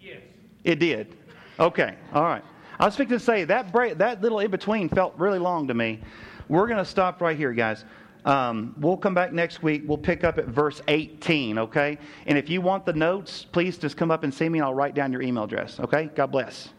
yes. 0.00 0.18
It 0.64 0.78
did. 0.78 1.16
Okay. 1.58 1.96
All 2.12 2.24
right. 2.24 2.42
I 2.78 2.86
was 2.86 2.96
fixing 2.96 3.18
to 3.18 3.24
say 3.24 3.44
that 3.44 3.72
break, 3.72 3.98
that 3.98 4.22
little 4.22 4.40
in 4.40 4.50
between 4.50 4.88
felt 4.88 5.14
really 5.18 5.38
long 5.38 5.68
to 5.68 5.74
me. 5.74 6.00
We're 6.48 6.66
going 6.66 6.78
to 6.78 6.84
stop 6.84 7.20
right 7.20 7.36
here, 7.36 7.52
guys. 7.52 7.84
Um, 8.24 8.74
we'll 8.78 8.96
come 8.96 9.14
back 9.14 9.32
next 9.32 9.62
week. 9.62 9.82
We'll 9.86 9.98
pick 9.98 10.24
up 10.24 10.38
at 10.38 10.46
verse 10.46 10.82
18, 10.88 11.58
okay? 11.58 11.98
And 12.26 12.36
if 12.36 12.50
you 12.50 12.60
want 12.60 12.84
the 12.84 12.92
notes, 12.92 13.46
please 13.50 13.78
just 13.78 13.96
come 13.96 14.10
up 14.10 14.24
and 14.24 14.32
see 14.32 14.48
me 14.48 14.58
and 14.58 14.66
I'll 14.66 14.74
write 14.74 14.94
down 14.94 15.12
your 15.12 15.22
email 15.22 15.44
address, 15.44 15.78
okay? 15.80 16.10
God 16.14 16.26
bless. 16.26 16.70